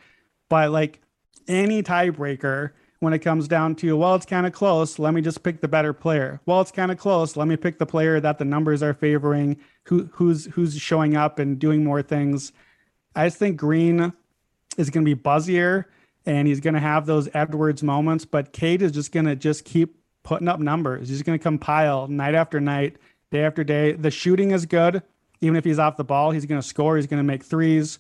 But 0.49 0.71
like 0.71 1.01
any 1.47 1.83
tiebreaker, 1.83 2.73
when 3.01 3.13
it 3.13 3.21
comes 3.21 3.49
down 3.49 3.75
to 3.77 3.97
well, 3.97 4.15
it's 4.15 4.27
kind 4.27 4.47
of 4.47 4.53
close. 4.53 4.99
Let 4.99 5.15
me 5.15 5.21
just 5.21 5.43
pick 5.43 5.61
the 5.61 5.69
better 5.69 5.93
player. 5.93 6.41
Well, 6.47 6.61
it's 6.61 6.73
kind 6.73 6.91
of 6.91 6.99
close. 6.99 7.37
Let 7.37 7.49
me 7.49 7.57
pick 7.57 7.79
the 7.79 7.87
player 7.87 8.19
that 8.21 8.39
the 8.39 8.45
numbers 8.45 8.83
are 8.83 8.95
favoring. 8.95 9.59
Who 9.85 10.09
who's 10.13 10.47
who's 10.47 10.77
showing 10.79 11.17
up 11.17 11.39
and 11.39 11.59
doing 11.59 11.85
more 11.85 12.03
things. 12.03 12.53
I 13.15 13.27
just 13.27 13.39
think 13.39 13.57
Green 13.57 14.13
is 14.77 14.91
going 14.91 15.05
to 15.05 15.15
be 15.15 15.21
buzzier 15.21 15.85
and 16.27 16.47
he's 16.47 16.61
going 16.61 16.75
to 16.75 16.81
have 16.81 17.07
those 17.07 17.29
Edwards 17.35 17.83
moments. 17.83 18.25
But 18.25 18.53
Cade 18.53 18.83
is 18.83 18.93
just 18.93 19.13
going 19.13 19.27
to 19.27 19.37
just 19.37 19.65
keep 19.65 19.97
putting 20.23 20.49
up 20.49 20.61
numbers. 20.61 21.09
He's 21.09 21.23
going 21.23 21.39
to 21.39 21.43
compile 21.43 22.07
night 22.09 22.35
after 22.35 22.61
night, 22.61 22.97
day 23.31 23.45
after 23.45 23.65
day. 23.65 23.93
The 23.93 24.11
shooting 24.11 24.51
is 24.51 24.67
good. 24.67 25.03
Even 25.41 25.57
if 25.57 25.65
he's 25.65 25.79
off 25.79 25.97
the 25.97 26.05
ball, 26.05 26.33
he's 26.33 26.47
going 26.47 26.61
to 26.61 26.67
score. 26.67 26.97
He's 26.97 27.07
going 27.07 27.21
to 27.21 27.25
make 27.25 27.45
threes. 27.45 27.99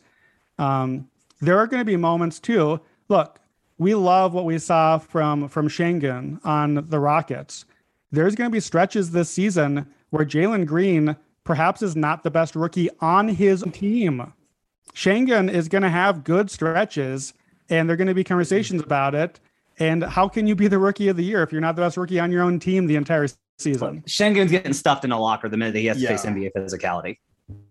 Um, 0.58 1.08
there 1.40 1.58
are 1.58 1.66
going 1.66 1.80
to 1.80 1.84
be 1.84 1.96
moments 1.96 2.40
too. 2.40 2.80
Look, 3.08 3.40
we 3.78 3.94
love 3.94 4.34
what 4.34 4.44
we 4.44 4.58
saw 4.58 4.98
from 4.98 5.48
from 5.48 5.68
Sengun 5.68 6.44
on 6.44 6.86
the 6.88 6.98
Rockets. 6.98 7.64
There's 8.10 8.34
going 8.34 8.50
to 8.50 8.52
be 8.52 8.60
stretches 8.60 9.12
this 9.12 9.30
season 9.30 9.86
where 10.10 10.26
Jalen 10.26 10.66
Green 10.66 11.16
perhaps 11.44 11.80
is 11.80 11.94
not 11.94 12.24
the 12.24 12.30
best 12.30 12.56
rookie 12.56 12.90
on 13.00 13.28
his 13.28 13.64
team. 13.72 14.32
Sengun 14.94 15.50
is 15.50 15.68
going 15.68 15.82
to 15.82 15.88
have 15.88 16.24
good 16.24 16.50
stretches 16.50 17.32
and 17.70 17.88
there 17.88 17.94
are 17.94 17.96
going 17.96 18.08
to 18.08 18.14
be 18.14 18.22
mm-hmm. 18.22 18.28
conversations 18.28 18.82
about 18.82 19.14
it. 19.14 19.40
And 19.78 20.02
how 20.02 20.28
can 20.28 20.46
you 20.46 20.54
be 20.54 20.68
the 20.68 20.78
rookie 20.78 21.08
of 21.08 21.16
the 21.16 21.24
year 21.24 21.42
if 21.42 21.52
you're 21.52 21.60
not 21.60 21.76
the 21.76 21.82
best 21.82 21.96
rookie 21.96 22.18
on 22.18 22.32
your 22.32 22.42
own 22.42 22.58
team 22.58 22.86
the 22.86 22.96
entire 22.96 23.28
season? 23.58 24.02
Sengun's 24.06 24.50
getting 24.50 24.72
stuffed 24.72 25.04
in 25.04 25.12
a 25.12 25.20
locker 25.20 25.48
the 25.48 25.56
minute 25.56 25.72
that 25.72 25.80
he 25.80 25.86
has 25.86 25.98
to 25.98 26.02
yeah. 26.02 26.08
face 26.08 26.24
NBA 26.24 26.50
physicality. 26.56 27.18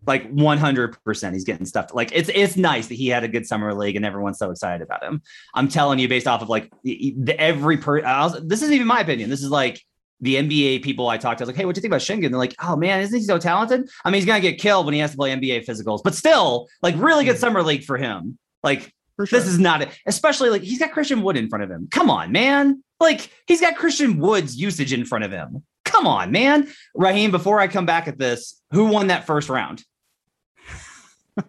Like 0.06 0.32
100%, 0.34 1.34
he's 1.34 1.44
getting 1.44 1.66
stuffed. 1.66 1.94
Like 1.94 2.12
it's 2.14 2.30
it's 2.34 2.56
nice 2.56 2.88
that 2.88 2.96
he 2.96 3.10
had 3.10 3.24
a 3.24 3.28
good 3.28 3.46
summer 3.46 3.74
league 3.74 3.96
and 3.96 4.06
everyone's 4.06 4.40
so 4.40 4.50
excited 4.50 4.82
about 4.82 5.04
him. 5.04 5.22
I'm 5.54 5.68
telling 5.68 6.00
you, 6.00 6.08
based 6.08 6.28
off 6.28 6.42
of 6.42 6.50
like 6.50 6.72
the, 6.84 7.36
every 7.38 7.78
per, 7.78 8.02
was, 8.02 8.42
this 8.44 8.62
isn't 8.62 8.74
even 8.74 8.88
my 8.88 9.02
opinion. 9.02 9.30
This 9.30 9.44
is 9.44 9.52
like 9.52 9.84
the 10.22 10.36
NBA 10.36 10.84
people 10.84 11.08
I 11.10 11.18
talked 11.18 11.40
to. 11.40 11.44
I 11.44 11.46
was 11.46 11.50
like, 11.50 11.58
hey, 11.58 11.66
what 11.66 11.76
do 11.76 11.80
you 11.80 11.82
think 11.82 11.92
about 11.92 12.02
Sengun? 12.02 12.30
They're 12.30 12.40
like, 12.40 12.56
oh 12.64 12.76
man, 12.76 13.02
isn't 13.02 13.20
he 13.20 13.24
so 13.24 13.38
talented? 13.38 13.88
I 14.04 14.10
mean, 14.10 14.16
he's 14.16 14.26
gonna 14.26 14.40
get 14.40 14.60
killed 14.60 14.86
when 14.86 14.94
he 14.94 15.00
has 15.02 15.12
to 15.12 15.18
play 15.18 15.36
NBA 15.36 15.66
physicals, 15.66 16.02
but 16.04 16.16
still, 16.16 16.68
like, 16.82 16.96
really 16.98 17.26
good 17.26 17.36
mm. 17.36 17.40
summer 17.40 17.62
league 17.62 17.84
for 17.84 17.98
him. 17.98 18.40
Like, 18.64 18.92
Sure. 19.26 19.40
This 19.40 19.48
is 19.48 19.58
not 19.58 19.82
it. 19.82 19.90
Especially 20.06 20.50
like 20.50 20.62
he's 20.62 20.80
got 20.80 20.92
Christian 20.92 21.22
Wood 21.24 21.38
in 21.38 21.50
front 21.50 21.64
of 21.64 21.72
him. 21.72 21.88
Come 21.90 22.10
on, 22.10 22.32
man. 22.32 22.84
Like 23.00 23.32
he's 23.48 23.62
got 23.62 23.76
Christian 23.76 24.20
Wood's 24.20 24.56
usage 24.56 24.94
in 24.94 25.06
front 25.06 25.24
of 25.24 25.32
him. 25.32 25.64
Come 25.86 26.06
on, 26.06 26.32
man. 26.32 26.68
Raheem, 26.94 27.32
before 27.32 27.60
I 27.60 27.68
come 27.68 27.86
back 27.86 28.08
at 28.08 28.20
this, 28.20 28.62
who 28.72 28.86
won 28.86 29.08
that 29.08 29.26
first 29.26 29.50
round? 29.50 29.84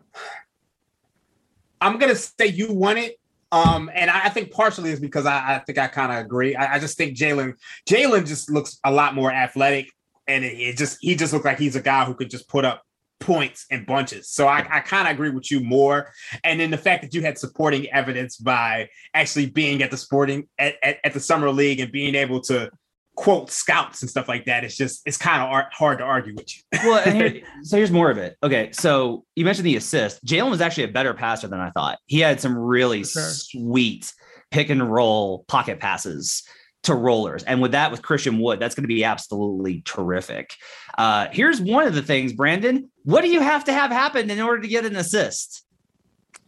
I'm 1.81 1.99
gonna 1.99 2.15
say 2.15 2.47
you 2.47 2.73
won 2.73 2.97
it. 2.97 3.17
Um, 3.51 3.91
and 3.95 4.11
I, 4.11 4.29
think 4.29 4.51
partially 4.51 4.91
is 4.91 5.01
because 5.01 5.25
I, 5.25 5.55
I 5.55 5.59
think 5.61 5.79
I 5.79 5.87
kind 5.87 6.13
of 6.13 6.19
agree. 6.19 6.55
I, 6.55 6.75
I, 6.75 6.79
just 6.79 6.99
think 6.99 7.17
Jalen 7.17 7.55
Jalen 7.89 8.27
just 8.27 8.51
looks 8.51 8.79
a 8.85 8.93
lot 8.93 9.15
more 9.15 9.33
athletic, 9.33 9.91
and 10.27 10.45
it, 10.45 10.61
it 10.61 10.77
just 10.77 10.99
he 11.01 11.15
just 11.17 11.33
looks 11.33 11.47
like 11.47 11.59
he's 11.59 11.75
a 11.75 11.81
guy 11.81 12.05
who 12.05 12.15
could 12.15 12.29
just 12.29 12.47
put 12.47 12.67
up 12.67 12.83
points 13.21 13.67
in 13.71 13.85
bunches. 13.85 14.31
So 14.31 14.47
I, 14.47 14.59
I 14.71 14.81
kind 14.81 15.09
of 15.09 15.15
agree 15.15 15.31
with 15.31 15.51
you 15.51 15.61
more. 15.61 16.13
And 16.45 16.61
then 16.61 16.71
the 16.71 16.79
fact 16.79 17.03
that 17.03 17.15
you 17.15 17.23
had 17.23 17.39
supporting 17.39 17.89
evidence 17.91 18.37
by 18.37 18.89
actually 19.15 19.47
being 19.47 19.83
at 19.83 19.91
the 19.91 19.97
sporting 19.97 20.49
at, 20.59 20.77
at, 20.83 20.99
at 21.05 21.15
the 21.15 21.21
summer 21.21 21.51
league 21.51 21.81
and 21.81 21.91
being 21.91 22.15
able 22.15 22.41
to 22.43 22.71
quote 23.19 23.51
scouts 23.51 24.01
and 24.03 24.09
stuff 24.09 24.29
like 24.29 24.45
that. 24.45 24.63
It's 24.63 24.77
just 24.77 25.03
it's 25.05 25.17
kind 25.17 25.43
of 25.43 25.65
hard 25.73 25.99
to 25.99 26.05
argue 26.05 26.35
with 26.37 26.57
you. 26.57 26.63
well, 26.85 27.03
here, 27.03 27.43
so 27.63 27.77
here's 27.77 27.91
more 27.91 28.11
of 28.13 28.19
it. 28.19 28.37
Okay, 28.45 28.71
so 28.73 29.25
you 29.35 29.45
mentioned 29.45 29.67
the 29.67 29.75
assist. 29.75 30.25
Jalen 30.25 30.51
was 30.51 30.61
actually 30.61 30.85
a 30.85 30.89
better 30.89 31.13
passer 31.15 31.49
than 31.49 31.59
I 31.59 31.71
thought. 31.71 31.99
He 32.07 32.21
had 32.21 32.41
some 32.41 32.57
really 32.57 33.03
sure. 33.03 33.23
sweet 33.23 34.13
pick 34.53 34.71
and 34.71 34.91
roll 34.91 35.45
pocket 35.49 35.81
passes 35.81 36.45
to 36.85 36.95
rollers. 36.95 37.43
And 37.43 37.61
with 37.61 37.73
that, 37.73 37.91
with 37.91 38.03
Christian 38.03 38.39
Wood, 38.39 38.61
that's 38.61 38.77
going 38.77 38.85
to 38.85 38.89
be 38.89 39.03
absolutely 39.03 39.83
terrific. 39.85 40.55
Uh, 40.97 41.27
here's 41.33 41.61
one 41.61 41.87
of 41.87 41.95
the 41.95 42.03
things, 42.03 42.33
Brandon. 42.33 42.89
What 43.09 43.23
do 43.23 43.29
you 43.29 43.41
have 43.41 43.65
to 43.65 43.73
have 43.73 43.91
happen 43.91 44.31
in 44.31 44.39
order 44.39 44.61
to 44.61 44.69
get 44.69 44.85
an 44.85 44.95
assist? 44.97 45.65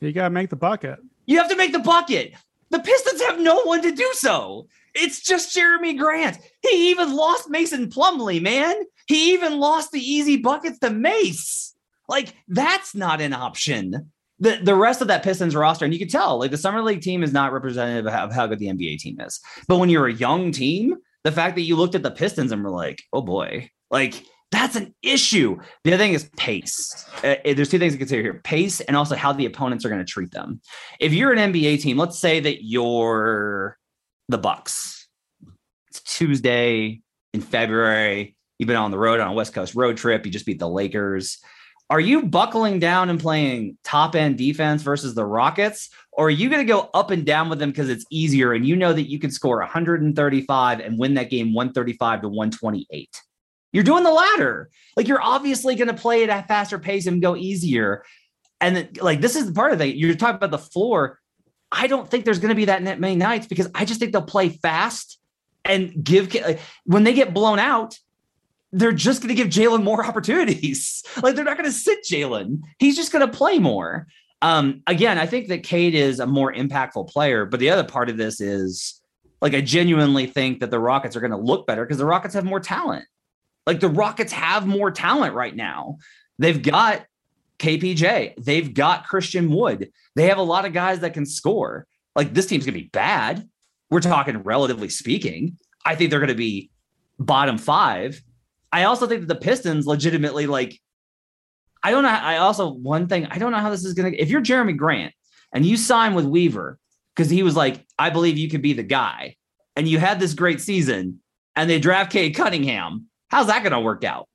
You 0.00 0.12
got 0.12 0.24
to 0.24 0.30
make 0.30 0.50
the 0.50 0.56
bucket. 0.56 0.98
You 1.24 1.38
have 1.38 1.48
to 1.48 1.56
make 1.56 1.72
the 1.72 1.78
bucket. 1.78 2.34
The 2.68 2.80
Pistons 2.80 3.22
have 3.22 3.40
no 3.40 3.62
one 3.62 3.80
to 3.80 3.92
do 3.92 4.10
so. 4.12 4.66
It's 4.94 5.22
just 5.22 5.56
Jerami 5.56 5.96
Grant. 5.96 6.36
He 6.60 6.90
even 6.90 7.16
lost 7.16 7.48
Mason 7.48 7.88
Plumlee, 7.88 8.42
man. 8.42 8.74
He 9.06 9.32
even 9.32 9.58
lost 9.58 9.90
the 9.90 10.00
easy 10.00 10.36
buckets 10.36 10.78
to 10.80 10.90
Mace. 10.90 11.74
Like, 12.08 12.34
that's 12.48 12.94
not 12.94 13.22
an 13.22 13.32
option 13.32 14.10
the, 14.40 14.58
the 14.62 14.74
rest 14.74 15.02
of 15.02 15.08
that 15.08 15.22
Pistons 15.22 15.54
roster, 15.54 15.84
and 15.84 15.92
you 15.92 16.00
can 16.00 16.08
tell, 16.08 16.38
like 16.38 16.50
the 16.50 16.56
summer 16.56 16.82
league 16.82 17.02
team 17.02 17.22
is 17.22 17.32
not 17.32 17.52
representative 17.52 18.06
of 18.06 18.32
how 18.32 18.46
good 18.46 18.58
the 18.58 18.68
NBA 18.68 18.98
team 18.98 19.20
is. 19.20 19.38
But 19.68 19.76
when 19.76 19.90
you're 19.90 20.06
a 20.06 20.12
young 20.12 20.50
team, 20.50 20.96
the 21.24 21.32
fact 21.32 21.56
that 21.56 21.62
you 21.62 21.76
looked 21.76 21.94
at 21.94 22.02
the 22.02 22.10
Pistons 22.10 22.50
and 22.50 22.64
were 22.64 22.70
like, 22.70 23.02
oh 23.12 23.20
boy, 23.20 23.70
like 23.90 24.24
that's 24.50 24.76
an 24.76 24.94
issue. 25.02 25.58
The 25.84 25.92
other 25.92 26.02
thing 26.02 26.12
is 26.12 26.28
pace. 26.36 27.06
Uh, 27.22 27.36
there's 27.44 27.68
two 27.68 27.78
things 27.78 27.92
to 27.92 27.98
consider 27.98 28.22
here 28.22 28.40
pace 28.42 28.80
and 28.80 28.96
also 28.96 29.14
how 29.14 29.32
the 29.32 29.46
opponents 29.46 29.84
are 29.84 29.88
going 29.88 30.04
to 30.04 30.10
treat 30.10 30.32
them. 30.32 30.60
If 30.98 31.12
you're 31.12 31.32
an 31.32 31.52
NBA 31.52 31.80
team, 31.80 31.96
let's 31.96 32.18
say 32.18 32.40
that 32.40 32.64
you're 32.64 33.78
the 34.28 34.38
Bucks. 34.38 35.08
It's 35.88 36.02
Tuesday 36.02 37.00
in 37.32 37.40
February. 37.40 38.36
You've 38.58 38.66
been 38.66 38.76
on 38.76 38.90
the 38.90 38.98
road 38.98 39.20
on 39.20 39.28
a 39.28 39.32
West 39.32 39.54
Coast 39.54 39.74
road 39.74 39.96
trip. 39.96 40.26
You 40.26 40.32
just 40.32 40.46
beat 40.46 40.58
the 40.58 40.68
Lakers 40.68 41.38
are 41.90 42.00
you 42.00 42.22
buckling 42.22 42.78
down 42.78 43.10
and 43.10 43.18
playing 43.18 43.76
top 43.82 44.14
end 44.14 44.38
defense 44.38 44.80
versus 44.82 45.14
the 45.14 45.26
Rockets? 45.26 45.90
Or 46.12 46.28
are 46.28 46.30
you 46.30 46.48
going 46.48 46.64
to 46.64 46.72
go 46.72 46.88
up 46.94 47.10
and 47.10 47.26
down 47.26 47.48
with 47.48 47.58
them 47.58 47.70
because 47.70 47.88
it's 47.88 48.04
easier 48.10 48.52
and 48.52 48.64
you 48.64 48.76
know 48.76 48.92
that 48.92 49.10
you 49.10 49.18
can 49.18 49.32
score 49.32 49.58
135 49.58 50.80
and 50.80 50.98
win 50.98 51.14
that 51.14 51.30
game 51.30 51.52
135 51.52 52.22
to 52.22 52.28
128? 52.28 53.20
You're 53.72 53.84
doing 53.84 54.04
the 54.04 54.10
latter. 54.10 54.70
Like 54.96 55.08
you're 55.08 55.22
obviously 55.22 55.74
going 55.74 55.88
to 55.88 55.94
play 55.94 56.22
it 56.22 56.30
at 56.30 56.44
a 56.44 56.48
faster 56.48 56.78
pace 56.78 57.06
and 57.06 57.22
go 57.22 57.36
easier. 57.36 58.04
And 58.60 58.98
like 59.00 59.20
this 59.20 59.36
is 59.36 59.46
the 59.46 59.52
part 59.52 59.72
of 59.72 59.80
it. 59.80 59.96
You're 59.96 60.14
talking 60.14 60.36
about 60.36 60.50
the 60.50 60.58
floor. 60.58 61.18
I 61.72 61.86
don't 61.86 62.10
think 62.10 62.24
there's 62.24 62.40
going 62.40 62.50
to 62.50 62.56
be 62.56 62.64
that 62.66 62.82
many 62.82 63.14
nights 63.14 63.46
because 63.46 63.68
I 63.74 63.84
just 63.84 64.00
think 64.00 64.12
they'll 64.12 64.22
play 64.22 64.48
fast 64.48 65.18
and 65.64 66.02
give 66.02 66.34
when 66.84 67.04
they 67.04 67.14
get 67.14 67.32
blown 67.32 67.58
out 67.58 67.98
they're 68.72 68.92
just 68.92 69.22
going 69.22 69.34
to 69.34 69.42
give 69.42 69.48
Jalen 69.48 69.82
more 69.82 70.04
opportunities. 70.06 71.02
like 71.22 71.34
they're 71.34 71.44
not 71.44 71.56
going 71.56 71.68
to 71.68 71.76
sit 71.76 72.04
Jalen. 72.04 72.62
He's 72.78 72.96
just 72.96 73.12
going 73.12 73.26
to 73.26 73.36
play 73.36 73.58
more. 73.58 74.06
Um, 74.42 74.82
again, 74.86 75.18
I 75.18 75.26
think 75.26 75.48
that 75.48 75.62
Cade 75.62 75.94
is 75.94 76.18
a 76.18 76.26
more 76.26 76.52
impactful 76.52 77.08
player, 77.08 77.44
but 77.44 77.60
the 77.60 77.70
other 77.70 77.84
part 77.84 78.08
of 78.08 78.16
this 78.16 78.40
is 78.40 79.00
like 79.42 79.54
I 79.54 79.60
genuinely 79.60 80.26
think 80.26 80.60
that 80.60 80.70
the 80.70 80.78
Rockets 80.78 81.16
are 81.16 81.20
going 81.20 81.32
to 81.32 81.36
look 81.36 81.66
better 81.66 81.84
because 81.84 81.98
the 81.98 82.06
Rockets 82.06 82.34
have 82.34 82.44
more 82.44 82.60
talent. 82.60 83.04
Like 83.66 83.80
the 83.80 83.88
Rockets 83.88 84.32
have 84.32 84.66
more 84.66 84.90
talent 84.90 85.34
right 85.34 85.54
now. 85.54 85.98
They've 86.38 86.60
got 86.60 87.04
KPJ, 87.58 88.42
they've 88.42 88.72
got 88.72 89.06
Christian 89.06 89.50
Wood. 89.50 89.90
They 90.16 90.28
have 90.28 90.38
a 90.38 90.42
lot 90.42 90.64
of 90.64 90.72
guys 90.72 91.00
that 91.00 91.14
can 91.14 91.26
score. 91.26 91.86
Like 92.16 92.34
this 92.34 92.46
team's 92.46 92.64
going 92.64 92.74
to 92.74 92.80
be 92.80 92.88
bad. 92.88 93.46
We're 93.90 94.00
talking 94.00 94.38
relatively 94.38 94.88
speaking. 94.88 95.58
I 95.84 95.94
think 95.94 96.10
they're 96.10 96.20
going 96.20 96.28
to 96.28 96.34
be 96.34 96.70
bottom 97.18 97.58
five. 97.58 98.20
I 98.72 98.84
also 98.84 99.06
think 99.06 99.20
that 99.20 99.28
the 99.28 99.40
Pistons 99.40 99.86
legitimately 99.86 100.46
like 100.46 100.80
I 101.82 101.90
don't 101.90 102.02
know. 102.02 102.10
I 102.10 102.38
also 102.38 102.72
one 102.72 103.06
thing 103.06 103.26
I 103.26 103.38
don't 103.38 103.52
know 103.52 103.58
how 103.58 103.70
this 103.70 103.84
is 103.84 103.94
gonna. 103.94 104.10
If 104.16 104.28
you're 104.28 104.42
Jerami 104.42 104.76
Grant 104.76 105.14
and 105.54 105.64
you 105.64 105.76
sign 105.76 106.14
with 106.14 106.26
Weaver 106.26 106.78
because 107.14 107.30
he 107.30 107.42
was 107.42 107.56
like, 107.56 107.84
I 107.98 108.10
believe 108.10 108.38
you 108.38 108.50
could 108.50 108.62
be 108.62 108.72
the 108.72 108.82
guy, 108.82 109.36
and 109.76 109.88
you 109.88 109.98
had 109.98 110.20
this 110.20 110.34
great 110.34 110.60
season, 110.60 111.20
and 111.56 111.68
they 111.68 111.78
draft 111.78 112.12
Cade 112.12 112.34
Cunningham, 112.34 113.06
how's 113.30 113.46
that 113.46 113.62
gonna 113.62 113.80
work 113.80 114.04
out? 114.04 114.28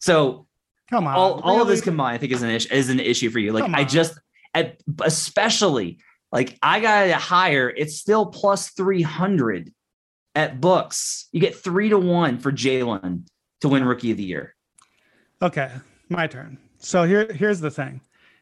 So 0.00 0.46
Come 0.90 1.06
on. 1.06 1.14
all, 1.14 1.40
all 1.40 1.62
of 1.62 1.68
this 1.68 1.80
combined, 1.80 2.14
I 2.14 2.18
think 2.18 2.32
is 2.32 2.42
an 2.42 2.50
issue 2.50 2.72
is 2.72 2.88
an 2.88 3.00
issue 3.00 3.30
for 3.30 3.38
you. 3.38 3.52
Like 3.52 3.72
I 3.72 3.84
just 3.84 4.18
at, 4.54 4.80
especially 5.02 5.98
like 6.32 6.58
I 6.62 6.80
got 6.80 7.06
it 7.06 7.12
higher, 7.14 7.68
it's 7.70 7.96
still 7.96 8.26
plus 8.26 8.70
300 8.70 9.72
at 10.34 10.60
books. 10.60 11.28
You 11.32 11.40
get 11.40 11.56
three 11.56 11.88
to 11.88 11.98
one 11.98 12.38
for 12.38 12.52
Jalen 12.52 13.26
to 13.60 13.68
win 13.68 13.84
rookie 13.84 14.10
of 14.10 14.16
the 14.16 14.24
year. 14.24 14.54
Okay, 15.42 15.70
my 16.08 16.26
turn. 16.26 16.58
So 16.78 17.04
here, 17.04 17.32
here's 17.32 17.60
the 17.60 17.70
thing. 17.70 18.00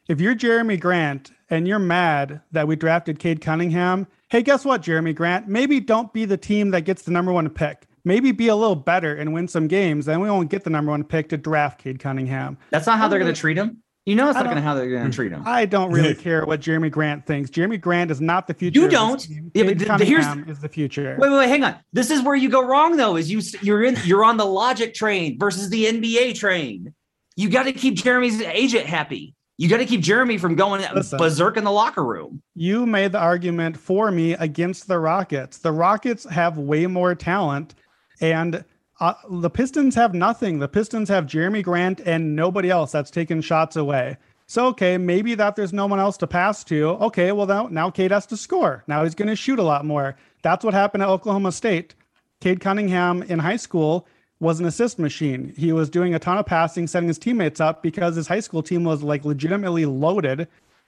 If 0.08 0.20
you're 0.20 0.34
Jerami 0.34 0.78
Grant 0.78 1.32
and 1.50 1.66
you're 1.66 1.78
mad 1.78 2.42
that 2.52 2.68
we 2.68 2.76
drafted 2.76 3.18
Cade 3.18 3.40
Cunningham, 3.40 4.06
hey, 4.28 4.42
guess 4.42 4.64
what, 4.64 4.82
Jerami 4.82 5.14
Grant? 5.14 5.48
Maybe 5.48 5.80
don't 5.80 6.12
be 6.12 6.24
the 6.24 6.36
team 6.36 6.70
that 6.70 6.82
gets 6.82 7.02
the 7.02 7.10
number 7.10 7.32
one 7.32 7.48
pick. 7.48 7.86
Maybe 8.06 8.30
be 8.32 8.48
a 8.48 8.56
little 8.56 8.76
better 8.76 9.14
and 9.14 9.34
win 9.34 9.48
some 9.48 9.66
games. 9.66 10.06
Then 10.06 10.20
we 10.20 10.30
won't 10.30 10.48
get 10.48 10.62
the 10.64 10.70
number 10.70 10.92
one 10.92 11.02
pick 11.04 11.28
to 11.30 11.36
draft 11.36 11.80
Cade 11.82 11.98
Cunningham. 11.98 12.56
That's 12.70 12.86
not 12.86 12.98
how 12.98 13.08
they're 13.08 13.18
going 13.18 13.34
to 13.34 13.38
treat 13.38 13.58
him. 13.58 13.82
You 14.06 14.14
know, 14.14 14.28
it's 14.28 14.36
not 14.36 14.44
going 14.44 14.54
to 14.54 14.62
how 14.62 14.74
they're 14.74 14.88
going 14.88 15.10
to 15.10 15.14
treat 15.14 15.32
him. 15.32 15.42
I 15.44 15.66
don't 15.66 15.90
really 15.90 16.14
care 16.26 16.46
what 16.46 16.60
Jerami 16.60 16.88
Grant 16.88 17.26
thinks. 17.26 17.50
Jerami 17.50 17.80
Grant 17.80 18.12
is 18.12 18.20
not 18.20 18.46
the 18.46 18.54
future. 18.54 18.78
You 18.78 18.88
don't? 18.88 19.18
team. 19.18 19.50
Yeah, 19.52 19.64
but 19.64 19.70
Cade 19.78 19.88
th- 19.88 19.98
th- 19.98 20.08
here's- 20.08 20.36
is 20.48 20.60
the 20.60 20.68
future. 20.68 21.16
Wait, 21.18 21.28
wait, 21.28 21.36
wait, 21.36 21.48
hang 21.48 21.64
on. 21.64 21.74
This 21.92 22.12
is 22.12 22.22
where 22.22 22.36
you 22.36 22.48
go 22.48 22.64
wrong, 22.64 22.96
though. 22.96 23.16
Is 23.16 23.28
you 23.28 23.42
you're 23.60 23.82
in 23.82 23.96
you're 24.04 24.24
on 24.24 24.36
the 24.36 24.46
logic 24.46 24.94
train 24.94 25.36
versus 25.40 25.68
the 25.70 25.86
NBA 25.86 26.38
train. 26.38 26.94
You 27.34 27.50
got 27.50 27.64
to 27.64 27.72
keep 27.72 27.96
Jerami's 27.96 28.40
agent 28.40 28.86
happy. 28.86 29.34
You 29.58 29.68
got 29.68 29.78
to 29.78 29.86
keep 29.86 30.02
Jeremy 30.02 30.38
from 30.38 30.54
going 30.54 30.84
Listen. 30.94 31.18
berserk 31.18 31.56
in 31.56 31.64
the 31.64 31.72
locker 31.72 32.04
room. 32.04 32.42
you 32.54 32.86
made 32.86 33.10
the 33.12 33.18
argument 33.18 33.76
for 33.76 34.12
me 34.12 34.34
against 34.34 34.86
the 34.86 34.98
Rockets. 35.00 35.58
The 35.58 35.72
Rockets 35.72 36.24
have 36.30 36.58
way 36.58 36.86
more 36.86 37.14
talent, 37.14 37.74
and 38.20 38.64
uh, 39.00 39.14
the 39.30 39.50
Pistons 39.50 39.94
have 39.94 40.14
nothing. 40.14 40.58
The 40.58 40.68
Pistons 40.68 41.08
have 41.08 41.26
Jerami 41.26 41.62
Grant 41.62 42.00
and 42.00 42.34
nobody 42.34 42.70
else 42.70 42.92
that's 42.92 43.10
taking 43.10 43.40
shots 43.40 43.76
away. 43.76 44.16
So 44.46 44.66
okay, 44.68 44.96
maybe 44.96 45.34
that 45.34 45.56
there's 45.56 45.72
no 45.72 45.86
one 45.86 45.98
else 45.98 46.16
to 46.18 46.26
pass 46.26 46.62
to. 46.64 46.90
Okay, 46.90 47.32
well 47.32 47.46
now 47.46 47.66
now 47.66 47.90
Cade 47.90 48.12
has 48.12 48.26
to 48.26 48.36
score. 48.36 48.84
Now 48.86 49.02
he's 49.02 49.14
going 49.14 49.28
to 49.28 49.36
shoot 49.36 49.58
a 49.58 49.64
lot 49.64 49.84
more. 49.84 50.16
That's 50.42 50.64
what 50.64 50.72
happened 50.72 51.02
at 51.02 51.08
Oklahoma 51.08 51.52
State. 51.52 51.94
Cade 52.40 52.60
Cunningham 52.60 53.22
in 53.24 53.40
high 53.40 53.56
school 53.56 54.06
was 54.38 54.60
an 54.60 54.66
assist 54.66 54.98
machine. 54.98 55.52
He 55.56 55.72
was 55.72 55.88
doing 55.90 56.14
a 56.14 56.18
ton 56.18 56.38
of 56.38 56.46
passing, 56.46 56.86
setting 56.86 57.08
his 57.08 57.18
teammates 57.18 57.60
up 57.60 57.82
because 57.82 58.16
his 58.16 58.28
high 58.28 58.40
school 58.40 58.62
team 58.62 58.84
was 58.84 59.02
like 59.02 59.24
legitimately 59.24 59.86
loaded. 59.86 60.46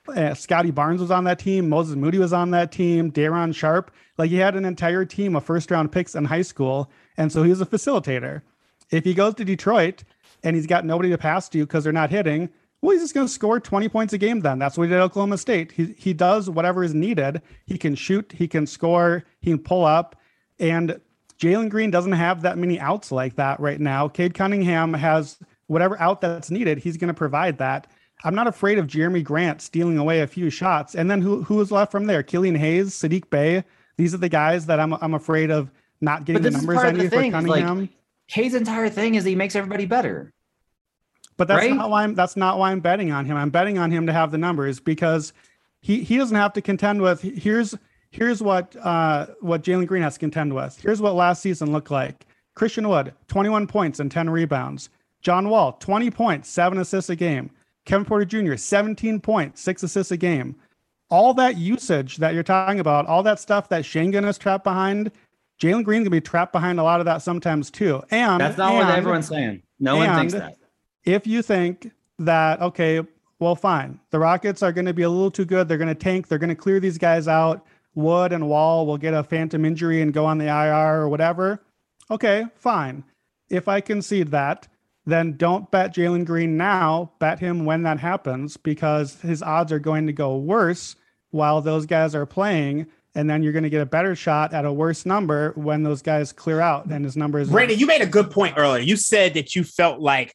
Uh, 0.09 0.35
Scottie 0.35 0.71
Barnes 0.71 1.01
was 1.01 1.11
on 1.11 1.25
that 1.25 1.39
team. 1.39 1.69
Moses 1.69 1.97
Moody 1.97 2.19
was 2.19 2.33
on 2.33 2.51
that 2.53 2.73
team. 2.73 3.11
Day'Ron 3.11 3.53
Sharpe. 3.53 3.91
Like 4.17 4.31
he 4.31 4.37
had 4.37 4.57
an 4.57 4.65
entire 4.65 5.05
team 5.05 5.37
of 5.37 5.45
first 5.45 5.71
round 5.71 5.93
picks 5.93 6.15
in 6.15 6.25
high 6.25 6.43
school. 6.43 6.91
And 7.17 7.33
so 7.33 7.43
he 7.43 7.51
was 7.51 7.61
a 7.61 7.67
facilitator. 7.67 8.43
If 8.91 9.05
he 9.05 9.15
goes 9.15 9.35
to 9.35 9.45
Detroit 9.45 10.05
and 10.43 10.57
he's 10.57 10.67
got 10.67 10.85
nobody 10.85 11.11
to 11.11 11.19
pass 11.19 11.49
to 11.51 11.59
because 11.59 11.85
they're 11.85 11.93
not 11.93 12.11
hitting, 12.11 12.49
well, 12.81 12.93
he's 12.93 13.03
just 13.03 13.15
going 13.15 13.27
to 13.27 13.33
score 13.33 13.59
20 13.59 13.89
points 13.89 14.13
a 14.13 14.19
game 14.19 14.41
then. 14.41 14.59
That's 14.59 14.79
what 14.79 14.85
he 14.85 14.91
did 14.91 14.97
at 14.97 15.03
Oklahoma 15.03 15.39
State. 15.39 15.73
He, 15.73 15.95
he 15.99 16.13
does 16.13 16.49
whatever 16.49 16.85
is 16.85 16.95
needed. 16.95 17.43
He 17.67 17.77
can 17.77 17.95
shoot, 17.95 18.33
he 18.37 18.47
can 18.47 18.67
score, 18.67 19.25
he 19.41 19.51
can 19.51 19.59
pull 19.59 19.85
up. 19.85 20.17
And 20.61 21.01
Jalen 21.41 21.71
Green 21.71 21.91
doesn't 21.91 22.13
have 22.13 22.43
that 22.43 22.59
many 22.59 22.79
outs 22.79 23.11
like 23.11 23.37
that 23.37 23.59
right 23.59 23.81
now. 23.81 24.09
Cade 24.09 24.35
Cunningham 24.35 24.95
has 24.95 25.39
whatever 25.67 26.01
out 26.01 26.21
that's 26.21 26.51
needed. 26.51 26.79
He's 26.79 26.97
going 26.97 27.09
to 27.09 27.15
provide 27.15 27.59
that. 27.59 27.89
I'm 28.25 28.35
not 28.35 28.47
afraid 28.47 28.79
of 28.79 28.87
Jerami 28.87 29.23
Grant 29.23 29.63
stealing 29.63 29.99
away 29.99 30.21
a 30.21 30.27
few 30.27 30.51
shots. 30.51 30.95
And 30.95 31.11
then 31.11 31.23
who 31.23 31.43
who 31.43 31.61
is 31.61 31.71
left 31.71 31.93
from 31.93 32.07
there? 32.07 32.23
Killian 32.23 32.55
Hayes, 32.55 32.91
Saddiq 32.91 33.31
Bey. 33.31 33.65
These 33.97 34.15
are 34.15 34.19
the 34.19 34.29
guys 34.29 34.67
that 34.67 34.81
I'm 34.81 34.93
I'm 34.95 35.15
afraid 35.15 35.51
of 35.51 35.71
not 36.01 36.25
getting 36.25 36.43
the 36.43 36.51
numbers 36.51 36.79
I 36.79 36.93
need 36.93 37.11
for 37.11 37.21
thing, 37.21 37.33
like, 37.33 37.91
Hayes' 38.29 38.55
entire 38.55 38.89
thing 38.89 39.15
is 39.15 39.25
he 39.25 39.35
makes 39.35 39.57
everybody 39.57 39.87
better. 39.87 40.33
But 41.37 41.49
that's 41.49 41.67
right? 41.67 41.75
not 41.75 41.91
why 41.91 42.03
I'm 42.03 42.15
that's 42.15 42.37
not 42.37 42.59
why 42.59 42.73
I'm 42.73 42.81
betting 42.81 43.11
on 43.13 43.25
him. 43.25 43.37
I'm 43.37 43.51
betting 43.51 43.79
on 43.79 43.91
him 43.91 44.07
to 44.07 44.13
have 44.13 44.31
the 44.31 44.39
numbers 44.39 44.81
because 44.81 45.33
he 45.81 46.03
he 46.03 46.17
doesn't 46.17 46.37
have 46.37 46.53
to 46.55 46.61
contend 46.61 47.01
with 47.01 47.23
here's 47.23 47.75
here's 48.11 48.43
what 48.43 48.77
uh 48.77 49.27
what 49.41 49.63
Jalen 49.63 49.87
Green 49.87 50.03
has 50.03 50.15
to 50.15 50.21
contend 50.21 50.55
with. 50.55 50.79
Here's 50.81 51.01
what 51.01 51.15
last 51.15 51.41
season 51.41 51.73
looked 51.73 51.91
like. 51.91 52.27
Christian 52.55 52.89
Wood, 52.89 53.15
21 53.29 53.69
points 53.69 54.01
and 54.01 54.11
10 54.11 54.31
rebounds. 54.31 54.91
John 55.21 55.49
Wall, 55.49 55.73
20 55.75 56.11
points, 56.11 56.49
seven 56.49 56.79
assists 56.79 57.09
a 57.09 57.17
game. 57.17 57.51
Kevin 57.89 58.05
Porter 58.05 58.27
Jr., 58.27 58.55
17 58.55 59.19
points, 59.19 59.63
six 59.63 59.83
assists 59.83 60.13
a 60.13 60.17
game. 60.17 60.55
All 61.11 61.33
that 61.35 61.57
usage 61.57 62.19
that 62.19 62.35
you're 62.35 62.43
talking 62.43 62.81
about, 62.81 63.07
all 63.07 63.23
that 63.23 63.41
stuff 63.41 63.71
that 63.71 63.83
Sengun 63.83 64.29
is 64.29 64.37
trapped 64.37 64.63
behind, 64.63 65.11
Jalen 65.59 65.85
Green's 65.85 66.05
gonna 66.05 66.11
be 66.11 66.21
trapped 66.21 66.53
behind 66.53 66.79
a 66.79 66.83
lot 66.83 67.01
of 67.01 67.07
that 67.07 67.23
sometimes 67.23 67.71
too. 67.71 68.03
And 68.11 68.41
That's 68.41 68.59
not 68.59 68.75
what 68.75 68.91
everyone's 68.91 69.27
saying. 69.27 69.63
No 69.81 69.97
one 69.97 70.15
thinks 70.15 70.35
and- 70.35 70.43
that. 70.43 70.57
if 71.05 71.27
you 71.27 71.41
think 71.41 71.91
that 72.19 72.61
okay 72.61 73.01
well 73.39 73.55
fine 73.55 74.01
the 74.11 74.19
rockets 74.19 74.61
are 74.61 74.73
going 74.73 74.85
to 74.85 74.93
be 74.93 75.05
a 75.05 75.09
little 75.09 75.31
too 75.31 75.45
good 75.45 75.69
they're 75.69 75.79
going 75.79 75.87
to 75.87 75.95
tank 75.95 76.27
they're 76.27 76.37
going 76.37 76.49
to 76.49 76.57
clear 76.57 76.81
these 76.81 76.99
guys 76.99 77.29
out 77.29 77.65
wood 77.95 78.33
and 78.33 78.49
wall 78.49 78.85
will 78.87 78.99
get 78.99 79.15
a 79.15 79.23
phantom 79.23 79.65
injury 79.65 80.03
and 80.03 80.13
go 80.13 80.27
on 80.27 80.37
the 80.37 80.49
ir 80.49 81.01
or 81.01 81.09
whatever 81.09 81.63
okay 82.11 82.45
fine 82.57 83.05
if 83.51 83.69
i 83.69 83.81
concede 83.81 84.33
that 84.33 84.67
then 85.09 85.37
don't 85.37 85.71
bet 85.71 85.95
jalen 85.95 86.25
green 86.25 86.57
now 86.57 87.11
bet 87.19 87.39
him 87.39 87.65
when 87.65 87.83
that 87.83 87.99
happens 87.99 88.57
because 88.57 89.21
his 89.21 89.43
odds 89.43 89.73
are 89.73 89.79
going 89.79 90.07
to 90.07 90.13
go 90.13 90.37
worse 90.37 90.97
while 91.31 91.61
those 91.61 91.87
guys 91.87 92.15
are 92.15 92.27
playing 92.27 92.87
and 93.15 93.29
then 93.29 93.43
you're 93.43 93.53
going 93.53 93.65
to 93.65 93.71
get 93.71 93.81
a 93.81 93.87
better 93.87 94.15
shot 94.15 94.53
at 94.53 94.65
a 94.65 94.73
worse 94.73 95.05
number 95.05 95.53
when 95.57 95.83
those 95.83 96.03
guys 96.03 96.33
clear 96.33 96.61
out 96.61 96.87
and 96.87 97.05
his 97.05 97.17
numbers 97.17 97.51
Brandon, 97.51 97.79
you 97.79 97.87
made 97.87 98.03
a 98.03 98.07
good 98.07 98.31
point 98.31 98.55
earlier. 98.57 98.83
You 98.83 98.97
said 98.97 99.35
that 99.35 99.57
you 99.57 99.65
felt 99.65 100.01
like 100.01 100.35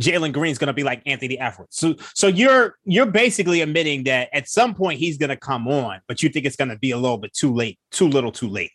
Jalen 0.00 0.32
Green's 0.32 0.58
going 0.58 0.68
to 0.68 0.72
be 0.72 0.82
like 0.82 1.02
Anthony 1.06 1.38
Edwards. 1.38 1.76
So, 1.76 1.94
so 2.14 2.26
you're 2.26 2.76
you're 2.84 3.06
basically 3.06 3.60
admitting 3.60 4.04
that 4.04 4.28
at 4.32 4.48
some 4.48 4.74
point 4.74 4.98
he's 4.98 5.18
going 5.18 5.28
to 5.28 5.36
come 5.36 5.68
on, 5.68 6.00
but 6.08 6.22
you 6.22 6.28
think 6.28 6.46
it's 6.46 6.56
going 6.56 6.70
to 6.70 6.78
be 6.78 6.90
a 6.90 6.98
little 6.98 7.18
bit 7.18 7.32
too 7.32 7.54
late, 7.54 7.78
too 7.90 8.08
little, 8.08 8.32
too 8.32 8.48
late. 8.48 8.72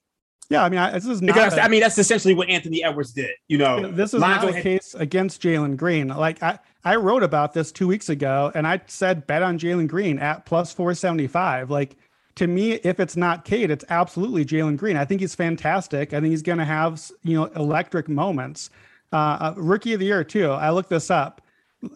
Yeah 0.49 0.63
i 0.63 0.69
mean 0.69 0.79
I, 0.79 0.91
this 0.91 1.05
is 1.05 1.21
not 1.21 1.35
Because 1.35 1.53
a- 1.55 1.63
I 1.63 1.67
mean 1.67 1.81
that's 1.81 1.97
essentially 1.97 2.33
what 2.33 2.49
Anthony 2.49 2.83
Edwards 2.83 3.11
did. 3.13 3.31
You 3.47 3.57
know, 3.57 3.91
this 3.91 4.13
is 4.13 4.21
Lonzo 4.21 4.47
not 4.47 4.57
a 4.57 4.61
case 4.61 4.93
against 4.93 5.41
Jalen 5.41 5.77
Green. 5.77 6.07
Like 6.09 6.41
I, 6.43 6.59
I 6.83 6.95
wrote 6.97 7.23
about 7.23 7.53
this 7.53 7.71
two 7.71 7.87
weeks 7.87 8.09
ago, 8.09 8.51
and 8.53 8.67
I 8.67 8.81
said 8.85 9.25
bet 9.25 9.41
on 9.41 9.57
Jalen 9.57 9.87
Green 9.87 10.19
at 10.19 10.45
plus 10.45 10.71
four 10.71 10.93
seventy 10.93 11.27
five. 11.27 11.69
Like 11.71 11.97
to 12.35 12.47
me, 12.47 12.73
if 12.73 12.99
it's 12.99 13.15
not 13.15 13.45
Cade, 13.45 13.71
it's 13.71 13.85
absolutely 13.89 14.45
Jalen 14.45 14.77
Green. 14.77 14.97
I 14.97 15.05
think 15.05 15.21
he's 15.21 15.33
fantastic. 15.35 16.13
I 16.13 16.19
think 16.19 16.31
he's 16.31 16.41
going 16.43 16.57
to 16.59 16.65
have 16.65 17.01
you 17.23 17.35
know 17.35 17.45
electric 17.55 18.07
moments. 18.07 18.69
Uh, 19.13 19.15
uh, 19.39 19.53
rookie 19.57 19.93
of 19.93 19.99
the 19.99 20.05
year 20.05 20.23
too. 20.23 20.51
I 20.51 20.69
looked 20.71 20.89
this 20.89 21.09
up. 21.09 21.41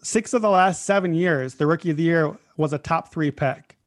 Six 0.04 0.34
of 0.34 0.42
the 0.42 0.50
last 0.50 0.86
seven 0.86 1.14
years, 1.14 1.56
the 1.56 1.68
rookie 1.68 1.92
of 1.92 1.98
the 1.98 2.04
year 2.04 2.38
was 2.58 2.74
a 2.74 2.78
top 2.78 3.12
three 3.12 3.32
pick. 3.32 3.78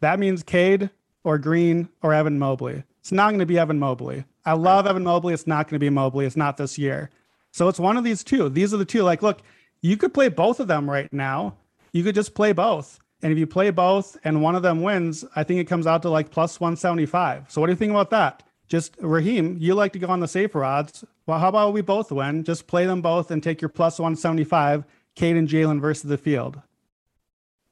That 0.00 0.18
means 0.18 0.42
Cade 0.42 0.90
or 1.22 1.38
Green 1.38 1.88
or 2.02 2.12
Evan 2.12 2.38
Mobley. 2.38 2.82
It's 3.04 3.12
not 3.12 3.28
going 3.28 3.40
to 3.40 3.44
be 3.44 3.58
Evan 3.58 3.78
Mobley. 3.78 4.24
I 4.46 4.54
love 4.54 4.86
Evan 4.86 5.04
Mobley. 5.04 5.34
It's 5.34 5.46
not 5.46 5.68
going 5.68 5.74
to 5.74 5.78
be 5.78 5.90
Mobley. 5.90 6.24
It's 6.24 6.38
not 6.38 6.56
this 6.56 6.78
year. 6.78 7.10
So 7.52 7.68
it's 7.68 7.78
one 7.78 7.98
of 7.98 8.04
these 8.04 8.24
two. 8.24 8.48
These 8.48 8.72
are 8.72 8.78
the 8.78 8.86
two. 8.86 9.02
Like, 9.02 9.20
look, 9.20 9.42
you 9.82 9.98
could 9.98 10.14
play 10.14 10.30
both 10.30 10.58
of 10.58 10.68
them 10.68 10.88
right 10.88 11.12
now. 11.12 11.54
You 11.92 12.02
could 12.02 12.14
just 12.14 12.34
play 12.34 12.52
both. 12.52 12.98
And 13.20 13.30
if 13.30 13.38
you 13.38 13.46
play 13.46 13.68
both 13.68 14.16
and 14.24 14.40
one 14.40 14.56
of 14.56 14.62
them 14.62 14.80
wins, 14.80 15.22
I 15.36 15.44
think 15.44 15.60
it 15.60 15.68
comes 15.68 15.86
out 15.86 16.00
to 16.00 16.08
like 16.08 16.30
plus 16.30 16.58
175. 16.58 17.50
So 17.50 17.60
what 17.60 17.66
do 17.66 17.74
you 17.74 17.76
think 17.76 17.90
about 17.90 18.08
that? 18.08 18.42
Just 18.68 18.96
Raheem, 18.98 19.58
you 19.60 19.74
like 19.74 19.92
to 19.92 19.98
go 19.98 20.06
on 20.06 20.20
the 20.20 20.26
safer 20.26 20.64
odds. 20.64 21.04
Well, 21.26 21.38
how 21.38 21.50
about 21.50 21.74
we 21.74 21.82
both 21.82 22.10
win? 22.10 22.42
Just 22.42 22.66
play 22.66 22.86
them 22.86 23.02
both 23.02 23.30
and 23.30 23.42
take 23.42 23.60
your 23.60 23.68
plus 23.68 23.98
175, 23.98 24.82
Cade 25.14 25.36
and 25.36 25.46
Jalen 25.46 25.78
versus 25.78 26.08
the 26.08 26.16
field. 26.16 26.58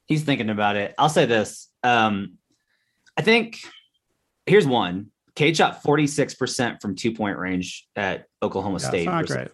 He's 0.05 0.25
thinking 0.25 0.51
about 0.51 0.77
it. 0.77 0.95
I'll 0.99 1.09
say 1.09 1.25
this. 1.25 1.69
Um, 1.83 2.37
I 3.17 3.23
think 3.23 3.61
here's 4.45 4.67
one. 4.67 5.12
Cade 5.35 5.57
shot 5.57 5.83
46% 5.83 6.81
from 6.83 6.95
two 6.95 7.13
point 7.13 7.39
range 7.39 7.87
at 7.97 8.27
Oklahoma 8.43 8.79
Yeah, 8.81 8.89
State 8.89 8.99
it's 9.01 9.07
not 9.07 9.21
versus, 9.23 9.37
great. 9.37 9.49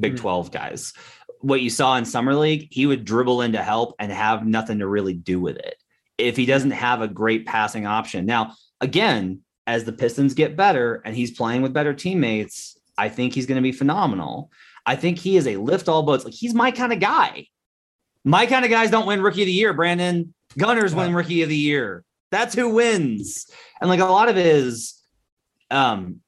Big 0.00 0.14
Mhm. 0.14 0.18
12 0.20 0.50
guys. 0.52 0.92
What 1.40 1.60
you 1.60 1.70
saw 1.70 1.96
in 1.96 2.04
Summer 2.04 2.34
League, 2.34 2.68
he 2.70 2.86
would 2.86 3.04
dribble 3.04 3.42
in 3.42 3.52
to 3.52 3.62
help 3.62 3.94
and 3.98 4.10
have 4.12 4.46
nothing 4.46 4.78
to 4.78 4.86
really 4.86 5.14
do 5.14 5.40
with 5.40 5.56
it 5.56 5.76
if 6.18 6.36
he 6.36 6.46
doesn't 6.46 6.70
have 6.70 7.02
a 7.02 7.08
great 7.08 7.44
passing 7.46 7.86
option. 7.86 8.24
Now, 8.24 8.54
again, 8.80 9.40
as 9.66 9.84
the 9.84 9.92
Pistons 9.92 10.34
get 10.34 10.56
better 10.56 11.02
and 11.04 11.14
he's 11.16 11.30
playing 11.32 11.62
with 11.62 11.72
better 11.72 11.92
teammates, 11.92 12.78
I 12.96 13.08
think 13.08 13.34
he's 13.34 13.46
going 13.46 13.56
to 13.56 13.62
be 13.62 13.72
phenomenal. 13.72 14.50
I 14.86 14.96
think 14.96 15.18
he 15.18 15.36
is 15.36 15.46
a 15.46 15.56
lift 15.56 15.88
all 15.88 16.04
boats. 16.04 16.24
Like 16.24 16.34
he's 16.34 16.54
my 16.54 16.70
kind 16.70 16.92
of 16.92 17.00
guy. 17.00 17.48
My 18.24 18.46
kind 18.46 18.64
of 18.64 18.70
guys 18.70 18.90
don't 18.90 19.06
win 19.06 19.20
rookie 19.20 19.42
of 19.42 19.46
the 19.46 19.52
year, 19.52 19.72
Brandon. 19.74 20.32
Gunners 20.56 20.94
win 20.94 21.14
rookie 21.14 21.42
of 21.42 21.48
the 21.48 21.56
year. 21.56 22.04
That's 22.30 22.54
who 22.54 22.70
wins. 22.70 23.46
And 23.80 23.90
like 23.90 24.00
a 24.00 24.04
lot 24.04 24.28
of 24.28 24.36
it 24.36 24.46
is 24.46 24.94
um 25.70 26.20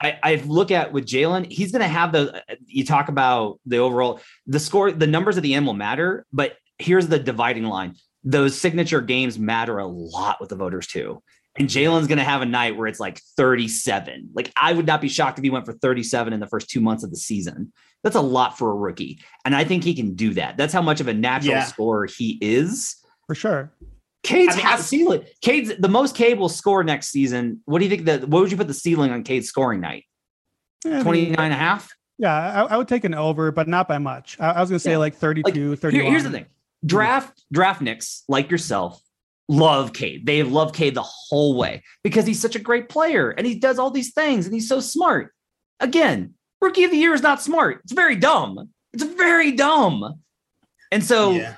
I, 0.00 0.18
I 0.22 0.34
look 0.46 0.72
at 0.72 0.92
with 0.92 1.06
Jalen, 1.06 1.50
he's 1.50 1.70
going 1.70 1.82
to 1.82 1.86
have 1.88 2.10
the. 2.10 2.42
You 2.66 2.84
talk 2.84 3.08
about 3.08 3.60
the 3.66 3.76
overall, 3.78 4.20
the 4.48 4.58
score, 4.58 4.90
the 4.90 5.06
numbers 5.06 5.36
at 5.36 5.44
the 5.44 5.54
end 5.54 5.64
will 5.64 5.74
matter, 5.74 6.26
but 6.32 6.56
here's 6.78 7.06
the 7.06 7.20
dividing 7.20 7.62
line: 7.64 7.94
those 8.24 8.58
signature 8.60 9.00
games 9.00 9.38
matter 9.38 9.78
a 9.78 9.86
lot 9.86 10.40
with 10.40 10.48
the 10.48 10.56
voters 10.56 10.88
too. 10.88 11.22
And 11.56 11.68
Jalen's 11.68 12.08
going 12.08 12.18
to 12.18 12.24
have 12.24 12.40
a 12.42 12.46
night 12.46 12.76
where 12.76 12.86
it's 12.88 12.98
like 12.98 13.20
37. 13.36 14.30
Like 14.34 14.50
I 14.56 14.72
would 14.72 14.86
not 14.86 15.00
be 15.02 15.08
shocked 15.08 15.38
if 15.38 15.44
he 15.44 15.50
went 15.50 15.66
for 15.66 15.74
37 15.74 16.32
in 16.32 16.40
the 16.40 16.46
first 16.48 16.68
two 16.70 16.80
months 16.80 17.04
of 17.04 17.10
the 17.10 17.16
season. 17.16 17.72
That's 18.02 18.16
a 18.16 18.20
lot 18.22 18.58
for 18.58 18.72
a 18.72 18.74
rookie, 18.74 19.20
and 19.44 19.54
I 19.54 19.62
think 19.62 19.84
he 19.84 19.94
can 19.94 20.14
do 20.16 20.34
that. 20.34 20.56
That's 20.56 20.72
how 20.72 20.82
much 20.82 21.00
of 21.00 21.06
a 21.06 21.14
natural 21.14 21.54
Yeah. 21.54 21.64
scorer 21.64 22.06
he 22.06 22.38
is. 22.42 22.96
for 23.28 23.36
sure. 23.36 23.72
Cade's 24.22 24.52
I 24.54 24.56
mean, 24.56 24.66
half 24.66 24.78
I- 24.78 24.82
ceiling. 24.82 25.24
Cade's 25.40 25.72
the 25.78 25.88
most 25.88 26.14
Cade 26.14 26.38
will 26.38 26.48
score 26.48 26.84
next 26.84 27.08
season. 27.08 27.60
What 27.64 27.78
do 27.80 27.84
you 27.84 27.90
think 27.90 28.04
that 28.04 28.28
what 28.28 28.42
would 28.42 28.50
you 28.50 28.56
put 28.56 28.68
the 28.68 28.74
ceiling 28.74 29.10
on 29.10 29.24
Cade's 29.24 29.48
scoring 29.48 29.80
night? 29.80 30.04
Yeah, 30.84 30.92
I 30.92 30.96
mean, 30.96 31.04
29 31.04 31.38
and 31.44 31.52
a 31.54 31.56
half? 31.56 31.90
Yeah, 32.18 32.32
I, 32.64 32.74
I 32.74 32.76
would 32.76 32.88
take 32.88 33.04
an 33.04 33.14
over, 33.14 33.50
but 33.50 33.66
not 33.68 33.88
by 33.88 33.98
much. 33.98 34.36
I, 34.38 34.50
I 34.50 34.60
was 34.60 34.70
going 34.70 34.76
to 34.78 34.82
say 34.82 34.92
Yeah. 34.92 34.98
like 34.98 35.16
32, 35.16 35.52
Here- 35.68 35.76
31. 35.76 36.10
here's 36.10 36.22
the 36.24 36.30
thing. 36.30 36.46
Draft 36.84 37.42
draft 37.52 37.80
Knicks 37.80 38.24
like 38.28 38.50
yourself 38.50 39.00
love 39.48 39.92
Cade. 39.92 40.24
They 40.26 40.38
have 40.38 40.50
loved 40.52 40.74
Cade 40.74 40.94
the 40.94 41.02
whole 41.02 41.56
way 41.56 41.82
because 42.02 42.26
he's 42.26 42.40
such 42.40 42.56
a 42.56 42.60
great 42.60 42.88
player 42.88 43.30
and 43.30 43.46
he 43.46 43.56
does 43.56 43.78
all 43.78 43.90
these 43.90 44.12
things 44.12 44.46
and 44.46 44.54
he's 44.54 44.68
so 44.68 44.80
smart. 44.80 45.32
Again, 45.80 46.34
rookie 46.60 46.84
of 46.84 46.90
the 46.90 46.96
year 46.96 47.12
is 47.14 47.22
not 47.22 47.42
smart. 47.42 47.80
It's 47.84 47.92
very 47.92 48.16
dumb. 48.16 48.70
It's 48.92 49.02
very 49.04 49.52
dumb. 49.52 50.20
And 50.90 51.04
so 51.04 51.32
yeah. 51.32 51.54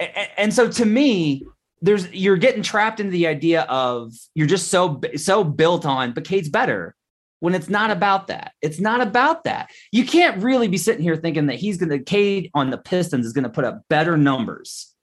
a- 0.00 0.04
a- 0.04 0.40
and 0.40 0.52
so 0.52 0.70
to 0.70 0.84
me 0.84 1.46
there's 1.82 2.10
you're 2.12 2.36
getting 2.36 2.62
trapped 2.62 3.00
into 3.00 3.12
the 3.12 3.26
idea 3.26 3.62
of 3.62 4.12
you're 4.34 4.46
just 4.46 4.68
so 4.68 5.00
so 5.16 5.44
built 5.44 5.84
on 5.84 6.12
but 6.12 6.24
Cade's 6.24 6.48
better 6.48 6.94
when 7.40 7.54
it's 7.54 7.68
not 7.68 7.90
about 7.90 8.28
that 8.28 8.52
it's 8.62 8.80
not 8.80 9.00
about 9.00 9.44
that 9.44 9.70
you 9.92 10.04
can't 10.04 10.42
really 10.42 10.68
be 10.68 10.78
sitting 10.78 11.02
here 11.02 11.16
thinking 11.16 11.46
that 11.46 11.56
he's 11.56 11.76
gonna 11.76 11.98
Cade 11.98 12.50
on 12.54 12.70
the 12.70 12.78
Pistons 12.78 13.26
is 13.26 13.32
gonna 13.32 13.50
put 13.50 13.64
up 13.64 13.82
better 13.88 14.16
numbers 14.16 14.94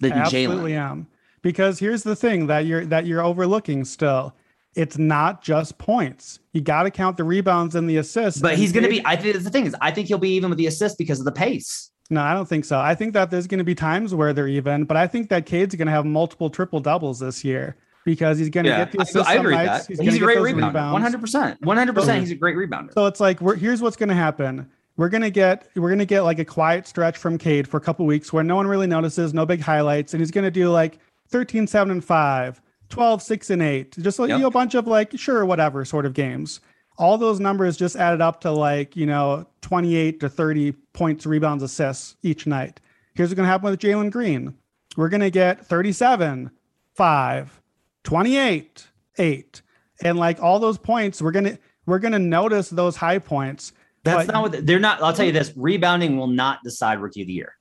than 0.00 0.12
absolutely 0.12 0.72
Jalen 0.72 0.90
am. 0.90 1.06
Because 1.42 1.78
here's 1.78 2.02
the 2.02 2.16
thing 2.16 2.48
that 2.48 2.66
you're 2.66 2.84
that 2.86 3.06
you're 3.06 3.22
overlooking 3.22 3.84
still. 3.84 4.34
It's 4.74 4.98
not 4.98 5.42
just 5.42 5.78
points. 5.78 6.38
You 6.52 6.60
got 6.60 6.84
to 6.84 6.90
count 6.90 7.16
the 7.16 7.24
rebounds 7.24 7.74
and 7.74 7.90
the 7.90 7.96
assists. 7.96 8.40
but 8.40 8.52
and 8.52 8.60
he's 8.60 8.72
gonna 8.72 8.88
Cade- 8.88 9.02
be 9.02 9.06
I 9.06 9.16
think 9.16 9.42
the 9.42 9.50
thing 9.50 9.66
is 9.66 9.74
I 9.80 9.90
think 9.90 10.08
he'll 10.08 10.18
be 10.18 10.34
even 10.34 10.50
with 10.50 10.58
the 10.58 10.66
assists 10.66 10.96
because 10.96 11.18
of 11.18 11.24
the 11.24 11.32
pace 11.32 11.89
No, 12.10 12.20
I 12.20 12.34
don't 12.34 12.48
think 12.48 12.64
so. 12.64 12.78
I 12.78 12.94
think 12.96 13.14
that 13.14 13.30
there's 13.30 13.46
going 13.46 13.58
to 13.58 13.64
be 13.64 13.74
times 13.74 14.14
where 14.14 14.32
they're 14.32 14.48
even, 14.48 14.84
but 14.84 14.96
I 14.96 15.06
think 15.06 15.28
that 15.30 15.46
Cade's 15.46 15.76
going 15.76 15.86
to 15.86 15.92
have 15.92 16.04
multiple 16.04 16.50
triple 16.50 16.80
doubles 16.80 17.20
this 17.20 17.44
year 17.44 17.76
because 18.04 18.38
he's 18.38 18.50
going 18.50 18.64
to 18.64 18.70
get 18.70 18.92
the 18.92 19.02
assists 19.02 19.28
I 19.28 19.34
agree 19.34 19.54
with 19.56 19.66
that 19.66 19.86
He's, 19.86 20.00
he's, 20.00 20.16
a 20.16 20.18
great 20.18 20.38
rebounder 20.38 20.66
rebounds. 20.68 20.92
100 20.94 21.20
percent 21.20 21.60
100 21.60 21.94
percent 21.94 22.20
he's 22.20 22.32
a 22.32 22.34
great 22.34 22.56
rebounder 22.56 22.92
So 22.92 23.06
it's 23.06 23.20
like 23.20 23.40
we're, 23.40 23.56
here's 23.56 23.80
what's 23.80 23.96
going 23.96 24.08
to 24.08 24.14
happen. 24.14 24.68
We're 24.96 25.08
going 25.08 25.22
to 25.22 25.30
get 25.30 25.68
we're 25.76 25.88
going 25.88 26.00
to 26.00 26.06
get 26.06 26.22
like 26.22 26.38
a 26.38 26.44
quiet 26.44 26.86
stretch 26.86 27.16
from 27.16 27.38
Cade 27.38 27.68
for 27.68 27.76
a 27.76 27.80
couple 27.80 28.04
weeks 28.06 28.32
where 28.32 28.42
no 28.42 28.56
one 28.56 28.66
really 28.66 28.86
notices, 28.86 29.32
no 29.32 29.46
big 29.46 29.60
highlights, 29.60 30.12
and 30.14 30.20
he's 30.20 30.30
going 30.30 30.44
to 30.44 30.50
do 30.50 30.70
like 30.70 30.98
13 31.28 31.66
7 31.66 31.90
and 31.90 32.04
5, 32.04 32.60
12 32.88 33.22
6 33.22 33.50
and 33.50 33.62
8, 33.62 33.96
just 34.00 34.18
like 34.18 34.28
Yep. 34.30 34.36
you 34.38 34.42
know, 34.42 34.48
a 34.48 34.50
bunch 34.50 34.74
of 34.74 34.86
like 34.86 35.16
sure 35.16 35.46
whatever 35.46 35.84
sort 35.84 36.06
of 36.06 36.12
games. 36.14 36.60
All 37.00 37.16
those 37.18 37.40
numbers 37.40 37.76
just 37.78 37.96
added 37.96 38.20
up 38.20 38.42
to 38.42 38.50
like, 38.50 38.94
you 38.94 39.06
know, 39.06 39.46
28 39.62 40.20
to 40.20 40.28
30 40.28 40.72
points, 40.92 41.24
rebounds, 41.24 41.62
assists 41.62 42.16
each 42.22 42.46
night. 42.46 42.78
Here's 43.14 43.30
what's 43.30 43.36
going 43.36 43.46
to 43.46 43.50
happen 43.50 43.70
with 43.70 43.80
Jalen 43.80 44.10
Green. 44.10 44.54
We're 44.96 45.08
going 45.08 45.22
to 45.22 45.30
get 45.30 45.64
37, 45.64 46.50
5, 46.94 47.62
28, 48.04 48.86
8. 49.18 49.62
And 50.02 50.18
like 50.18 50.42
all 50.42 50.58
those 50.58 50.76
points, 50.78 51.22
we're 51.22 51.30
going 51.32 51.44
to 51.46 51.58
we're 51.86 51.98
going 51.98 52.12
to 52.12 52.18
notice 52.18 52.68
those 52.68 52.96
high 52.96 53.18
points. 53.18 53.72
that's 54.04 54.28
not 54.28 54.42
what 54.42 54.66
they're 54.66 54.78
not 54.78 55.02
I'll 55.02 55.12
tell 55.12 55.26
you 55.26 55.32
this 55.32 55.52
rebounding 55.56 56.16
will 56.16 56.26
not 56.26 56.58
decide 56.62 57.00
rookie 57.00 57.22
of 57.22 57.26
the 57.26 57.32
year 57.32 57.54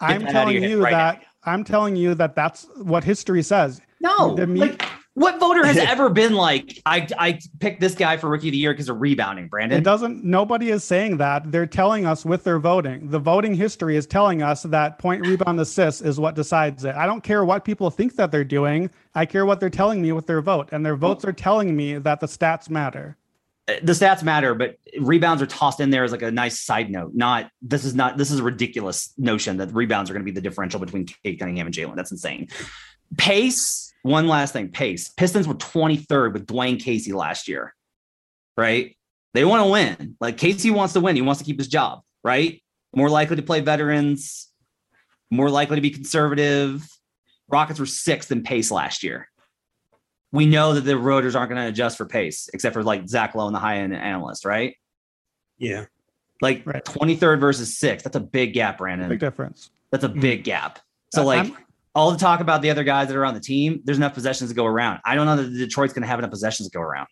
I'm 0.00 0.22
out 0.22 0.28
of 0.28 0.32
telling 0.32 0.62
you 0.62 0.82
right 0.82 0.90
now. 0.92 0.98
that 0.98 1.24
I'm 1.44 1.64
telling 1.64 1.96
you 1.96 2.14
that 2.14 2.34
that's 2.34 2.66
what 2.76 3.04
history 3.04 3.42
says. 3.42 3.80
No, 4.00 4.34
The 4.34 4.46
like 4.46 4.84
what 5.14 5.38
voter 5.38 5.64
has 5.64 5.76
ever 5.78 6.08
been 6.08 6.34
like, 6.34 6.80
I 6.86 7.06
I 7.18 7.38
picked 7.60 7.80
this 7.80 7.94
guy 7.94 8.16
for 8.16 8.28
rookie 8.28 8.48
of 8.48 8.52
the 8.52 8.58
year 8.58 8.72
because 8.72 8.88
of 8.88 9.00
rebounding, 9.00 9.48
Brandon? 9.48 9.78
It 9.78 9.84
doesn't 9.84 10.24
nobody 10.24 10.70
is 10.70 10.84
saying 10.84 11.18
that. 11.18 11.50
They're 11.50 11.66
telling 11.66 12.06
us 12.06 12.24
with 12.24 12.44
their 12.44 12.58
voting. 12.58 13.10
The 13.10 13.18
voting 13.18 13.54
history 13.54 13.96
is 13.96 14.06
telling 14.06 14.42
us 14.42 14.62
that 14.64 14.98
point 14.98 15.26
rebound 15.26 15.60
assist 15.60 16.02
is 16.02 16.18
what 16.18 16.34
decides 16.34 16.84
it. 16.84 16.94
I 16.94 17.06
don't 17.06 17.22
care 17.22 17.44
what 17.44 17.64
people 17.64 17.90
think 17.90 18.16
that 18.16 18.30
they're 18.30 18.44
doing. 18.44 18.90
I 19.14 19.26
care 19.26 19.44
what 19.44 19.60
they're 19.60 19.70
telling 19.70 20.00
me 20.00 20.12
with 20.12 20.26
their 20.26 20.40
vote. 20.40 20.70
And 20.72 20.84
their 20.84 20.96
votes 20.96 21.24
are 21.24 21.32
telling 21.32 21.76
me 21.76 21.98
that 21.98 22.20
the 22.20 22.26
stats 22.26 22.70
matter. 22.70 23.16
Uh, 23.68 23.74
the 23.82 23.92
stats 23.92 24.22
matter, 24.22 24.54
but 24.54 24.76
rebounds 24.98 25.40
are 25.42 25.46
tossed 25.46 25.78
in 25.78 25.90
there 25.90 26.02
as 26.02 26.10
like 26.10 26.22
a 26.22 26.30
nice 26.30 26.58
side 26.60 26.90
note. 26.90 27.12
Not 27.14 27.50
this 27.60 27.84
is 27.84 27.94
not 27.94 28.16
this 28.16 28.30
is 28.30 28.40
a 28.40 28.42
ridiculous 28.42 29.12
notion 29.18 29.58
that 29.58 29.72
rebounds 29.74 30.10
are 30.10 30.14
going 30.14 30.24
to 30.24 30.30
be 30.30 30.34
the 30.34 30.40
differential 30.40 30.80
between 30.80 31.06
Cade 31.06 31.38
Cunningham 31.38 31.66
and 31.66 31.74
Jalen. 31.74 31.94
That's 31.96 32.10
insane. 32.10 32.48
Pace. 33.16 33.91
One 34.02 34.26
last 34.26 34.52
thing, 34.52 34.68
pace. 34.68 35.08
Pistons 35.10 35.46
were 35.46 35.54
23rd 35.54 36.32
with 36.32 36.46
Dwane 36.46 36.80
Casey 36.82 37.12
last 37.12 37.46
year, 37.46 37.74
right? 38.56 38.96
They 39.34 39.44
want 39.44 39.64
to 39.64 39.70
win. 39.70 40.16
Like 40.20 40.36
Casey 40.36 40.70
wants 40.70 40.94
to 40.94 41.00
win. 41.00 41.16
He 41.16 41.22
wants 41.22 41.38
to 41.40 41.44
keep 41.44 41.58
his 41.58 41.68
job, 41.68 42.02
right? 42.24 42.60
More 42.94 43.08
likely 43.08 43.36
to 43.36 43.42
play 43.42 43.60
veterans, 43.60 44.48
more 45.30 45.48
likely 45.50 45.76
to 45.76 45.82
be 45.82 45.90
conservative. 45.90 46.86
Rockets 47.48 47.78
were 47.78 47.86
sixth 47.86 48.32
in 48.32 48.42
pace 48.42 48.70
last 48.70 49.02
year. 49.02 49.28
We 50.32 50.46
know 50.46 50.74
that 50.74 50.82
the 50.82 50.96
rotors 50.96 51.36
aren't 51.36 51.50
going 51.50 51.62
to 51.62 51.68
adjust 51.68 51.96
for 51.96 52.06
pace, 52.06 52.48
except 52.52 52.72
for 52.74 52.82
like 52.82 53.08
Zach 53.08 53.34
Lowe 53.34 53.46
and 53.46 53.54
the 53.54 53.60
high 53.60 53.78
end 53.78 53.94
analyst, 53.94 54.44
right? 54.44 54.74
Yeah. 55.58 55.86
Like 56.40 56.66
Right. 56.66 56.84
23rd 56.84 57.38
versus 57.38 57.78
sixth. 57.78 58.04
That's 58.04 58.16
a 58.16 58.20
big 58.20 58.52
gap, 58.52 58.78
Brandon. 58.78 59.08
Big 59.08 59.20
difference. 59.20 59.70
That's 59.90 60.04
a 60.04 60.08
mm-hmm. 60.08 60.20
big 60.20 60.44
gap. 60.44 60.80
So 61.14 61.24
like 61.24 61.44
I'm- 61.44 61.56
all 61.94 62.10
the 62.10 62.18
talk 62.18 62.40
about 62.40 62.62
the 62.62 62.70
other 62.70 62.84
guys 62.84 63.08
that 63.08 63.16
are 63.16 63.24
on 63.24 63.34
the 63.34 63.40
team, 63.40 63.80
there's 63.84 63.98
enough 63.98 64.14
possessions 64.14 64.50
to 64.50 64.56
go 64.56 64.64
around. 64.64 65.00
I 65.04 65.14
don't 65.14 65.26
know 65.26 65.36
that 65.36 65.50
Detroit's 65.50 65.92
going 65.92 66.02
to 66.02 66.08
have 66.08 66.18
enough 66.18 66.30
possessions 66.30 66.68
to 66.68 66.76
go 66.76 66.80
around. 66.82 67.06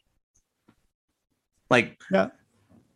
Like, 1.69 2.01
yeah, 2.11 2.29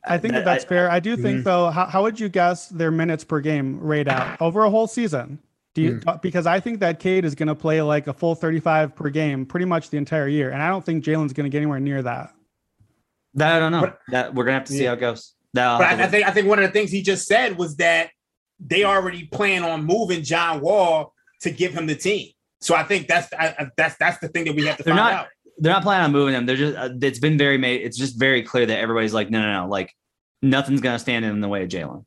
I 0.04 0.18
think 0.18 0.34
that 0.34 0.42
I- 0.42 0.44
that's 0.44 0.64
fair. 0.64 0.90
I 0.90 1.00
do 1.00 1.16
think 1.16 1.40
Mhm. 1.40 1.44
though, 1.44 1.70
how, 1.70 1.86
how 1.86 2.02
would 2.02 2.18
you 2.18 2.28
guess 2.28 2.68
their 2.68 2.90
minutes 2.90 3.22
per 3.24 3.40
game 3.40 3.78
rate 3.80 4.08
out 4.08 4.40
over 4.40 4.64
a 4.64 4.70
whole 4.70 4.86
season? 4.86 5.38
Do 5.74 5.82
you 5.82 6.00
because 6.22 6.46
I 6.46 6.60
think 6.60 6.78
that 6.80 7.00
Cade 7.00 7.24
is 7.24 7.34
going 7.34 7.48
to 7.48 7.54
play 7.54 7.82
like 7.82 8.06
a 8.06 8.12
full 8.12 8.36
35 8.36 8.94
per 8.94 9.10
game 9.10 9.44
pretty 9.44 9.66
much 9.66 9.90
the 9.90 9.96
entire 9.96 10.28
year. 10.28 10.50
And 10.50 10.62
I 10.62 10.68
don't 10.68 10.84
think 10.84 11.04
Jalen's 11.04 11.32
going 11.32 11.44
to 11.44 11.50
get 11.50 11.58
anywhere 11.58 11.80
near 11.80 12.00
that. 12.02 12.32
that 13.34 13.56
I 13.56 13.58
don't 13.58 13.72
know. 13.72 13.80
But- 13.80 13.98
that 14.10 14.34
we're 14.34 14.44
gonna 14.44 14.58
have 14.58 14.66
to 14.66 14.72
see 14.72 14.84
Yeah. 14.84 14.90
how 14.90 14.94
it 14.94 15.00
goes. 15.00 15.34
That 15.54 15.66
I'll 15.66 15.78
But 15.78 15.86
I, 15.88 16.04
I 16.04 16.06
think 16.06 16.28
I 16.28 16.30
think 16.30 16.46
one 16.48 16.60
of 16.60 16.64
the 16.64 16.70
things 16.70 16.90
he 16.92 17.02
just 17.02 17.26
said 17.26 17.58
was 17.58 17.76
that 17.76 18.10
they 18.60 18.84
already 18.84 19.24
plan 19.26 19.64
on 19.64 19.84
moving 19.84 20.22
John 20.22 20.60
Wall 20.60 21.12
to 21.44 21.50
give 21.50 21.72
him 21.72 21.86
the 21.86 21.94
team. 21.94 22.28
So 22.60 22.74
I 22.74 22.82
think 22.82 23.06
that's 23.08 23.32
I, 23.32 23.54
I- 23.58 23.70
that's 23.76 23.96
that's 23.96 24.18
the 24.18 24.28
thing 24.28 24.44
that 24.46 24.54
we 24.56 24.64
have 24.66 24.76
to 24.78 24.82
They're 24.82 24.94
find 24.94 25.12
not- 25.12 25.20
out. 25.24 25.26
they're 25.58 25.72
not 25.72 25.82
planning 25.82 26.06
on 26.06 26.12
moving 26.12 26.34
them. 26.34 26.46
They're 26.46 26.56
just 26.56 26.76
uh, 26.76 26.90
it's 27.00 27.18
been 27.20 27.38
very 27.38 27.58
made. 27.58 27.82
It's 27.82 27.96
just 27.96 28.18
very 28.18 28.42
clear 28.42 28.66
that 28.66 28.78
everybody's 28.78 29.14
like, 29.14 29.30
no, 29.30 29.40
no, 29.40 29.62
no, 29.62 29.68
like 29.68 29.94
nothing's 30.42 30.80
gonna 30.80 30.98
stand 30.98 31.24
in 31.24 31.40
the 31.40 31.48
way 31.48 31.62
of 31.62 31.68
Jalen. 31.68 32.04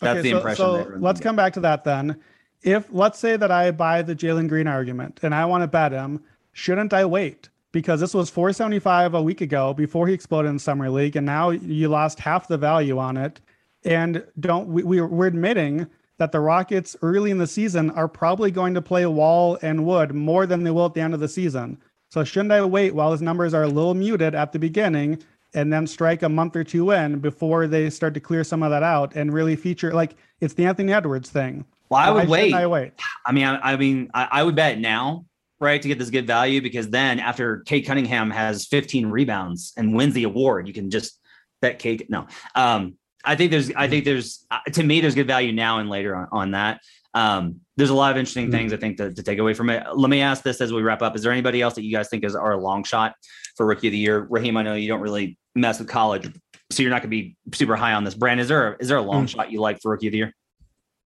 That's 0.00 0.22
the 0.22 0.30
so, 0.30 0.36
impression. 0.36 0.56
So 0.56 0.76
that 0.78 1.00
let's 1.02 1.20
come 1.20 1.36
back 1.36 1.52
to 1.54 1.60
that 1.60 1.84
then. 1.84 2.20
If 2.62 2.86
let's 2.90 3.18
say 3.18 3.36
that 3.36 3.50
I 3.50 3.70
buy 3.72 4.02
the 4.02 4.14
Jalen 4.14 4.48
Green 4.48 4.66
argument 4.66 5.20
and 5.22 5.34
I 5.34 5.44
want 5.44 5.62
to 5.62 5.68
bet 5.68 5.92
him, 5.92 6.22
shouldn't 6.52 6.92
I 6.92 7.04
wait? 7.04 7.48
Because 7.72 8.00
this 8.00 8.14
was 8.14 8.30
475 8.30 9.14
a 9.14 9.22
week 9.22 9.40
ago 9.40 9.74
before 9.74 10.06
he 10.06 10.14
exploded 10.14 10.50
in 10.50 10.58
summer 10.58 10.88
league, 10.88 11.16
and 11.16 11.26
now 11.26 11.50
you 11.50 11.88
lost 11.88 12.20
half 12.20 12.46
the 12.48 12.56
value 12.56 12.98
on 12.98 13.16
it. 13.16 13.40
And 13.84 14.24
don't 14.40 14.68
we, 14.68 14.82
we 14.82 15.00
we're 15.00 15.26
admitting 15.26 15.86
that 16.18 16.32
the 16.32 16.40
Rockets 16.40 16.96
early 17.02 17.30
in 17.30 17.38
the 17.38 17.46
season 17.46 17.90
are 17.90 18.08
probably 18.08 18.50
going 18.50 18.74
to 18.74 18.82
play 18.82 19.04
Wall 19.06 19.58
and 19.62 19.84
Wood 19.84 20.14
more 20.14 20.46
than 20.46 20.62
they 20.62 20.70
will 20.70 20.86
at 20.86 20.94
the 20.94 21.00
end 21.00 21.14
of 21.14 21.20
the 21.20 21.28
season. 21.28 21.78
So 22.10 22.22
shouldn't 22.22 22.52
I 22.52 22.64
wait 22.64 22.94
while 22.94 23.10
his 23.10 23.22
numbers 23.22 23.54
are 23.54 23.64
a 23.64 23.68
little 23.68 23.94
muted 23.94 24.34
at 24.34 24.52
the 24.52 24.58
beginning 24.58 25.22
and 25.54 25.72
then 25.72 25.86
strike 25.86 26.22
a 26.22 26.28
month 26.28 26.56
or 26.56 26.64
two 26.64 26.90
in 26.90 27.18
before 27.18 27.66
they 27.66 27.90
start 27.90 28.14
to 28.14 28.20
clear 28.20 28.44
some 28.44 28.62
of 28.62 28.70
that 28.70 28.82
out 28.82 29.14
and 29.16 29.32
really 29.32 29.56
feature 29.56 29.92
like 29.92 30.16
it's 30.40 30.54
the 30.54 30.66
Anthony 30.66 30.92
Edwards 30.92 31.30
thing. 31.30 31.64
Well, 31.88 32.00
I 32.00 32.10
Why 32.10 32.20
would 32.20 32.28
wait. 32.28 32.54
I 32.54 32.66
wait. 32.66 32.92
I 33.26 33.32
mean, 33.32 33.46
I, 33.46 33.72
I 33.72 33.76
mean, 33.76 34.10
I, 34.14 34.28
I 34.30 34.42
would 34.42 34.56
bet 34.56 34.78
now, 34.78 35.26
right, 35.60 35.80
to 35.80 35.88
get 35.88 35.98
this 35.98 36.10
good 36.10 36.26
value 36.26 36.60
because 36.60 36.88
then 36.90 37.20
after 37.20 37.60
Cade 37.60 37.86
Cunningham 37.86 38.30
has 38.30 38.66
15 38.66 39.06
rebounds 39.06 39.72
and 39.76 39.94
wins 39.94 40.14
the 40.14 40.24
award, 40.24 40.66
you 40.66 40.74
can 40.74 40.90
just 40.90 41.18
bet 41.60 41.78
Cade. 41.78 42.06
No, 42.08 42.26
um, 42.54 42.96
I 43.24 43.36
think 43.36 43.50
there's, 43.50 43.70
I 43.74 43.88
think 43.88 44.04
there's, 44.04 44.44
uh, 44.50 44.58
to 44.72 44.82
me, 44.82 45.00
there's 45.00 45.14
good 45.14 45.26
value 45.26 45.52
now 45.52 45.78
and 45.78 45.88
later 45.88 46.14
on, 46.14 46.28
on 46.32 46.50
that. 46.52 46.80
Um, 47.14 47.60
there's 47.76 47.90
a 47.90 47.94
lot 47.94 48.10
of 48.10 48.16
interesting 48.18 48.50
things 48.50 48.72
I 48.72 48.76
think 48.76 48.96
to, 48.98 49.12
to 49.12 49.22
take 49.22 49.38
away 49.38 49.54
from 49.54 49.70
it. 49.70 49.84
Let 49.94 50.10
me 50.10 50.20
ask 50.20 50.42
this 50.42 50.60
as 50.60 50.72
we 50.72 50.82
wrap 50.82 51.00
up: 51.02 51.14
Is 51.16 51.22
there 51.22 51.32
anybody 51.32 51.60
else 51.62 51.74
that 51.74 51.84
you 51.84 51.92
guys 51.96 52.08
think 52.08 52.24
is 52.24 52.34
are 52.34 52.52
a 52.52 52.60
long 52.60 52.84
shot 52.84 53.14
for 53.56 53.66
rookie 53.66 53.88
of 53.88 53.92
the 53.92 53.98
year? 53.98 54.26
Raheem, 54.28 54.56
I 54.56 54.62
know 54.62 54.74
you 54.74 54.88
don't 54.88 55.00
really 55.00 55.38
mess 55.54 55.78
with 55.78 55.88
college, 55.88 56.28
so 56.70 56.82
you're 56.82 56.90
not 56.90 57.02
going 57.02 57.10
to 57.10 57.16
be 57.16 57.36
super 57.52 57.76
high 57.76 57.92
on 57.92 58.04
this. 58.04 58.14
Brand, 58.14 58.40
is 58.40 58.48
there 58.48 58.74
is 58.80 58.88
there 58.88 58.98
a 58.98 59.02
long 59.02 59.26
Mm. 59.26 59.28
shot 59.28 59.50
you 59.52 59.60
like 59.60 59.80
for 59.80 59.92
rookie 59.92 60.08
of 60.08 60.12
the 60.12 60.18
year? 60.18 60.34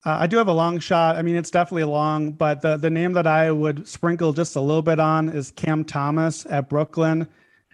Uh, 0.06 0.18
I 0.22 0.28
do 0.28 0.38
have 0.38 0.48
a 0.48 0.54
long 0.54 0.78
shot. 0.78 1.16
I 1.16 1.24
mean, 1.24 1.36
it's 1.36 1.50
definitely 1.50 1.86
long, 1.86 2.32
but 2.32 2.62
the 2.62 2.78
the 2.78 2.90
name 2.92 3.14
that 3.14 3.26
I 3.28 3.52
would 3.52 3.88
sprinkle 3.88 4.32
just 4.34 4.56
a 4.56 4.62
little 4.62 4.84
bit 4.84 5.00
on 5.00 5.30
is 5.30 5.52
Cam 5.52 5.84
Thomas 5.84 6.46
at 6.50 6.70
Brooklyn. 6.70 7.28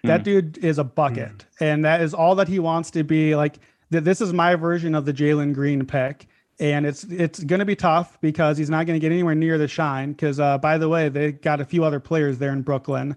That 0.04 0.24
dude 0.24 0.58
is 0.58 0.80
a 0.80 0.84
bucket, 0.84 1.46
and 1.60 1.86
that 1.86 2.02
is 2.02 2.16
all 2.16 2.34
that 2.36 2.48
he 2.48 2.58
wants 2.60 2.90
to 2.92 3.04
be. 3.04 3.36
Like 3.36 3.60
th- 3.92 4.04
this 4.04 4.22
is 4.22 4.34
my 4.34 4.56
version 4.56 4.96
of 4.96 5.06
the 5.06 5.14
Jalen 5.14 5.54
Green 5.54 5.86
pick, 5.86 6.28
and 6.60 6.86
it's 6.86 7.04
it's 7.06 7.44
going 7.44 7.60
to 7.60 7.66
be 7.66 7.76
tough 7.76 8.20
because 8.22 8.58
he's 8.58 8.70
not 8.70 8.86
going 8.86 9.00
to 9.00 9.02
get 9.02 9.12
anywhere 9.12 9.36
near 9.36 9.58
the 9.58 9.68
shine. 9.68 10.12
Because 10.12 10.40
uh, 10.40 10.58
by 10.58 10.78
the 10.78 10.90
way, 10.90 11.10
they 11.10 11.32
got 11.32 11.62
a 11.62 11.66
few 11.66 11.84
other 11.84 12.00
players 12.00 12.38
there 12.38 12.52
in 12.52 12.62
Brooklyn, 12.62 13.16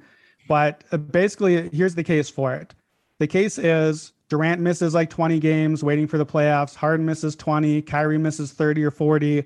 but 0.48 0.84
uh, 0.92 0.96
basically, 0.96 1.70
here's 1.70 1.94
the 1.94 2.04
case 2.04 2.28
for 2.28 2.54
it. 2.54 2.74
The 3.18 3.26
case 3.26 3.58
is 3.58 4.12
Durant 4.28 4.60
misses 4.60 4.94
like 4.94 5.10
20 5.10 5.38
games 5.38 5.84
waiting 5.84 6.06
for 6.06 6.18
the 6.18 6.26
playoffs. 6.26 6.74
Harden 6.74 7.06
misses 7.06 7.36
20. 7.36 7.82
Kyrie 7.82 8.18
misses 8.18 8.52
30 8.52 8.84
or 8.84 8.90
40. 8.90 9.44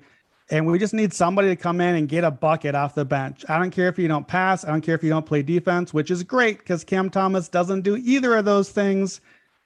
And 0.51 0.65
we 0.65 0.79
just 0.79 0.95
need 0.95 1.13
somebody 1.13 1.49
to 1.49 1.55
come 1.55 1.79
in 1.79 1.95
and 1.95 2.09
get 2.09 2.23
a 2.23 2.31
bucket 2.31 2.73
off 2.73 2.95
the 2.95 3.05
bench. 3.05 3.45
I 3.47 3.59
don't 3.59 3.69
care 3.69 3.87
if 3.87 3.99
you 3.99 4.07
don't 4.07 4.27
pass. 4.27 4.65
I 4.65 4.69
don't 4.69 4.81
care 4.81 4.95
if 4.95 5.03
you 5.03 5.09
don't 5.09 5.25
play 5.25 5.43
defense, 5.43 5.93
which 5.93 6.09
is 6.09 6.23
great 6.23 6.57
because 6.57 6.83
Cam 6.83 7.11
Thomas 7.11 7.49
doesn't 7.49 7.81
do 7.81 7.97
either 7.97 8.35
of 8.35 8.45
those 8.45 8.71
things. 8.71 9.21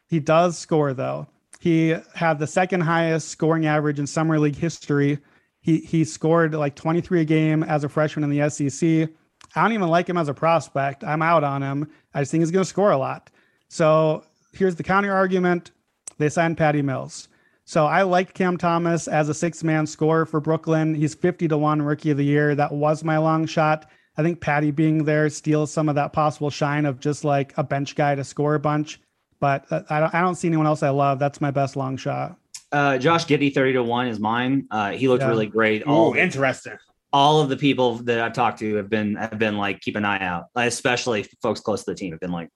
He 0.10 0.20
does 0.20 0.58
score 0.58 0.94
though. 0.94 1.28
He 1.64 1.96
had 2.14 2.40
the 2.40 2.46
second 2.46 2.82
highest 2.82 3.30
scoring 3.30 3.68
average 3.68 3.98
in 3.98 4.06
summer 4.06 4.38
league 4.38 4.58
history. 4.58 5.20
He 5.62 5.78
he 5.78 6.04
scored 6.04 6.54
like 6.54 6.76
23 6.76 7.22
a 7.22 7.24
game 7.24 7.64
as 7.64 7.86
a 7.86 7.90
freshman 7.90 8.30
in 8.30 8.38
the 8.38 8.50
SEC. 8.50 9.10
I 9.56 9.62
don't 9.62 9.72
even 9.72 9.88
like 9.88 10.10
him 10.10 10.18
as 10.18 10.28
a 10.28 10.34
prospect. 10.34 11.06
I'm 11.06 11.22
out 11.22 11.46
on 11.46 11.64
him. 11.64 11.90
I 12.14 12.20
just 12.20 12.32
think 12.32 12.42
he's 12.42 12.52
going 12.52 12.66
to 12.66 12.70
score 12.70 12.92
a 12.92 12.98
lot. 12.98 13.30
So 13.70 14.26
here's 14.52 14.76
the 14.76 14.84
counter 14.84 15.14
argument. 15.14 15.72
They 16.18 16.28
signed 16.28 16.58
Patty 16.58 16.82
Mills. 16.82 17.30
So 17.64 17.86
I 17.86 18.02
like 18.02 18.34
Cam 18.34 18.58
Thomas 18.58 19.08
as 19.08 19.30
a 19.30 19.34
six 19.34 19.64
man 19.64 19.88
scorer 19.88 20.26
for 20.26 20.42
Brooklyn. 20.42 20.94
He's 20.94 21.16
50 21.16 21.48
to 21.48 21.58
1 21.58 21.82
rookie 21.82 22.12
of 22.12 22.18
the 22.18 22.26
year. 22.26 22.56
That 22.56 22.74
was 22.74 23.06
my 23.06 23.18
long 23.18 23.46
shot. 23.46 23.90
I 24.18 24.22
think 24.22 24.42
Patty 24.42 24.72
being 24.72 25.06
there 25.06 25.30
steals 25.30 25.72
some 25.72 25.88
of 25.88 25.96
that 25.96 26.12
possible 26.12 26.50
shine 26.50 26.86
of 26.86 27.00
just 27.00 27.24
like 27.24 27.54
a 27.56 27.64
bench 27.64 27.96
guy 27.96 28.16
to 28.16 28.26
score 28.26 28.56
a 28.56 28.60
bunch. 28.60 29.00
But 29.44 29.66
uh, 29.70 29.82
I 29.90 30.00
don't, 30.00 30.16
I 30.16 30.22
don't 30.22 30.36
see 30.36 30.48
anyone 30.48 30.66
else 30.68 30.84
I 30.84 30.90
love. 30.90 31.20
That's 31.20 31.42
my 31.42 31.52
best 31.52 31.76
long 31.76 31.98
shot. 31.98 32.38
Uh, 32.72 32.98
Josh 32.98 33.26
Giddey, 33.26 33.54
30 33.54 33.74
to 33.74 33.84
1 33.84 34.08
is 34.08 34.18
mine. 34.18 34.68
Uh, 34.72 34.92
he 34.92 35.10
looked 35.10 35.22
Yeah. 35.22 35.28
really 35.28 35.48
great. 35.48 35.84
Oh, 35.86 36.16
interesting. 36.16 36.78
all 37.12 37.42
of 37.42 37.50
the 37.50 37.58
people 37.58 37.96
that 38.08 38.22
I've 38.22 38.32
talked 38.32 38.60
to 38.60 38.76
have 38.76 38.90
been 38.90 39.16
have 39.16 39.38
been 39.38 39.58
like, 39.58 39.82
keep 39.82 39.98
an 39.98 40.06
eye 40.06 40.24
out, 40.24 40.46
especially 40.56 41.24
folks 41.42 41.60
close 41.60 41.84
to 41.84 41.92
the 41.92 41.96
team 41.96 42.12
have 42.12 42.22
been 42.22 42.32
like 42.32 42.48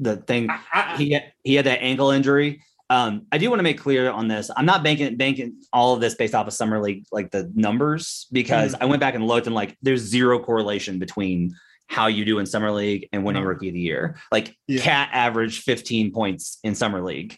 the 0.00 0.16
thing 0.16 0.50
I, 0.50 0.58
I, 0.72 0.96
he 0.96 1.12
had, 1.12 1.32
he 1.44 1.54
had 1.54 1.66
that 1.66 1.78
ankle 1.80 2.10
injury. 2.10 2.60
Um, 2.90 3.26
I 3.30 3.38
do 3.38 3.48
want 3.48 3.60
to 3.60 3.62
make 3.62 3.78
clear 3.78 4.10
on 4.10 4.26
this. 4.26 4.50
I'm 4.56 4.66
not 4.66 4.82
banking 4.82 5.16
banking 5.16 5.62
all 5.72 5.94
of 5.94 6.00
this 6.00 6.16
based 6.16 6.34
off 6.34 6.48
of 6.48 6.52
summer 6.52 6.80
league, 6.82 7.04
like 7.12 7.30
the 7.30 7.50
numbers, 7.54 8.26
because 8.32 8.74
I 8.80 8.84
went 8.86 8.98
back 8.98 9.14
and 9.14 9.24
looked 9.28 9.46
and 9.46 9.54
like 9.54 9.76
there's 9.80 10.00
zero 10.02 10.40
correlation 10.40 10.98
between 10.98 11.54
how 11.86 12.06
you 12.06 12.24
do 12.24 12.38
in 12.38 12.46
summer 12.46 12.70
league 12.72 13.08
and 13.12 13.24
winning 13.24 13.42
No. 13.42 13.48
rookie 13.48 13.68
of 13.68 13.74
the 13.74 13.80
year. 13.80 14.16
Like 14.32 14.56
Yeah. 14.66 14.80
Cat 14.82 15.10
averaged 15.12 15.62
15 15.62 16.12
points 16.12 16.58
in 16.64 16.74
summer 16.74 17.02
league, 17.02 17.36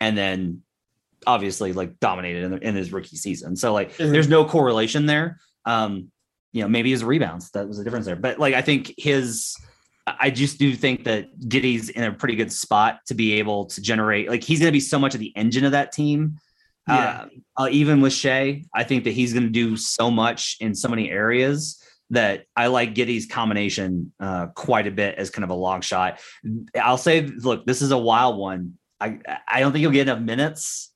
and 0.00 0.16
then 0.16 0.62
obviously 1.26 1.72
like 1.72 2.00
dominated 2.00 2.44
in, 2.44 2.58
in 2.62 2.74
his 2.74 2.92
rookie 2.92 3.16
season. 3.16 3.54
So 3.56 3.72
like 3.72 3.92
Mhm. 3.96 4.10
there's 4.10 4.28
no 4.28 4.44
correlation 4.44 5.06
there. 5.06 5.38
Um, 5.64 6.10
you 6.52 6.62
know, 6.62 6.68
maybe 6.68 6.90
his 6.90 7.04
rebounds 7.04 7.50
that 7.52 7.66
was 7.68 7.78
the 7.78 7.84
difference 7.84 8.06
there, 8.06 8.16
but 8.16 8.38
like 8.38 8.54
I 8.54 8.62
think 8.62 8.92
his. 8.98 9.54
I 10.04 10.30
just 10.30 10.58
do 10.58 10.74
think 10.74 11.04
that 11.04 11.28
Giddey's 11.48 11.88
in 11.88 12.02
a 12.02 12.10
pretty 12.12 12.34
good 12.34 12.50
spot 12.50 12.98
to 13.06 13.14
be 13.14 13.34
able 13.34 13.66
to 13.66 13.80
generate. 13.80 14.28
Like 14.28 14.42
he's 14.42 14.58
going 14.58 14.66
to 14.66 14.72
be 14.76 14.80
so 14.80 14.98
much 14.98 15.14
of 15.14 15.20
the 15.20 15.32
engine 15.36 15.64
of 15.64 15.70
that 15.72 15.92
team. 15.92 16.38
Yeah. 16.88 17.26
Uh, 17.56 17.62
uh, 17.62 17.68
even 17.70 18.00
with 18.00 18.12
Shai, 18.12 18.64
I 18.74 18.82
think 18.82 19.04
that 19.04 19.12
he's 19.12 19.32
going 19.32 19.44
to 19.44 19.50
do 19.50 19.76
so 19.76 20.10
much 20.10 20.56
in 20.58 20.74
so 20.74 20.88
many 20.88 21.08
areas 21.08 21.80
that 22.12 22.44
I 22.56 22.68
like 22.68 22.94
Giddey's 22.94 23.26
combination 23.26 24.12
uh, 24.20 24.46
quite 24.48 24.86
a 24.86 24.90
bit 24.90 25.16
as 25.18 25.30
kind 25.30 25.44
of 25.44 25.50
a 25.50 25.54
long 25.54 25.80
shot. 25.80 26.20
I'll 26.80 26.96
say, 26.98 27.22
look, 27.22 27.66
this 27.66 27.82
is 27.82 27.90
a 27.90 27.98
wild 27.98 28.38
one. 28.38 28.78
I 29.00 29.18
I 29.48 29.60
don't 29.60 29.72
think 29.72 29.80
he'll 29.80 29.90
get 29.90 30.08
enough 30.08 30.20
minutes. 30.20 30.92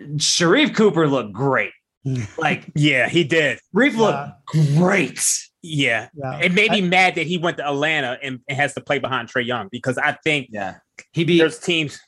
Sharife 0.00 0.74
Cooper 0.74 1.06
looked 1.08 1.32
great. 1.32 1.72
Like 2.38 2.70
yeah, 2.74 3.08
he 3.10 3.24
did. 3.24 3.58
Reef 3.74 3.92
Yeah. 3.94 4.00
looked 4.00 4.46
great. 4.78 5.22
Yeah. 5.62 6.08
Yeah. 6.14 6.38
It 6.40 6.54
made 6.54 6.70
me 6.70 6.80
mad 6.80 7.16
that 7.16 7.26
he 7.26 7.36
went 7.36 7.58
to 7.58 7.66
Atlanta 7.66 8.16
and, 8.22 8.40
and 8.48 8.56
has 8.58 8.72
to 8.74 8.80
play 8.80 8.98
behind 8.98 9.28
Trae 9.28 9.44
Young 9.44 9.68
because 9.70 9.98
I 9.98 10.12
think 10.24 10.48
Yeah, 10.50 10.76
he'd 11.12 11.26
be. 11.26 11.36
there's 11.38 11.58
teams. 11.58 12.00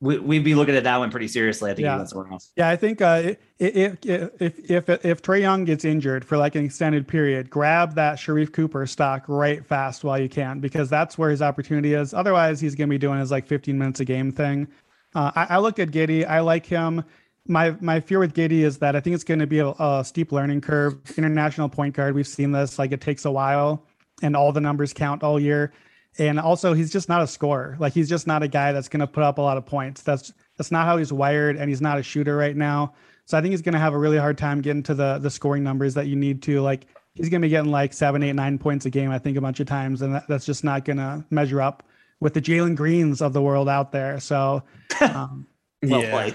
We, 0.00 0.18
we'd 0.18 0.44
be 0.44 0.54
looking 0.54 0.76
at 0.76 0.84
that 0.84 0.98
one 0.98 1.10
pretty 1.10 1.28
seriously. 1.28 1.70
I 1.70 1.74
think 1.74 1.84
Yeah. 1.84 1.98
else. 1.98 2.52
Yeah, 2.56 2.68
I 2.68 2.76
think 2.76 3.00
uh, 3.00 3.34
if 3.58 3.96
if 4.04 4.40
if 4.40 4.70
if 4.70 4.88
if 5.04 5.22
Trae 5.22 5.40
Young 5.40 5.64
gets 5.64 5.84
injured 5.84 6.24
for 6.24 6.36
like 6.36 6.54
an 6.56 6.64
extended 6.64 7.08
period, 7.08 7.48
grab 7.48 7.94
that 7.94 8.18
Sharife 8.18 8.52
Cooper 8.52 8.86
stock 8.86 9.24
right 9.28 9.64
fast 9.64 10.04
while 10.04 10.18
you 10.18 10.28
can 10.28 10.60
because 10.60 10.90
that's 10.90 11.16
where 11.16 11.30
his 11.30 11.40
opportunity 11.40 11.94
is. 11.94 12.12
Otherwise, 12.12 12.60
he's 12.60 12.74
going 12.74 12.88
to 12.88 12.92
be 12.94 12.98
doing 12.98 13.18
his 13.18 13.30
like 13.30 13.46
15 13.46 13.78
minutes 13.78 14.00
a 14.00 14.04
game 14.04 14.30
thing. 14.30 14.68
Uh, 15.14 15.30
I, 15.34 15.46
I 15.50 15.58
look 15.58 15.78
at 15.78 15.90
Giddey. 15.90 16.26
I 16.28 16.40
like 16.40 16.66
him. 16.66 17.04
My 17.46 17.76
my 17.80 18.00
fear 18.00 18.18
with 18.18 18.34
Giddey 18.34 18.60
is 18.64 18.78
that 18.78 18.96
I 18.96 19.00
think 19.00 19.14
it's 19.14 19.24
going 19.24 19.40
to 19.40 19.46
be 19.46 19.60
a, 19.60 19.68
a 19.68 20.02
steep 20.04 20.32
learning 20.32 20.60
curve. 20.60 20.96
International 21.16 21.68
point 21.68 21.94
guard, 21.94 22.14
we've 22.14 22.26
seen 22.26 22.52
this. 22.52 22.78
Like 22.78 22.92
it 22.92 23.00
takes 23.00 23.24
a 23.24 23.30
while, 23.30 23.86
and 24.22 24.34
all 24.36 24.50
the 24.52 24.60
numbers 24.60 24.92
count 24.92 25.22
all 25.22 25.38
year. 25.38 25.72
And 26.18 26.38
also, 26.38 26.74
he's 26.74 26.92
just 26.92 27.08
not 27.08 27.22
a 27.22 27.26
scorer. 27.26 27.76
Like 27.80 27.92
he's 27.92 28.08
just 28.08 28.26
not 28.26 28.42
a 28.42 28.48
guy 28.48 28.72
that's 28.72 28.88
going 28.88 29.00
to 29.00 29.06
put 29.06 29.22
up 29.24 29.38
a 29.38 29.42
lot 29.42 29.56
of 29.56 29.66
points. 29.66 30.02
That's 30.02 30.32
that's 30.56 30.70
not 30.70 30.86
how 30.86 30.96
he's 30.96 31.12
wired, 31.12 31.56
and 31.56 31.68
he's 31.68 31.80
not 31.80 31.98
a 31.98 32.02
shooter 32.02 32.36
right 32.36 32.56
now. 32.56 32.94
So 33.26 33.36
I 33.36 33.40
think 33.40 33.52
he's 33.52 33.62
going 33.62 33.72
to 33.72 33.78
have 33.80 33.94
a 33.94 33.98
really 33.98 34.18
hard 34.18 34.38
time 34.38 34.60
getting 34.60 34.82
to 34.84 34.94
the 34.94 35.18
the 35.18 35.30
scoring 35.30 35.64
numbers 35.64 35.94
that 35.94 36.06
you 36.06 36.14
need 36.14 36.42
to. 36.44 36.60
Like 36.60 36.86
he's 37.14 37.28
going 37.28 37.40
to 37.42 37.46
be 37.46 37.50
getting 37.50 37.70
like 37.72 37.92
seven, 37.92 38.22
eight, 38.22 38.34
nine 38.34 38.58
points 38.58 38.86
a 38.86 38.90
game. 38.90 39.10
I 39.10 39.18
think 39.18 39.36
a 39.36 39.40
bunch 39.40 39.58
of 39.60 39.66
times, 39.66 40.02
and 40.02 40.14
that, 40.14 40.28
that's 40.28 40.46
just 40.46 40.62
not 40.62 40.84
going 40.84 40.98
to 40.98 41.24
measure 41.30 41.60
up 41.60 41.82
with 42.20 42.34
the 42.34 42.40
Jalen 42.40 42.76
Greens 42.76 43.20
of 43.20 43.32
the 43.32 43.42
world 43.42 43.68
out 43.68 43.90
there. 43.92 44.20
So 44.20 44.62
um, 45.00 45.46
Well 45.82 46.02
Yeah. 46.02 46.10
played. 46.10 46.34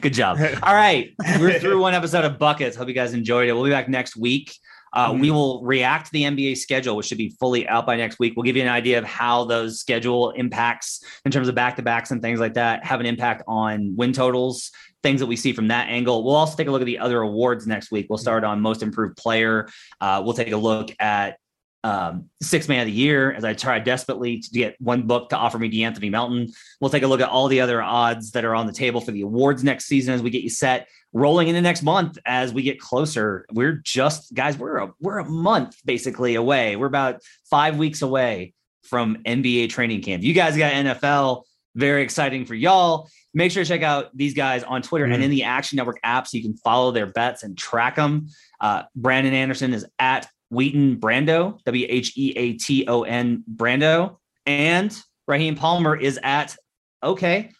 Good 0.00 0.12
job. 0.14 0.38
All 0.62 0.74
right. 0.74 1.12
We're 1.40 1.58
through 1.58 1.80
one 1.80 1.94
episode 1.94 2.24
of 2.24 2.38
Buckets. 2.38 2.76
Hope 2.76 2.88
you 2.88 2.94
guys 2.94 3.14
enjoyed 3.14 3.48
it. 3.48 3.52
We'll 3.54 3.64
be 3.64 3.70
back 3.70 3.88
next 3.88 4.16
week. 4.16 4.54
Uh, 4.92 5.08
Mm-hmm. 5.08 5.20
We 5.20 5.30
will 5.30 5.64
react 5.64 6.06
to 6.06 6.12
the 6.12 6.22
NBA 6.22 6.56
schedule, 6.58 6.96
which 6.96 7.06
should 7.06 7.18
be 7.18 7.30
fully 7.40 7.66
out 7.68 7.86
by 7.86 7.96
next 7.96 8.18
week. 8.18 8.34
We'll 8.36 8.44
give 8.44 8.56
you 8.56 8.62
an 8.62 8.68
idea 8.68 8.98
of 8.98 9.04
how 9.04 9.44
those 9.44 9.80
schedule 9.80 10.30
impacts 10.30 11.02
in 11.24 11.30
terms 11.30 11.48
of 11.48 11.54
back 11.54 11.76
to 11.76 11.82
backs 11.82 12.10
and 12.10 12.20
things 12.22 12.40
like 12.40 12.54
that 12.54 12.84
have 12.84 13.00
an 13.00 13.06
impact 13.06 13.42
on 13.48 13.96
win 13.96 14.12
totals, 14.12 14.70
things 15.02 15.20
that 15.20 15.26
we 15.26 15.36
see 15.36 15.52
from 15.52 15.68
that 15.68 15.88
angle. 15.88 16.24
We'll 16.24 16.36
also 16.36 16.56
take 16.56 16.68
a 16.68 16.70
look 16.70 16.82
at 16.82 16.86
the 16.86 16.98
other 16.98 17.22
awards 17.22 17.66
next 17.66 17.90
week. 17.90 18.06
We'll 18.08 18.18
start 18.18 18.44
on 18.44 18.60
most 18.60 18.82
improved 18.82 19.16
player. 19.16 19.68
Uh, 20.00 20.22
we'll 20.24 20.34
take 20.34 20.52
a 20.52 20.56
look 20.56 20.90
at 21.00 21.38
um, 21.84 22.28
six 22.42 22.68
man 22.68 22.80
of 22.80 22.86
the 22.86 22.92
year 22.92 23.32
as 23.32 23.44
I 23.44 23.54
try 23.54 23.78
desperately 23.78 24.40
to 24.40 24.50
get 24.50 24.76
one 24.80 25.06
book 25.06 25.30
to 25.30 25.36
offer 25.36 25.58
me 25.58 25.70
De'Anthony 25.70 26.10
Melton. 26.10 26.52
We'll 26.80 26.90
take 26.90 27.02
a 27.02 27.06
look 27.06 27.20
at 27.20 27.28
all 27.28 27.48
the 27.48 27.60
other 27.60 27.80
odds 27.82 28.32
that 28.32 28.44
are 28.44 28.54
on 28.54 28.66
the 28.66 28.72
table 28.72 29.00
for 29.00 29.12
the 29.12 29.22
awards 29.22 29.62
next 29.62 29.86
season 29.86 30.14
as 30.14 30.22
we 30.22 30.30
get 30.30 30.42
you 30.42 30.50
set 30.50 30.88
rolling 31.12 31.48
into 31.48 31.60
next 31.60 31.82
month 31.82 32.18
as 32.26 32.52
we 32.52 32.62
get 32.62 32.80
closer. 32.80 33.46
We're 33.52 33.80
just 33.84 34.34
guys, 34.34 34.58
we're 34.58 34.78
a 34.78 34.92
we're 35.00 35.18
a 35.18 35.28
month 35.28 35.76
basically 35.84 36.34
away. 36.34 36.76
We're 36.76 36.86
about 36.86 37.22
five 37.48 37.78
weeks 37.78 38.02
away 38.02 38.54
from 38.82 39.22
NBA 39.24 39.70
training 39.70 40.02
camp. 40.02 40.22
You 40.22 40.34
guys 40.34 40.56
got 40.56 40.72
NFL, 40.72 41.44
very 41.74 42.02
exciting 42.02 42.44
for 42.44 42.54
y'all. 42.54 43.08
Make 43.34 43.52
sure 43.52 43.62
to 43.62 43.68
check 43.68 43.82
out 43.82 44.16
these 44.16 44.34
guys 44.34 44.64
on 44.64 44.82
Twitter 44.82 45.04
and 45.04 45.22
in 45.22 45.30
the 45.30 45.44
Action 45.44 45.76
Network 45.76 46.00
app 46.02 46.26
so 46.26 46.36
you 46.36 46.42
can 46.42 46.56
follow 46.56 46.90
their 46.90 47.06
bets 47.06 47.42
and 47.42 47.56
track 47.56 47.96
them. 47.96 48.28
Uh, 48.60 48.82
Brandon 48.96 49.34
Anderson 49.34 49.72
is 49.72 49.86
at 49.98 50.28
Wheaton 50.50 50.96
Brando, 50.96 51.62
W 51.64 51.86
H 51.88 52.12
E 52.16 52.32
A 52.36 52.52
T 52.54 52.86
O 52.86 53.02
N 53.02 53.44
Brando. 53.54 54.16
And 54.46 54.96
Raheem 55.26 55.56
Palmer 55.56 55.96
is 55.96 56.18
at, 56.22 56.56
okay, 57.02 57.50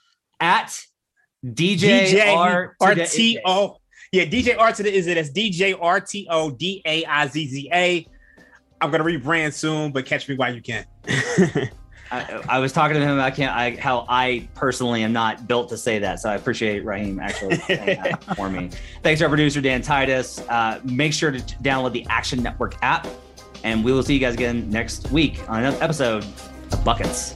at 0.40 0.78
DJ, 1.44 2.06
DJ 2.06 2.36
R 2.36 2.76
RTO. 2.80 3.76
Yeah, 4.10 4.24
DJ 4.24 4.58
R 4.58 4.72
to 4.72 4.82
the 4.82 4.92
is 4.92 5.06
it? 5.06 5.14
That's 5.14 5.30
DJ 5.30 5.76
R 5.78 6.00
T 6.00 6.26
O 6.30 6.50
D 6.50 6.82
A 6.86 7.04
I 7.04 7.26
Z 7.26 7.46
Z 7.46 7.70
A. 7.72 8.06
I'm 8.80 8.90
gonna 8.90 9.04
rebrand 9.04 9.52
soon, 9.52 9.92
but 9.92 10.06
catch 10.06 10.28
me 10.28 10.36
while 10.36 10.54
you 10.54 10.62
can. 10.62 10.86
I, 12.10 12.42
I 12.48 12.58
was 12.58 12.72
talking 12.72 12.94
to 12.94 13.00
him 13.00 13.14
about 13.14 13.34
can't, 13.34 13.54
I, 13.54 13.76
how 13.76 14.06
I 14.08 14.48
personally 14.54 15.02
am 15.02 15.12
not 15.12 15.46
built 15.46 15.68
to 15.70 15.76
say 15.76 15.98
that. 15.98 16.20
So 16.20 16.30
I 16.30 16.34
appreciate 16.34 16.84
Raheem 16.84 17.20
actually 17.20 17.56
for 18.36 18.48
me. 18.48 18.70
Thanks 19.02 19.18
to 19.18 19.24
our 19.24 19.28
producer, 19.28 19.60
Dan 19.60 19.82
Titus. 19.82 20.40
Uh, 20.48 20.80
make 20.84 21.12
sure 21.12 21.30
to 21.30 21.38
download 21.38 21.92
the 21.92 22.06
Action 22.08 22.42
Network 22.42 22.76
app, 22.82 23.06
and 23.64 23.84
we 23.84 23.92
will 23.92 24.02
see 24.02 24.14
you 24.14 24.20
guys 24.20 24.34
again 24.34 24.68
next 24.70 25.10
week 25.10 25.48
on 25.48 25.60
another 25.60 25.82
episode 25.82 26.24
of 26.24 26.84
Buckets. 26.84 27.34